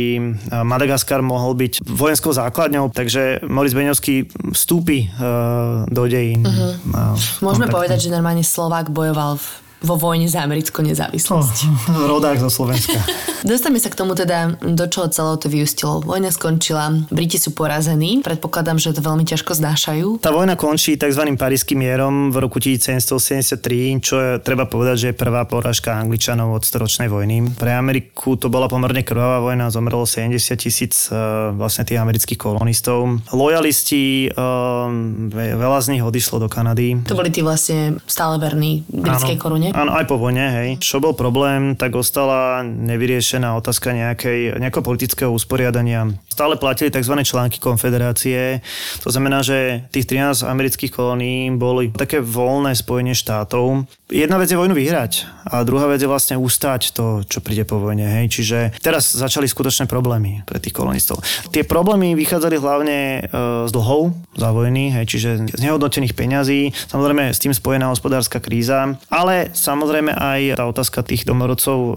Madagaskar 0.62 1.26
mohol 1.26 1.58
byť 1.58 1.82
vojenskou 1.82 2.30
základňou, 2.30 2.94
takže 2.94 3.42
Moritz 3.50 3.74
Beňovský 3.74 4.30
vstúpi 4.54 5.10
uh, 5.18 5.90
do 5.90 6.06
dejín. 6.06 6.46
Uh-huh. 6.46 7.18
Môžeme 7.42 7.74
povedať, 7.74 8.06
že 8.06 8.14
normálne 8.14 8.46
Slovák 8.46 8.94
bojoval 8.94 9.42
v 9.42 9.48
vo 9.78 9.94
vojne 9.94 10.26
za 10.26 10.42
americkú 10.42 10.82
nezávislosť. 10.82 11.58
Oh, 11.94 12.10
rodák 12.10 12.42
zo 12.42 12.50
Slovenska. 12.50 12.98
Dostaneme 13.46 13.78
sa 13.78 13.94
k 13.94 14.00
tomu 14.00 14.18
teda, 14.18 14.58
do 14.58 14.86
čoho 14.90 15.06
celé 15.14 15.38
to 15.38 15.48
vyústilo. 15.48 16.02
Vojna 16.02 16.34
skončila, 16.34 16.90
Briti 17.14 17.38
sú 17.38 17.54
porazení, 17.54 18.26
predpokladám, 18.26 18.82
že 18.82 18.98
to 18.98 19.06
veľmi 19.06 19.22
ťažko 19.22 19.54
znášajú. 19.54 20.08
Tá 20.26 20.34
vojna 20.34 20.58
končí 20.58 20.98
tzv. 20.98 21.22
paríským 21.38 21.78
mierom 21.78 22.34
v 22.34 22.38
roku 22.42 22.58
1773, 22.58 24.02
čo 24.02 24.16
je, 24.18 24.32
treba 24.42 24.66
povedať, 24.66 24.96
že 24.98 25.08
je 25.14 25.16
prvá 25.16 25.46
porážka 25.46 25.94
Angličanov 25.94 26.58
od 26.58 26.64
storočnej 26.66 27.06
vojny. 27.06 27.54
Pre 27.54 27.70
Ameriku 27.70 28.34
to 28.34 28.50
bola 28.50 28.66
pomerne 28.66 29.06
krvavá 29.06 29.46
vojna, 29.46 29.70
zomrelo 29.70 30.10
70 30.10 30.34
tisíc 30.58 31.14
uh, 31.14 31.54
vlastne 31.54 31.86
tých 31.86 32.02
amerických 32.02 32.42
kolonistov. 32.42 33.22
Lojalisti, 33.30 34.34
uh, 34.34 34.90
veľa 35.38 35.80
z 35.86 35.88
nich 35.94 36.02
odišlo 36.02 36.42
do 36.42 36.50
Kanady. 36.50 37.06
To 37.06 37.14
boli 37.14 37.30
tí 37.30 37.46
vlastne 37.46 38.02
stále 38.10 38.42
verní 38.42 38.82
britskej 38.90 39.38
korune 39.38 39.67
vojne? 39.70 39.80
Áno, 39.80 39.92
aj 39.94 40.06
po 40.08 40.16
vojne, 40.16 40.46
hej. 40.50 40.70
Čo 40.80 41.04
bol 41.04 41.14
problém, 41.18 41.76
tak 41.76 41.94
ostala 41.98 42.64
nevyriešená 42.64 43.58
otázka 43.60 43.92
nejakej, 43.92 44.60
nejakého 44.62 44.84
politického 44.86 45.30
usporiadania. 45.34 46.08
Stále 46.32 46.56
platili 46.56 46.94
tzv. 46.94 47.18
články 47.26 47.58
konfederácie. 47.58 48.62
To 49.02 49.10
znamená, 49.10 49.42
že 49.42 49.90
tých 49.90 50.06
13 50.06 50.46
amerických 50.46 50.94
kolónií 50.94 51.52
boli 51.58 51.90
také 51.90 52.22
voľné 52.22 52.78
spojenie 52.78 53.18
štátov. 53.18 53.90
Jedna 54.08 54.40
vec 54.40 54.48
je 54.48 54.56
vojnu 54.56 54.72
vyhrať 54.72 55.28
a 55.52 55.68
druhá 55.68 55.92
vec 55.92 56.00
je 56.00 56.08
vlastne 56.08 56.40
ustať 56.40 56.96
to, 56.96 57.28
čo 57.28 57.44
príde 57.44 57.68
po 57.68 57.82
vojne. 57.82 58.08
Hej. 58.08 58.40
Čiže 58.40 58.58
teraz 58.80 59.12
začali 59.12 59.50
skutočné 59.50 59.90
problémy 59.90 60.48
pre 60.48 60.64
tých 60.64 60.72
kolonistov. 60.72 61.20
Tie 61.52 61.68
problémy 61.68 62.16
vychádzali 62.16 62.56
hlavne 62.56 62.98
e, 62.98 63.20
z 63.68 63.72
dlhov 63.74 64.16
za 64.38 64.50
vojny, 64.54 64.94
hej, 64.94 65.06
čiže 65.10 65.30
z 65.58 65.62
nehodnotených 65.62 66.14
peňazí, 66.14 66.72
samozrejme 66.88 67.34
s 67.34 67.42
tým 67.42 67.52
spojená 67.52 67.90
hospodárska 67.90 68.38
kríza, 68.38 68.96
ale 69.10 69.50
samozrejme 69.58 70.14
aj 70.14 70.62
tá 70.62 70.64
otázka 70.70 71.02
tých 71.02 71.26
domorodcov 71.26 71.78
e, 71.78 71.94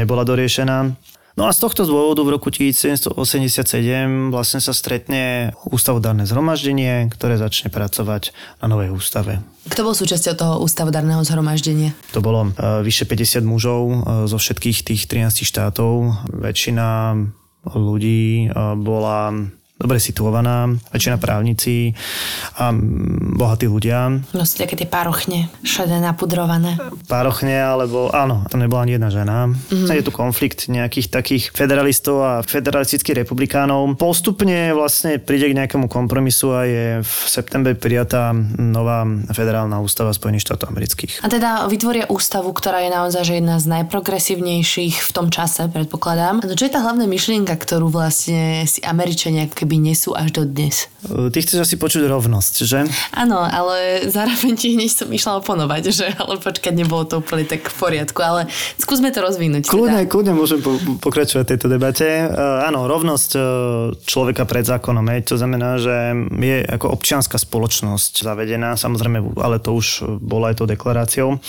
nebola 0.00 0.24
doriešená. 0.24 0.96
No 1.34 1.50
a 1.50 1.52
z 1.52 1.66
tohto 1.66 1.82
dôvodu 1.82 2.22
v 2.22 2.38
roku 2.38 2.46
1787 2.46 3.10
vlastne 4.30 4.62
sa 4.62 4.70
stretne 4.70 5.50
ústavodárne 5.66 6.30
zhromaždenie, 6.30 7.10
ktoré 7.10 7.34
začne 7.34 7.74
pracovať 7.74 8.30
na 8.62 8.70
novej 8.70 8.94
ústave. 8.94 9.42
Kto 9.66 9.82
bol 9.82 9.98
súčasťou 9.98 10.34
toho 10.38 10.54
ústavodárneho 10.62 11.26
zhromaždenia? 11.26 11.90
To 12.14 12.22
bolo 12.22 12.54
uh, 12.54 12.86
vyše 12.86 13.02
50 13.10 13.42
mužov 13.42 13.82
uh, 13.82 13.96
zo 14.30 14.38
všetkých 14.38 14.94
tých 14.94 15.02
13 15.10 15.42
štátov. 15.42 16.14
Väčšina 16.30 17.18
ľudí 17.66 18.52
bola 18.78 19.32
dobre 19.74 19.98
situovaná, 19.98 20.70
väčšina 20.94 21.18
právnici 21.18 21.90
a 22.62 22.70
bohatí 23.34 23.66
ľudia. 23.66 24.22
No 24.30 24.46
sú 24.46 24.62
také 24.62 24.78
tie 24.78 24.86
párochne, 24.86 25.50
šedé 25.66 25.98
napudrované. 25.98 26.78
Párochne, 27.10 27.58
alebo 27.58 28.06
áno, 28.14 28.46
to 28.46 28.54
nebola 28.54 28.86
ani 28.86 28.94
jedna 28.94 29.10
žena. 29.10 29.50
Mm-hmm. 29.50 29.90
Je 29.90 30.06
tu 30.06 30.14
konflikt 30.14 30.70
nejakých 30.70 31.10
takých 31.10 31.44
federalistov 31.50 32.22
a 32.22 32.32
federalistických 32.46 33.26
republikánov. 33.26 33.98
Postupne 33.98 34.70
vlastne 34.78 35.18
príde 35.18 35.50
k 35.50 35.58
nejakému 35.58 35.90
kompromisu 35.90 36.46
a 36.54 36.60
je 36.66 36.86
v 37.02 37.14
septembre 37.26 37.74
prijatá 37.74 38.30
nová 38.58 39.02
federálna 39.34 39.82
ústava 39.82 40.14
Spojených 40.14 40.46
štátov 40.46 40.70
amerických. 40.70 41.26
A 41.26 41.26
teda 41.26 41.66
vytvoria 41.66 42.06
ústavu, 42.06 42.54
ktorá 42.54 42.78
je 42.86 42.90
naozaj 42.94 43.22
že 43.24 43.40
jedna 43.42 43.56
z 43.58 43.66
najprogresívnejších 43.80 45.02
v 45.02 45.10
tom 45.10 45.32
čase, 45.34 45.66
predpokladám. 45.66 46.44
No 46.44 46.54
čo 46.54 46.68
je 46.68 46.74
tá 46.76 46.84
hlavná 46.84 47.08
myšlienka, 47.10 47.56
ktorú 47.56 47.90
vlastne 47.90 48.68
si 48.68 48.84
Američania 48.84 49.48
keby 49.64 49.80
nesú 49.80 50.12
až 50.12 50.28
do 50.36 50.44
dnes. 50.44 50.92
Ty 51.08 51.38
chceš 51.40 51.64
asi 51.64 51.80
počuť 51.80 52.04
rovnosť, 52.04 52.54
že? 52.68 52.84
Áno, 53.16 53.40
ale 53.40 54.04
zároveň 54.12 54.52
ti 54.60 54.76
hneď 54.76 54.92
som 54.92 55.08
išla 55.08 55.40
oponovať, 55.40 55.82
že 55.88 56.12
ale 56.20 56.36
počkať, 56.36 56.76
nebolo 56.76 57.08
to 57.08 57.24
úplne 57.24 57.48
tak 57.48 57.64
v 57.64 57.76
poriadku, 57.80 58.20
ale 58.20 58.44
skúsme 58.76 59.08
to 59.08 59.24
rozvinúť. 59.24 59.72
Kľudne, 59.72 60.04
teda. 60.04 60.10
kľudne 60.12 60.32
môžem 60.36 60.60
po, 60.60 60.76
pokračovať 61.00 61.48
v 61.48 61.50
tejto 61.56 61.66
debate. 61.72 62.28
Uh, 62.28 62.68
áno, 62.68 62.84
rovnosť 62.84 63.30
uh, 63.32 63.42
človeka 64.04 64.44
pred 64.44 64.68
zákonom, 64.68 65.00
je, 65.16 65.32
to 65.32 65.36
znamená, 65.40 65.80
že 65.80 66.12
je 66.28 66.56
ako 66.68 66.92
občianská 67.00 67.40
spoločnosť 67.40 68.20
zavedená, 68.20 68.76
samozrejme, 68.76 69.40
ale 69.40 69.64
to 69.64 69.72
už 69.72 70.20
bolo 70.20 70.44
aj 70.44 70.60
tou 70.60 70.68
deklaráciou. 70.68 71.40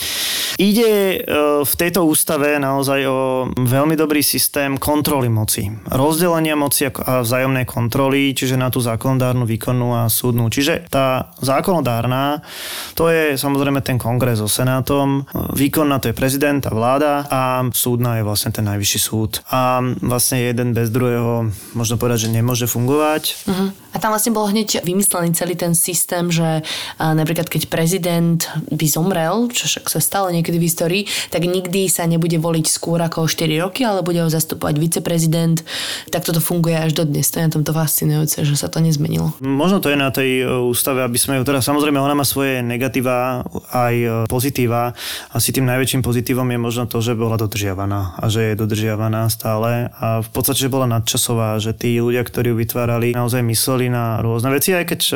Ide 0.55 1.19
uh, 1.19 1.67
v 1.67 1.73
tejto 1.75 2.07
ústave 2.07 2.55
naozaj 2.63 2.99
o 3.11 3.19
veľmi 3.51 3.99
dobrý 3.99 4.23
systém 4.23 4.79
kontroly 4.79 5.27
moci, 5.27 5.67
rozdelenia 5.91 6.55
moci 6.55 6.87
a 6.87 7.25
vzájomnej 7.25 7.65
kontroly 7.65 8.04
kontroly, 8.05 8.37
čiže 8.37 8.53
na 8.53 8.69
tú 8.69 8.85
zákonodárnu, 8.85 9.49
výkonnú 9.49 9.97
a 9.97 10.05
súdnu. 10.05 10.45
Čiže 10.53 10.85
tá 10.93 11.33
zákonodárna, 11.41 12.45
to 12.93 13.09
je 13.09 13.33
samozrejme 13.33 13.81
ten 13.81 13.97
kongres 13.97 14.37
so 14.37 14.45
senátom, 14.45 15.25
výkonná 15.57 15.97
to 15.97 16.13
je 16.13 16.15
prezident 16.15 16.61
a 16.69 16.69
vláda 16.69 17.25
a 17.25 17.65
súdna 17.73 18.21
je 18.21 18.23
vlastne 18.29 18.53
ten 18.53 18.61
najvyšší 18.61 18.99
súd. 19.01 19.41
A 19.49 19.81
vlastne 20.05 20.37
jeden 20.37 20.77
bez 20.77 20.93
druhého, 20.93 21.49
možno 21.73 21.97
povedať, 21.97 22.29
že 22.29 22.37
nemôže 22.37 22.69
fungovať. 22.69 23.23
Uh-huh. 23.49 23.73
A 23.73 23.97
tam 23.97 24.13
vlastne 24.13 24.37
bol 24.37 24.45
hneď 24.45 24.85
vymyslený 24.85 25.33
celý 25.33 25.57
ten 25.57 25.73
systém, 25.73 26.29
že 26.29 26.61
napríklad 27.01 27.49
keď 27.49 27.73
prezident 27.73 28.45
by 28.69 28.85
zomrel, 28.85 29.49
čo 29.49 29.65
však 29.65 29.89
sa 29.89 29.97
stalo 29.97 30.29
niekedy 30.29 30.61
v 30.61 30.67
histórii, 30.69 31.03
tak 31.33 31.41
nikdy 31.41 31.89
sa 31.89 32.05
nebude 32.05 32.37
voliť 32.37 32.65
skôr 32.69 33.01
ako 33.01 33.25
4 33.25 33.65
roky, 33.65 33.81
ale 33.81 34.05
bude 34.05 34.21
ho 34.21 34.29
zastupovať 34.29 34.77
viceprezident. 34.77 35.65
Tak 36.13 36.21
toto 36.21 36.43
funguje 36.43 36.77
až 36.77 36.93
do 36.93 37.03
dnes. 37.07 37.31
To 37.33 37.39
je 37.39 37.47
na 37.47 37.53
tomto 37.55 37.71
fascinujúce, 37.95 38.43
že 38.43 38.59
sa 38.59 38.67
to 38.67 38.83
nezmenilo. 38.83 39.31
Možno 39.39 39.79
to 39.79 39.87
je 39.87 39.95
na 39.95 40.11
tej 40.11 40.43
e, 40.43 40.51
ústave, 40.51 40.99
aby 40.99 41.15
sme 41.15 41.39
ju 41.39 41.47
teda, 41.47 41.63
samozrejme 41.63 41.95
ona 41.95 42.11
má 42.11 42.27
svoje 42.27 42.59
negatíva 42.59 43.47
aj 43.71 43.95
e, 43.95 44.07
pozitíva. 44.27 44.91
Asi 45.31 45.55
tým 45.55 45.63
najväčším 45.63 46.03
pozitívom 46.03 46.43
je 46.51 46.59
možno 46.59 46.91
to, 46.91 46.99
že 46.99 47.15
bola 47.15 47.39
dodržiavaná 47.39 48.19
a 48.19 48.27
že 48.27 48.51
je 48.51 48.59
dodržiavaná 48.59 49.31
stále 49.31 49.95
a 49.95 50.19
v 50.19 50.27
podstate, 50.27 50.67
že 50.67 50.67
bola 50.67 50.91
nadčasová, 50.91 51.55
že 51.63 51.71
tí 51.71 51.95
ľudia, 52.03 52.27
ktorí 52.27 52.51
ju 52.51 52.59
vytvárali, 52.59 53.15
naozaj 53.15 53.39
mysleli 53.47 53.87
na 53.87 54.19
rôzne 54.19 54.51
veci, 54.51 54.75
aj 54.75 54.91
keď 54.91 54.99
e, 55.07 55.15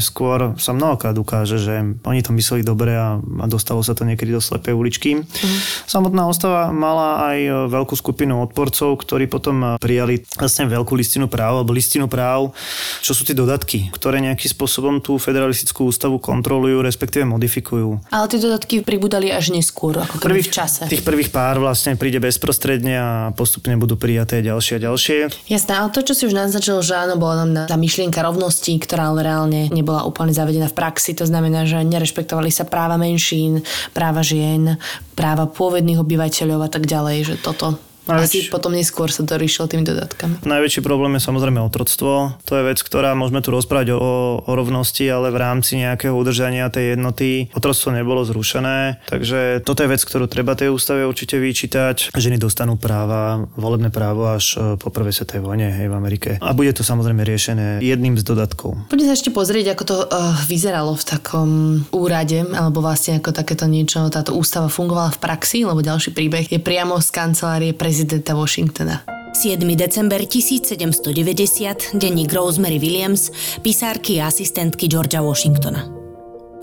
neskôr 0.00 0.56
sa 0.56 0.72
mnohokrát 0.72 1.12
ukáže, 1.20 1.60
že 1.60 2.00
oni 2.00 2.24
to 2.24 2.32
mysleli 2.32 2.64
dobre 2.64 2.96
a, 2.96 3.20
a 3.20 3.44
dostalo 3.44 3.84
sa 3.84 3.92
to 3.92 4.08
niekedy 4.08 4.32
do 4.32 4.40
slepej 4.40 4.72
uličky. 4.72 5.20
Mm. 5.20 5.58
Samotná 5.84 6.24
ústava 6.24 6.72
mala 6.72 7.28
aj 7.28 7.68
veľkú 7.68 7.92
skupinu 7.92 8.40
odporcov, 8.40 8.96
ktorí 9.04 9.28
potom 9.28 9.76
prijali 9.76 10.24
vlastne 10.40 10.64
veľkú 10.64 10.96
listinu 10.96 11.28
práv 11.28 11.60
alebo 11.60 11.76
listinu 11.76 11.89
práv, 12.06 12.54
čo 13.00 13.16
sú 13.16 13.24
tie 13.24 13.34
dodatky, 13.34 13.90
ktoré 13.90 14.20
nejakým 14.20 14.50
spôsobom 14.52 15.00
tú 15.00 15.16
federalistickú 15.16 15.88
ústavu 15.88 16.20
kontrolujú, 16.20 16.84
respektíve 16.84 17.24
modifikujú. 17.26 18.12
Ale 18.12 18.30
tie 18.30 18.38
dodatky 18.38 18.84
pribudali 18.84 19.32
až 19.32 19.50
neskôr, 19.50 19.98
ako 19.98 20.22
prvých, 20.22 20.52
v 20.52 20.54
čase. 20.54 20.82
Tých 20.86 21.02
prvých 21.02 21.32
pár 21.34 21.58
vlastne 21.58 21.98
príde 21.98 22.22
bezprostredne 22.22 22.94
a 22.94 23.08
postupne 23.34 23.74
budú 23.74 23.96
prijaté 23.96 24.44
ďalšie 24.44 24.78
a 24.78 24.80
ďalšie. 24.92 25.18
Jasné, 25.48 25.72
ale 25.74 25.88
to, 25.90 26.04
čo 26.04 26.14
si 26.14 26.28
už 26.28 26.36
naznačil, 26.36 26.78
že 26.84 26.94
áno, 26.94 27.16
bola 27.16 27.42
nám 27.42 27.50
tá 27.66 27.74
myšlienka 27.80 28.20
rovnosti, 28.20 28.76
ktorá 28.78 29.10
ale 29.10 29.24
reálne 29.24 29.72
nebola 29.72 30.04
úplne 30.04 30.36
zavedená 30.36 30.68
v 30.68 30.76
praxi, 30.76 31.16
to 31.16 31.24
znamená, 31.24 31.64
že 31.64 31.80
nerešpektovali 31.80 32.52
sa 32.52 32.68
práva 32.68 33.00
menšín, 33.00 33.64
práva 33.96 34.20
žien, 34.20 34.76
práva 35.16 35.48
pôvodných 35.48 36.00
obyvateľov 36.00 36.60
a 36.66 36.70
tak 36.70 36.84
ďalej, 36.84 37.16
že 37.24 37.36
toto 37.40 37.89
Najväčší... 38.08 38.48
Asi 38.48 38.52
potom 38.52 38.72
neskôr 38.72 39.12
sa 39.12 39.26
to 39.26 39.36
riešilo 39.36 39.68
tými 39.68 39.84
dodatkami. 39.84 40.40
Najväčší 40.46 40.80
problém 40.80 41.18
je 41.18 41.22
samozrejme 41.26 41.60
otroctvo. 41.60 42.40
To 42.48 42.52
je 42.56 42.62
vec, 42.64 42.78
ktorá 42.80 43.12
môžeme 43.12 43.44
tu 43.44 43.52
rozprávať 43.52 43.96
o, 43.96 44.00
o 44.40 44.52
rovnosti, 44.56 45.04
ale 45.04 45.28
v 45.28 45.38
rámci 45.40 45.76
nejakého 45.82 46.16
udržania 46.16 46.72
tej 46.72 46.96
jednoty 46.96 47.52
otroctvo 47.52 47.92
nebolo 47.92 48.24
zrušené. 48.24 49.04
Takže 49.10 49.60
toto 49.66 49.84
je 49.84 49.92
vec, 49.92 50.00
ktorú 50.00 50.30
treba 50.30 50.56
tej 50.56 50.72
ústave 50.72 51.04
určite 51.04 51.36
vyčítať. 51.36 52.16
Ženy 52.16 52.40
dostanú 52.40 52.80
práva, 52.80 53.44
volebné 53.58 53.92
právo 53.92 54.32
až 54.32 54.56
e, 54.56 54.80
po 54.80 54.88
prvej 54.88 55.12
svetovej 55.12 55.42
vojne 55.44 55.68
hej, 55.68 55.86
v 55.90 55.94
Amerike. 55.94 56.30
A 56.40 56.56
bude 56.56 56.72
to 56.72 56.86
samozrejme 56.86 57.20
riešené 57.20 57.84
jedným 57.84 58.16
z 58.16 58.24
dodatkov. 58.24 58.78
Poďme 58.88 59.12
sa 59.12 59.14
ešte 59.18 59.34
pozrieť, 59.34 59.76
ako 59.76 59.84
to 59.84 59.96
uh, 60.06 60.34
vyzeralo 60.48 60.96
v 60.96 61.04
takom 61.04 61.50
úrade, 61.92 62.42
alebo 62.54 62.80
vlastne 62.80 63.18
ako 63.18 63.34
takéto 63.34 63.66
niečo, 63.66 64.08
táto 64.08 64.32
ústava 64.32 64.70
fungovala 64.70 65.12
v 65.14 65.18
praxi, 65.20 65.66
lebo 65.66 65.84
ďalší 65.84 66.14
príbeh 66.14 66.46
je 66.48 66.60
priamo 66.62 66.98
z 67.02 67.08
kancelárie 67.10 67.72
pre 67.74 67.89
prezidenta 67.90 68.38
Washingtona. 68.38 69.02
7. 69.34 69.66
december 69.74 70.22
1790, 70.22 71.98
denník 71.98 72.30
Rosemary 72.30 72.78
Williams, 72.78 73.34
písárky 73.66 74.22
a 74.22 74.30
asistentky 74.30 74.86
Georgia 74.86 75.18
Washingtona. 75.18 75.90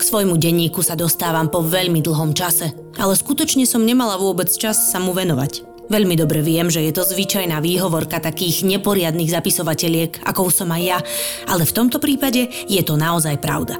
svojmu 0.00 0.40
denníku 0.40 0.80
sa 0.80 0.96
dostávam 0.96 1.52
po 1.52 1.60
veľmi 1.60 2.00
dlhom 2.00 2.32
čase, 2.32 2.72
ale 2.96 3.12
skutočne 3.12 3.68
som 3.68 3.84
nemala 3.84 4.16
vôbec 4.16 4.48
čas 4.48 4.88
sa 4.88 4.96
mu 5.04 5.12
venovať. 5.12 5.68
Veľmi 5.92 6.16
dobre 6.16 6.40
viem, 6.40 6.72
že 6.72 6.80
je 6.80 6.96
to 6.96 7.04
zvyčajná 7.04 7.60
výhovorka 7.60 8.24
takých 8.24 8.64
neporiadnych 8.64 9.28
zapisovateľiek, 9.28 10.24
ako 10.24 10.48
som 10.48 10.72
aj 10.72 10.80
ja, 10.80 10.98
ale 11.44 11.68
v 11.68 11.76
tomto 11.76 12.00
prípade 12.00 12.48
je 12.72 12.80
to 12.80 12.96
naozaj 12.96 13.36
pravda. 13.36 13.76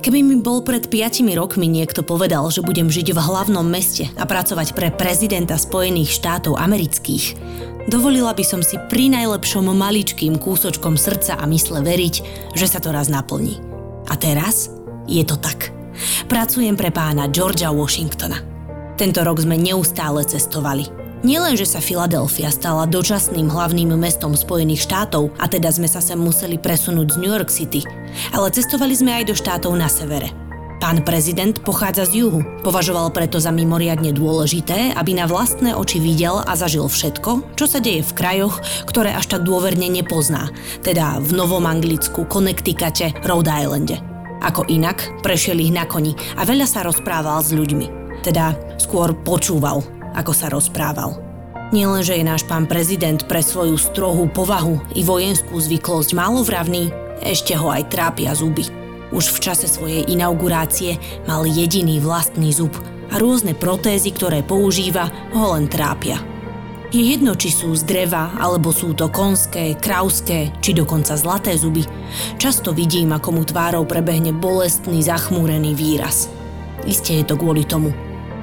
Keby 0.00 0.24
mi 0.24 0.40
bol 0.40 0.64
pred 0.64 0.88
5 0.88 1.28
rokmi 1.36 1.68
niekto 1.68 2.00
povedal, 2.00 2.48
že 2.48 2.64
budem 2.64 2.88
žiť 2.88 3.12
v 3.12 3.20
hlavnom 3.20 3.68
meste 3.68 4.08
a 4.16 4.24
pracovať 4.24 4.72
pre 4.72 4.88
prezidenta 4.88 5.60
Spojených 5.60 6.16
štátov 6.16 6.56
amerických, 6.56 7.36
dovolila 7.84 8.32
by 8.32 8.40
som 8.40 8.64
si 8.64 8.80
pri 8.88 9.12
najlepšom 9.12 9.68
maličkým 9.68 10.40
kúsočkom 10.40 10.96
srdca 10.96 11.36
a 11.36 11.44
mysle 11.52 11.84
veriť, 11.84 12.14
že 12.56 12.64
sa 12.64 12.80
to 12.80 12.96
raz 12.96 13.12
naplní. 13.12 13.60
A 14.08 14.16
teraz 14.16 14.72
je 15.04 15.20
to 15.20 15.36
tak. 15.36 15.68
Pracujem 16.32 16.80
pre 16.80 16.88
pána 16.88 17.28
Georgia 17.28 17.68
Washingtona. 17.68 18.40
Tento 18.96 19.20
rok 19.20 19.44
sme 19.44 19.60
neustále 19.60 20.24
cestovali– 20.24 20.88
Nielen, 21.20 21.52
že 21.52 21.68
sa 21.68 21.84
Filadelfia 21.84 22.48
stala 22.48 22.88
dočasným 22.88 23.52
hlavným 23.52 23.92
mestom 23.92 24.32
Spojených 24.32 24.88
štátov 24.88 25.36
a 25.36 25.44
teda 25.52 25.68
sme 25.68 25.84
sa 25.84 26.00
sem 26.00 26.16
museli 26.16 26.56
presunúť 26.56 27.12
z 27.12 27.16
New 27.20 27.28
York 27.28 27.52
City, 27.52 27.84
ale 28.32 28.48
cestovali 28.48 28.96
sme 28.96 29.20
aj 29.20 29.28
do 29.28 29.34
štátov 29.36 29.76
na 29.76 29.84
severe. 29.92 30.32
Pán 30.80 31.04
prezident 31.04 31.52
pochádza 31.60 32.08
z 32.08 32.24
juhu, 32.24 32.40
považoval 32.64 33.12
preto 33.12 33.36
za 33.36 33.52
mimoriadne 33.52 34.16
dôležité, 34.16 34.96
aby 34.96 35.12
na 35.12 35.28
vlastné 35.28 35.76
oči 35.76 36.00
videl 36.00 36.40
a 36.40 36.56
zažil 36.56 36.88
všetko, 36.88 37.52
čo 37.52 37.68
sa 37.68 37.84
deje 37.84 38.00
v 38.00 38.16
krajoch, 38.16 38.56
ktoré 38.88 39.12
až 39.12 39.28
tak 39.28 39.44
dôverne 39.44 39.92
nepozná, 39.92 40.48
teda 40.80 41.20
v 41.20 41.36
Novom 41.36 41.68
Anglicku, 41.68 42.24
Connecticute, 42.32 43.12
Rhode 43.28 43.52
Islande. 43.52 44.00
Ako 44.40 44.64
inak, 44.72 45.20
prešiel 45.20 45.60
ich 45.60 45.68
na 45.68 45.84
koni 45.84 46.16
a 46.40 46.48
veľa 46.48 46.64
sa 46.64 46.80
rozprával 46.80 47.44
s 47.44 47.52
ľuďmi. 47.52 48.16
Teda 48.24 48.56
skôr 48.80 49.12
počúval, 49.12 49.84
ako 50.14 50.32
sa 50.34 50.50
rozprával. 50.50 51.18
Nielen, 51.70 52.02
že 52.02 52.18
je 52.18 52.26
náš 52.26 52.42
pán 52.50 52.66
prezident 52.66 53.22
pre 53.30 53.46
svoju 53.46 53.78
strohú 53.78 54.26
povahu 54.26 54.82
i 54.98 55.06
vojenskú 55.06 55.54
zvyklosť 55.54 56.18
málovravný, 56.18 56.90
ešte 57.22 57.54
ho 57.54 57.70
aj 57.70 57.94
trápia 57.94 58.34
zuby. 58.34 58.66
Už 59.14 59.30
v 59.30 59.38
čase 59.38 59.70
svojej 59.70 60.02
inaugurácie 60.10 60.98
mal 61.30 61.46
jediný 61.46 62.02
vlastný 62.02 62.50
zub 62.50 62.74
a 63.10 63.18
rôzne 63.22 63.54
protézy, 63.54 64.10
ktoré 64.10 64.42
používa, 64.42 65.10
ho 65.34 65.54
len 65.54 65.70
trápia. 65.70 66.18
Je 66.90 67.14
jedno, 67.14 67.38
či 67.38 67.54
sú 67.54 67.70
z 67.78 67.86
dreva, 67.86 68.34
alebo 68.34 68.74
sú 68.74 68.90
to 68.98 69.06
konské, 69.14 69.78
krauské, 69.78 70.50
či 70.58 70.74
dokonca 70.74 71.14
zlaté 71.14 71.54
zuby. 71.54 71.86
Často 72.34 72.74
vidím, 72.74 73.14
ako 73.14 73.30
mu 73.30 73.42
tvárou 73.46 73.86
prebehne 73.86 74.34
bolestný, 74.34 74.98
zachmúrený 75.06 75.70
výraz. 75.78 76.26
Isté 76.82 77.22
je 77.22 77.30
to 77.30 77.38
kvôli 77.38 77.62
tomu, 77.62 77.94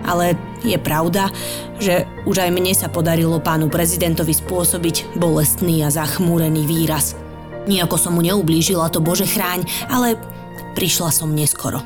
ale 0.05 0.37
je 0.65 0.77
pravda, 0.77 1.29
že 1.77 2.09
už 2.25 2.43
aj 2.43 2.51
mne 2.51 2.73
sa 2.73 2.89
podarilo 2.89 3.37
pánu 3.39 3.69
prezidentovi 3.69 4.33
spôsobiť 4.33 5.17
bolestný 5.17 5.85
a 5.85 5.93
zachmúrený 5.93 6.65
výraz. 6.65 7.13
Nijako 7.67 7.99
som 7.99 8.15
mu 8.15 8.21
neublížila, 8.23 8.89
to 8.89 9.03
bože 9.03 9.27
chráň, 9.27 9.67
ale 9.91 10.15
prišla 10.73 11.11
som 11.11 11.35
neskoro. 11.35 11.83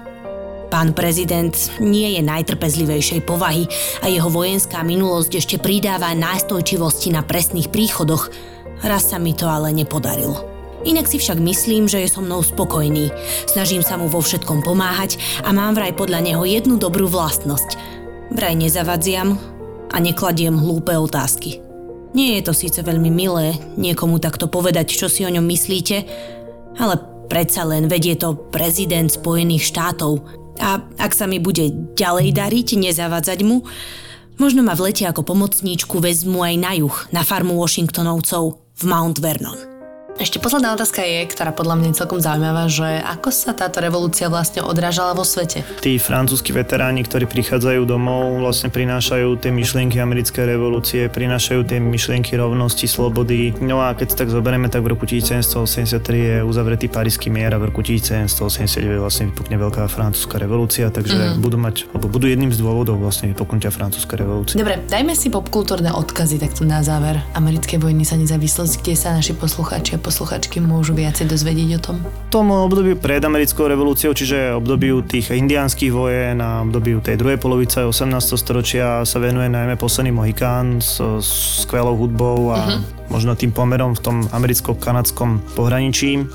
Pán 0.71 0.95
prezident 0.95 1.51
nie 1.83 2.15
je 2.15 2.21
najtrpezlivejšej 2.23 3.27
povahy 3.27 3.67
a 3.99 4.07
jeho 4.07 4.31
vojenská 4.31 4.79
minulosť 4.87 5.31
ešte 5.35 5.55
pridáva 5.59 6.15
nástojčivosti 6.15 7.11
na 7.11 7.27
presných 7.27 7.67
príchodoch. 7.67 8.31
Raz 8.79 9.11
sa 9.11 9.19
mi 9.19 9.35
to 9.35 9.51
ale 9.51 9.75
nepodarilo. 9.75 10.47
Inak 10.87 11.11
si 11.11 11.19
však 11.19 11.37
myslím, 11.43 11.91
že 11.91 12.01
je 12.01 12.09
so 12.09 12.23
mnou 12.23 12.39
spokojný. 12.41 13.11
Snažím 13.51 13.83
sa 13.83 13.99
mu 13.99 14.07
vo 14.07 14.23
všetkom 14.23 14.63
pomáhať 14.63 15.19
a 15.43 15.51
mám 15.51 15.75
vraj 15.75 15.91
podľa 15.91 16.23
neho 16.23 16.47
jednu 16.47 16.79
dobrú 16.79 17.11
vlastnosť– 17.11 17.75
Vraj 18.31 18.55
nezavadziam 18.55 19.35
a 19.91 19.99
nekladiem 19.99 20.55
hlúpe 20.55 20.95
otázky. 20.95 21.59
Nie 22.15 22.39
je 22.39 22.47
to 22.47 22.53
síce 22.55 22.79
veľmi 22.79 23.11
milé 23.11 23.55
niekomu 23.75 24.19
takto 24.23 24.47
povedať, 24.47 24.95
čo 24.95 25.11
si 25.11 25.27
o 25.27 25.31
ňom 25.31 25.43
myslíte, 25.43 26.07
ale 26.79 26.95
predsa 27.27 27.67
len 27.67 27.91
vedie 27.91 28.15
to 28.15 28.35
prezident 28.51 29.11
Spojených 29.11 29.67
štátov 29.67 30.23
a 30.59 30.83
ak 30.99 31.11
sa 31.15 31.27
mi 31.27 31.39
bude 31.39 31.71
ďalej 31.95 32.35
dariť, 32.35 32.67
nezavadzať 32.79 33.39
mu, 33.47 33.63
možno 34.35 34.63
ma 34.63 34.75
v 34.75 34.91
lete 34.91 35.07
ako 35.07 35.23
pomocníčku 35.23 35.99
vezmu 36.03 36.43
aj 36.43 36.55
na 36.59 36.71
juh, 36.75 36.95
na 37.15 37.23
farmu 37.23 37.55
Washingtonovcov 37.59 38.59
v 38.79 38.83
Mount 38.83 39.19
Vernon. 39.23 39.70
Ešte 40.21 40.37
posledná 40.37 40.77
otázka 40.77 41.01
je, 41.01 41.25
ktorá 41.25 41.49
podľa 41.49 41.81
mňa 41.81 41.87
je 41.89 41.97
celkom 41.97 42.21
zaujímavá, 42.21 42.69
že 42.69 43.01
ako 43.01 43.33
sa 43.33 43.57
táto 43.57 43.81
revolúcia 43.81 44.29
vlastne 44.29 44.61
odrážala 44.61 45.17
vo 45.17 45.25
svete? 45.25 45.65
Tí 45.81 45.97
francúzski 45.97 46.53
veteráni, 46.53 47.01
ktorí 47.01 47.25
prichádzajú 47.25 47.89
domov, 47.89 48.37
vlastne 48.37 48.69
prinášajú 48.69 49.41
tie 49.41 49.49
myšlienky 49.49 49.97
americkej 49.97 50.45
revolúcie, 50.45 51.09
prinášajú 51.09 51.65
tie 51.65 51.81
myšlienky 51.81 52.37
rovnosti, 52.37 52.85
slobody. 52.85 53.57
No 53.65 53.81
a 53.81 53.97
keď 53.97 54.13
tak 54.13 54.29
zoberieme, 54.29 54.69
tak 54.69 54.85
v 54.85 54.93
roku 54.93 55.09
1783 55.09 55.97
je 56.13 56.35
uzavretý 56.45 56.85
parísky 56.85 57.33
mier 57.33 57.49
a 57.49 57.57
v 57.57 57.73
roku 57.73 57.81
1789 57.81 59.01
vlastne 59.01 59.33
vypukne 59.33 59.57
veľká 59.57 59.89
francúzska 59.89 60.37
revolúcia, 60.37 60.93
takže 60.93 61.17
mm. 61.17 61.41
budú 61.41 61.57
mať, 61.57 61.89
alebo 61.97 62.05
budú 62.05 62.29
jedným 62.29 62.53
z 62.53 62.61
dôvodov 62.61 63.01
vlastne 63.01 63.33
vypuknutia 63.33 63.73
francúzska 63.73 64.21
revolúcie. 64.21 64.61
Dobre, 64.61 64.85
dajme 64.85 65.17
si 65.17 65.33
popkultúrne 65.33 65.89
odkazy 65.97 66.37
takto 66.37 66.61
na 66.61 66.85
záver 66.85 67.17
americkej 67.33 67.81
vojny 67.81 68.05
za 68.05 68.21
nezávislosť, 68.21 68.85
kde 68.85 68.93
sa 68.93 69.17
naši 69.17 69.33
poslucháči 69.33 69.97
posluchačky 70.11 70.59
môžu 70.59 70.91
viacej 70.91 71.31
dozvedieť 71.31 71.79
o 71.79 71.79
tom? 71.79 71.95
Tomu 72.27 72.67
obdobiu 72.67 72.99
pred 72.99 73.23
americkou 73.23 73.71
revolúciou, 73.71 74.11
čiže 74.11 74.59
obdobiu 74.59 74.99
tých 74.99 75.31
indiánskych 75.31 75.87
vojen 75.87 76.43
a 76.43 76.67
obdobiu 76.67 76.99
tej 76.99 77.15
druhej 77.15 77.39
polovice 77.39 77.87
18. 77.87 78.11
storočia 78.35 79.07
sa 79.07 79.17
venuje 79.23 79.47
najmä 79.47 79.79
posledný 79.79 80.11
Mohikán 80.11 80.83
s, 80.83 80.99
skvelou 81.63 81.95
hudbou 81.95 82.51
a 82.51 82.59
uh-huh. 82.59 83.07
možno 83.07 83.39
tým 83.39 83.55
pomerom 83.55 83.95
v 83.95 84.03
tom 84.03 84.17
americko-kanadskom 84.35 85.55
pohraničí. 85.55 86.27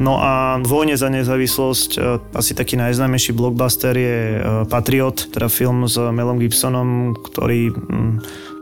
No 0.00 0.24
a 0.24 0.56
vojne 0.64 0.96
za 0.96 1.12
nezávislosť 1.12 1.90
e, 1.94 1.98
asi 2.32 2.56
taký 2.56 2.80
najznámejší 2.80 3.36
blockbuster 3.36 3.92
je 3.92 4.18
e, 4.40 4.64
Patriot, 4.72 5.28
teda 5.28 5.52
film 5.52 5.84
s 5.84 6.00
Melom 6.00 6.40
Gibsonom, 6.40 7.12
ktorý 7.12 7.76
mm, 7.76 8.14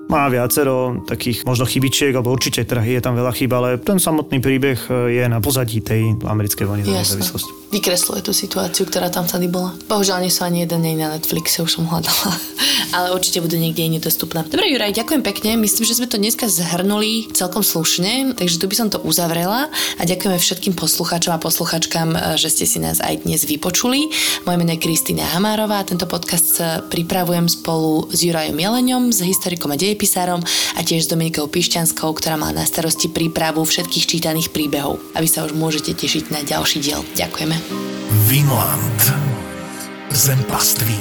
Má 0.07 0.31
viacero 0.31 1.03
takých 1.03 1.43
možno 1.43 1.67
chybičiek, 1.67 2.15
alebo 2.15 2.31
určite 2.31 2.63
teda 2.63 2.79
je 2.87 3.03
tam 3.03 3.19
veľa 3.19 3.35
chyb, 3.35 3.51
ale 3.51 3.69
ten 3.83 3.99
samotný 3.99 4.39
príbeh 4.39 4.79
e, 4.87 5.19
je 5.19 5.25
na 5.27 5.43
pozadí 5.43 5.83
tej 5.83 6.15
americkej 6.23 6.63
vojny 6.63 6.87
za 6.87 6.95
nezávislosť. 6.95 7.47
Vykresluje 7.75 8.23
tú 8.23 8.31
situáciu, 8.31 8.87
ktorá 8.87 9.11
tam 9.11 9.27
vtedy 9.27 9.51
bola. 9.51 9.75
Bohužiaľ 9.91 10.23
nie 10.23 10.31
sú 10.31 10.47
ani 10.47 10.63
jeden 10.63 10.87
nie 10.87 10.95
na 10.95 11.11
Netflixe, 11.11 11.59
už 11.59 11.83
som 11.83 11.91
hľadala. 11.91 12.31
Ale 12.97 13.11
určite 13.11 13.43
budú 13.43 13.59
niekde 13.59 13.83
iný 13.83 13.99
dostupné. 13.99 14.47
Dobre, 14.47 14.71
Juraj, 14.71 14.95
ďakujem 14.95 15.23
pekne. 15.27 15.59
Myslím, 15.59 15.83
že 15.83 15.99
sme 15.99 16.07
to 16.07 16.23
dneska 16.23 16.47
zhrnuli 16.47 17.27
celkom 17.35 17.67
slušne, 17.67 18.39
takže 18.39 18.63
tu 18.63 18.71
by 18.71 18.75
som 18.79 18.87
to 18.87 19.03
uzavrela 19.03 19.67
a 19.99 20.03
ďakujeme 20.07 20.39
všetkým 20.39 20.79
poslucháčom 20.79 21.35
a 21.35 21.43
posluchačkám, 21.43 22.09
e, 22.15 22.19
že 22.39 22.55
ste 22.55 22.65
si 22.71 22.79
nás 22.79 23.03
aj 23.03 23.27
dnes 23.27 23.43
vypočuli. 23.43 24.07
Moje 24.47 24.57
meno 24.63 24.71
je 24.71 24.79
Kristýna 24.87 25.27
Hamárová. 25.35 25.83
Tento 25.83 26.07
podcast 26.07 26.63
e, 26.63 26.87
pripravujem 26.87 27.51
spolu 27.51 28.07
s 28.15 28.23
Jurajom 28.23 28.55
Jeleňom, 28.55 29.11
s 29.11 29.27
historikom 29.27 29.75
a 29.75 29.81
dejepisárom 29.97 30.45
a 30.77 30.81
tiež 30.85 31.09
s 31.09 31.11
Dominikou 31.11 31.49
Pišťanskou, 31.49 32.13
ktorá 32.21 32.37
má 32.37 32.53
na 32.53 32.69
starosti 32.69 33.09
prípravu 33.09 33.65
všetkých 33.65 34.05
čítaných 34.05 34.53
príbehov. 34.53 35.01
A 35.17 35.25
vy 35.25 35.29
sa 35.33 35.49
už 35.49 35.57
môžete 35.57 35.97
tešiť 35.97 36.29
na 36.29 36.45
ďalší 36.45 36.85
diel. 36.85 37.01
Ďakujeme. 37.17 37.57
Vinland. 38.29 39.01
Zem 40.13 40.37
pastvín. 40.53 41.01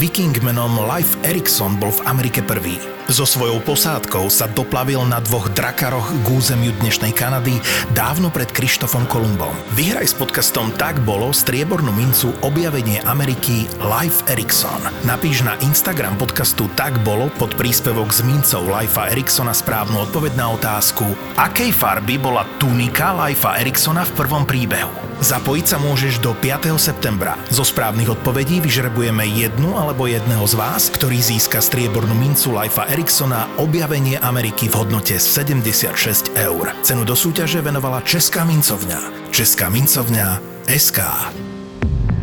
Viking 0.00 0.32
menom 0.40 0.88
Life 0.88 1.20
Erikson 1.20 1.76
bol 1.76 1.92
v 1.92 2.00
Amerike 2.08 2.40
prvý. 2.40 2.80
So 3.12 3.28
svojou 3.28 3.60
posádkou 3.60 4.32
sa 4.32 4.48
doplavil 4.48 5.04
na 5.04 5.20
dvoch 5.20 5.52
drakaroch 5.52 6.08
k 6.24 6.26
územiu 6.32 6.72
dnešnej 6.80 7.12
Kanady 7.12 7.60
dávno 7.92 8.32
pred 8.32 8.48
Krištofom 8.48 9.04
Kolumbom. 9.04 9.52
Vyhraj 9.76 10.08
s 10.08 10.16
podcastom 10.16 10.72
Tak 10.80 10.96
bolo 11.04 11.28
striebornú 11.28 11.92
mincu 11.92 12.32
objavenie 12.40 13.04
Ameriky 13.04 13.68
Life 13.84 14.24
Erikson. 14.32 14.80
Napíš 15.04 15.44
na 15.44 15.60
Instagram 15.60 16.16
podcastu 16.16 16.72
Tak 16.72 17.04
bolo 17.04 17.28
pod 17.36 17.52
príspevok 17.52 18.16
s 18.16 18.24
mincov 18.24 18.64
Lifea 18.64 19.12
Eriksona 19.12 19.52
správnu 19.52 20.08
odpoveď 20.08 20.32
na 20.32 20.56
otázku 20.56 21.04
Akej 21.36 21.68
farby 21.68 22.16
bola 22.16 22.48
tunika 22.56 23.12
Lifea 23.12 23.60
Eriksona 23.60 24.08
v 24.08 24.24
prvom 24.24 24.48
príbehu? 24.48 25.12
Zapojiť 25.22 25.66
sa 25.70 25.78
môžeš 25.78 26.18
do 26.18 26.34
5. 26.34 26.74
septembra. 26.82 27.38
Zo 27.46 27.62
správnych 27.62 28.10
odpovedí 28.10 28.58
vyžrebujeme 28.58 29.22
jednu 29.22 29.78
alebo 29.78 30.10
jedného 30.10 30.42
z 30.50 30.58
vás, 30.58 30.90
ktorý 30.90 31.22
získa 31.22 31.62
striebornú 31.62 32.10
mincu 32.10 32.50
Lifea 32.50 32.90
Eriksona 33.02 33.50
objavenie 33.58 34.14
Ameriky 34.14 34.70
v 34.70 34.78
hodnote 34.78 35.18
76 35.18 36.38
eur. 36.38 36.70
Cenu 36.86 37.02
do 37.02 37.18
súťaže 37.18 37.58
venovala 37.58 37.98
Česká 38.06 38.46
mincovňa. 38.46 39.26
Česká 39.34 39.66
mincovňa 39.66 40.38
SK. 40.70 41.02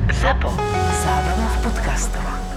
ZAPO. 0.08 0.50
Zábrná 1.04 1.48
v 1.52 1.58
podcastovách. 1.68 2.49